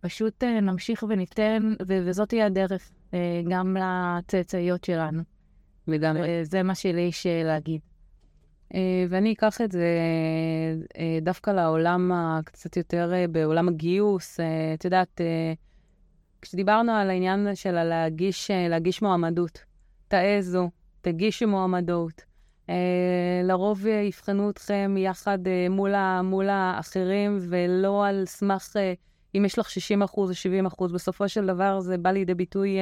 פשוט 0.00 0.44
אה, 0.44 0.60
נמשיך 0.60 1.04
וניתן, 1.08 1.72
וזאת 1.86 2.28
תהיה 2.28 2.46
הדרך 2.46 2.90
גם 3.48 3.76
לצאצאיות 3.76 4.84
שלנו. 4.84 5.22
לגמרי. 5.86 6.44
זה 6.44 6.62
מה 6.62 6.74
שלי 6.74 7.00
יש 7.00 7.26
להגיד. 7.26 7.80
ואני 9.08 9.32
אקח 9.32 9.60
את 9.60 9.72
זה 9.72 9.86
דווקא 11.22 11.50
לעולם 11.50 12.12
הקצת 12.12 12.76
יותר, 12.76 13.12
בעולם 13.30 13.68
הגיוס. 13.68 14.40
את 14.74 14.84
יודעת, 14.84 15.20
כשדיברנו 16.42 16.92
על 16.92 17.10
העניין 17.10 17.54
של 17.54 17.82
להגיש, 17.82 18.50
להגיש 18.50 19.02
מועמדות, 19.02 19.64
תעזו, 20.08 20.70
תגישו 21.00 21.48
מועמדות. 21.48 22.27
אה, 22.68 23.40
לרוב 23.44 23.86
יבחנו 23.86 24.50
אתכם 24.50 24.94
יחד 24.98 25.46
אה, 25.46 25.66
מול, 25.70 25.94
ה, 25.94 26.22
מול 26.22 26.48
האחרים, 26.48 27.38
ולא 27.40 28.06
על 28.06 28.24
סמך 28.26 28.76
אה, 28.76 28.92
אם 29.34 29.44
יש 29.44 29.58
לך 29.58 29.70
60 29.70 30.02
אחוז 30.02 30.30
או 30.30 30.34
70 30.34 30.66
אחוז. 30.66 30.92
בסופו 30.92 31.28
של 31.28 31.46
דבר 31.46 31.80
זה 31.80 31.98
בא 31.98 32.10
לידי 32.10 32.34
ביטוי 32.34 32.76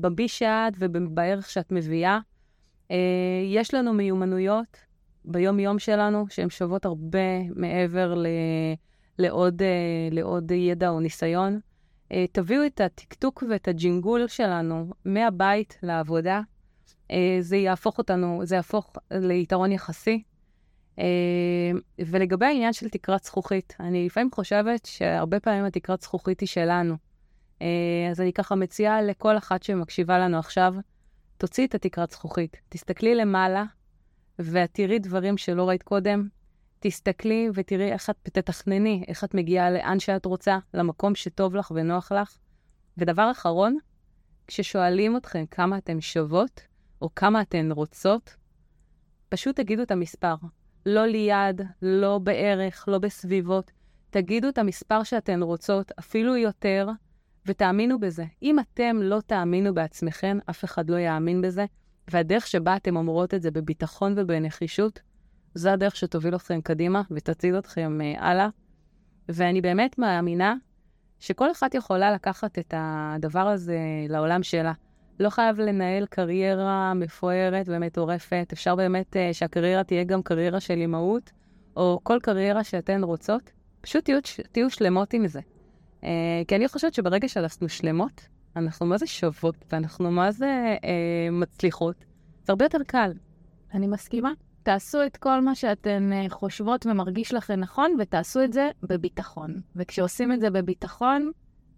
בבי 0.00 0.28
שאת 0.28 0.72
ובערך 0.78 1.50
שאת 1.50 1.72
מביאה. 1.72 2.18
יש 3.46 3.74
לנו 3.74 3.92
מיומנויות 3.92 4.76
ביום-יום 5.24 5.78
שלנו 5.78 6.24
שהן 6.30 6.50
שוות 6.50 6.84
הרבה 6.84 7.42
מעבר 7.56 8.14
ל, 8.14 8.26
לעוד, 9.18 9.62
לעוד 10.10 10.50
ידע 10.50 10.88
או 10.88 11.00
ניסיון. 11.00 11.60
תביאו 12.32 12.66
את 12.66 12.80
הטקטוק 12.80 13.44
ואת 13.50 13.68
הג'ינגול 13.68 14.26
שלנו 14.26 14.90
מהבית 15.04 15.78
לעבודה. 15.82 16.40
אה, 17.10 17.36
זה 17.40 17.56
יהפוך 17.56 17.98
אותנו, 17.98 18.40
זה 18.44 18.54
יהפוך 18.54 18.92
ליתרון 19.10 19.72
יחסי. 19.72 20.22
אה, 20.98 21.04
ולגבי 21.98 22.46
העניין 22.46 22.72
של 22.72 22.88
תקרת 22.88 23.24
זכוכית, 23.24 23.76
אני 23.80 24.06
לפעמים 24.06 24.30
חושבת 24.34 24.86
שהרבה 24.86 25.40
פעמים 25.40 25.64
התקרת 25.64 26.02
זכוכית 26.02 26.40
היא 26.40 26.46
שלנו. 26.46 26.94
אה, 27.62 27.66
אז 28.10 28.20
אני 28.20 28.32
ככה 28.32 28.54
מציעה 28.54 29.02
לכל 29.02 29.38
אחת 29.38 29.62
שמקשיבה 29.62 30.18
לנו 30.18 30.38
עכשיו, 30.38 30.74
תוציאי 31.36 31.66
את 31.66 31.74
התקרת 31.74 32.10
זכוכית, 32.10 32.56
תסתכלי 32.68 33.14
למעלה 33.14 33.64
ואת 34.38 34.70
תראי 34.72 34.98
דברים 34.98 35.36
שלא 35.36 35.68
ראית 35.68 35.82
קודם. 35.82 36.28
תסתכלי 36.80 37.48
ותראי 37.54 37.92
איך 37.92 38.10
את, 38.10 38.16
תתכנני, 38.22 39.04
איך 39.08 39.24
את 39.24 39.34
מגיעה 39.34 39.70
לאן 39.70 40.00
שאת 40.00 40.24
רוצה, 40.24 40.58
למקום 40.74 41.14
שטוב 41.14 41.54
לך 41.54 41.72
ונוח 41.74 42.12
לך. 42.12 42.38
ודבר 42.98 43.30
אחרון, 43.30 43.78
כששואלים 44.46 45.16
אתכם 45.16 45.44
כמה 45.50 45.78
אתן 45.78 46.00
שוות, 46.00 46.60
או 47.02 47.14
כמה 47.14 47.40
אתן 47.40 47.72
רוצות, 47.72 48.36
פשוט 49.28 49.56
תגידו 49.56 49.82
את 49.82 49.90
המספר. 49.90 50.34
לא 50.86 51.06
ליד, 51.06 51.60
לא 51.82 52.18
בערך, 52.18 52.84
לא 52.88 52.98
בסביבות. 52.98 53.70
תגידו 54.10 54.48
את 54.48 54.58
המספר 54.58 55.02
שאתן 55.02 55.42
רוצות, 55.42 55.92
אפילו 55.98 56.36
יותר, 56.36 56.88
ותאמינו 57.46 58.00
בזה. 58.00 58.24
אם 58.42 58.58
אתם 58.58 58.96
לא 59.02 59.20
תאמינו 59.26 59.74
בעצמכם, 59.74 60.38
אף 60.50 60.64
אחד 60.64 60.90
לא 60.90 60.96
יאמין 60.96 61.40
בזה, 61.40 61.64
והדרך 62.10 62.46
שבה 62.46 62.76
אתן 62.76 62.96
אומרות 62.96 63.34
את 63.34 63.42
זה 63.42 63.50
בביטחון 63.50 64.14
ובנחישות, 64.16 65.00
זו 65.54 65.70
הדרך 65.70 65.96
שתוביל 65.96 66.36
אתכם 66.36 66.60
קדימה 66.60 67.02
ותציל 67.10 67.58
אתכם 67.58 67.98
uh, 68.00 68.20
הלאה. 68.20 68.48
ואני 69.28 69.60
באמת 69.60 69.98
מאמינה 69.98 70.54
שכל 71.18 71.50
אחת 71.50 71.74
יכולה 71.74 72.12
לקחת 72.12 72.58
את 72.58 72.74
הדבר 72.76 73.48
הזה 73.48 73.78
לעולם 74.08 74.42
שלה. 74.42 74.72
לא 75.20 75.30
חייב 75.30 75.60
לנהל 75.60 76.06
קריירה 76.06 76.94
מפוארת 76.94 77.66
ומטורפת, 77.68 78.50
אפשר 78.52 78.74
באמת 78.74 79.16
uh, 79.16 79.34
שהקריירה 79.34 79.84
תהיה 79.84 80.04
גם 80.04 80.22
קריירה 80.22 80.60
של 80.60 80.74
אימהות, 80.74 81.30
או 81.76 82.00
כל 82.02 82.18
קריירה 82.22 82.64
שאתן 82.64 83.04
רוצות, 83.04 83.52
פשוט 83.80 84.04
תהיו, 84.04 84.18
תהיו 84.52 84.70
שלמות 84.70 85.14
עם 85.14 85.26
זה. 85.26 85.40
Uh, 86.00 86.04
כי 86.48 86.56
אני 86.56 86.68
חושבת 86.68 86.94
שברגע 86.94 87.28
שאנחנו 87.28 87.68
שלמות, 87.68 88.28
אנחנו 88.56 88.86
מה 88.86 88.98
זה 88.98 89.06
שוות, 89.06 89.56
ואנחנו 89.72 90.10
מה 90.10 90.30
זה 90.30 90.76
uh, 90.76 90.84
מצליחות, 91.32 92.04
זה 92.44 92.52
הרבה 92.52 92.64
יותר 92.64 92.78
קל. 92.86 93.12
אני 93.74 93.86
מסכימה. 93.86 94.32
תעשו 94.62 95.06
את 95.06 95.16
כל 95.16 95.40
מה 95.40 95.54
שאתן 95.54 96.10
חושבות 96.28 96.86
ומרגיש 96.86 97.34
לכן 97.34 97.60
נכון, 97.60 97.96
ותעשו 97.98 98.44
את 98.44 98.52
זה 98.52 98.70
בביטחון. 98.82 99.54
וכשעושים 99.76 100.32
את 100.32 100.40
זה 100.40 100.50
בביטחון, 100.50 101.30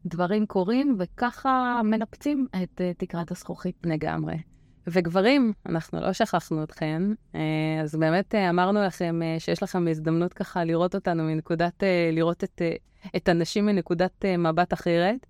דברים 0.07 0.47
קורים, 0.47 0.97
וככה 0.99 1.81
מנפצים 1.85 2.47
את 2.63 2.81
uh, 2.81 2.99
תקרת 2.99 3.31
הזכוכית. 3.31 3.77
לגמרי. 3.85 4.35
וגברים, 4.87 5.53
אנחנו 5.67 6.01
לא 6.01 6.13
שכחנו 6.13 6.63
אתכם, 6.63 7.13
אה, 7.35 7.41
אז 7.83 7.95
באמת 7.95 8.35
אה, 8.35 8.51
אמרנו 8.51 8.83
לכם 8.83 9.21
שיש 9.39 9.63
לכם 9.63 9.89
הזדמנות 9.89 10.33
ככה 10.33 10.65
לראות 10.65 10.95
אותנו 10.95 11.23
מנקודת, 11.25 11.83
לראות 12.13 12.45
את, 12.45 12.63
את 13.17 13.29
הנשים 13.29 13.67
מנקודת 13.67 14.25
מבט 14.39 14.73
אחרת. 14.73 15.27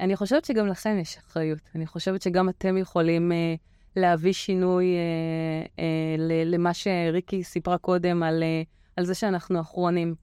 אני 0.00 0.16
חושבת 0.16 0.44
שגם 0.44 0.66
לכם 0.66 0.98
יש 1.00 1.18
אחריות. 1.18 1.58
אני 1.74 1.86
חושבת 1.86 2.22
שגם 2.22 2.48
אתם 2.48 2.76
יכולים 2.76 3.32
להביא 3.96 4.32
שינוי 4.32 4.86
למה 6.44 6.74
שריקי 6.74 7.44
סיפרה 7.44 7.78
קודם 7.78 8.22
על, 8.22 8.42
על 8.96 9.04
זה 9.04 9.14
שאנחנו 9.14 9.60
אחרונים. 9.60 10.14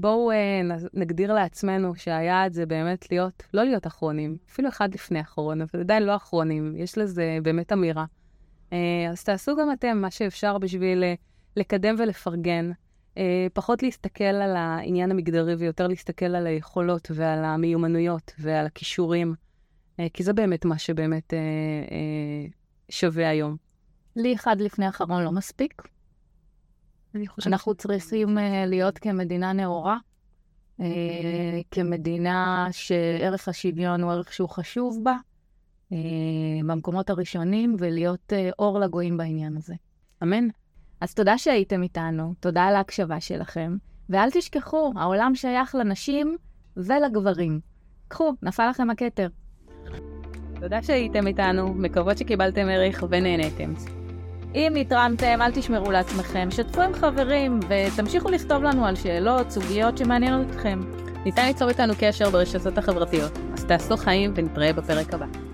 בואו 0.00 0.30
אה, 0.30 0.60
נגדיר 0.94 1.34
לעצמנו 1.34 1.94
שהיעד 1.94 2.52
זה 2.52 2.66
באמת 2.66 3.10
להיות, 3.10 3.42
לא 3.54 3.62
להיות 3.64 3.86
אחרונים, 3.86 4.36
אפילו 4.50 4.68
אחד 4.68 4.94
לפני 4.94 5.20
אחרון, 5.20 5.60
אבל 5.60 5.80
עדיין 5.80 6.02
לא 6.02 6.16
אחרונים, 6.16 6.74
יש 6.76 6.98
לזה 6.98 7.38
באמת 7.42 7.72
אמירה. 7.72 8.04
אה, 8.72 8.78
אז 9.10 9.24
תעשו 9.24 9.56
גם 9.56 9.72
אתם 9.72 9.98
מה 9.98 10.10
שאפשר 10.10 10.58
בשביל 10.58 11.04
אה, 11.04 11.14
לקדם 11.56 11.94
ולפרגן 11.98 12.70
פחות 13.52 13.82
להסתכל 13.82 14.24
על 14.24 14.56
העניין 14.56 15.10
המגדרי 15.10 15.54
ויותר 15.54 15.86
להסתכל 15.86 16.26
על 16.26 16.46
היכולות 16.46 17.10
ועל 17.14 17.44
המיומנויות 17.44 18.32
ועל 18.38 18.66
הכישורים, 18.66 19.34
כי 20.12 20.22
זה 20.22 20.32
באמת 20.32 20.64
מה 20.64 20.78
שבאמת 20.78 21.34
שווה 22.90 23.28
היום. 23.28 23.56
לי 24.16 24.34
אחד 24.34 24.60
לפני 24.60 24.88
אחרון 24.88 25.22
לא 25.22 25.32
מספיק. 25.32 25.82
אנחנו 27.46 27.74
צריכים 27.74 28.38
אה, 28.38 28.66
להיות 28.66 28.98
כמדינה 28.98 29.52
נאורה, 29.52 29.96
אה, 30.80 30.86
כמדינה 31.70 32.68
שערך 32.70 33.48
השוויון 33.48 34.02
הוא 34.02 34.12
ערך 34.12 34.32
שהוא 34.32 34.48
חשוב 34.48 35.00
בה, 35.02 35.16
אה, 35.92 35.98
במקומות 36.66 37.10
הראשונים, 37.10 37.76
ולהיות 37.78 38.32
אור 38.58 38.80
לגויים 38.80 39.16
בעניין 39.16 39.56
הזה. 39.56 39.74
אמן. 40.22 40.48
אז 41.00 41.14
תודה 41.14 41.38
שהייתם 41.38 41.82
איתנו, 41.82 42.34
תודה 42.40 42.64
על 42.64 42.76
ההקשבה 42.76 43.20
שלכם, 43.20 43.76
ואל 44.08 44.30
תשכחו, 44.30 44.92
העולם 44.96 45.34
שייך 45.34 45.74
לנשים 45.74 46.36
ולגברים. 46.76 47.60
קחו, 48.08 48.32
נפל 48.42 48.70
לכם 48.70 48.90
הכתר. 48.90 49.28
תודה 50.60 50.82
שהייתם 50.82 51.26
איתנו, 51.26 51.74
מקוות 51.74 52.18
שקיבלתם 52.18 52.66
ערך 52.68 53.04
ונהניתם. 53.10 53.97
אם 54.54 54.72
נתרמתם, 54.74 55.42
אל 55.42 55.52
תשמרו 55.52 55.90
לעצמכם, 55.90 56.48
שתפו 56.50 56.82
עם 56.82 56.94
חברים 56.94 57.60
ותמשיכו 57.68 58.28
לכתוב 58.30 58.62
לנו 58.62 58.86
על 58.86 58.96
שאלות, 58.96 59.50
סוגיות 59.50 59.98
שמעניינות 59.98 60.46
אתכם. 60.50 60.80
ניתן 61.24 61.46
ליצור 61.46 61.68
איתנו 61.68 61.92
קשר 61.98 62.30
ברשתות 62.30 62.78
החברתיות, 62.78 63.38
אז 63.52 63.64
תעשו 63.64 63.96
חיים 63.96 64.32
ונתראה 64.36 64.72
בפרק 64.72 65.14
הבא. 65.14 65.47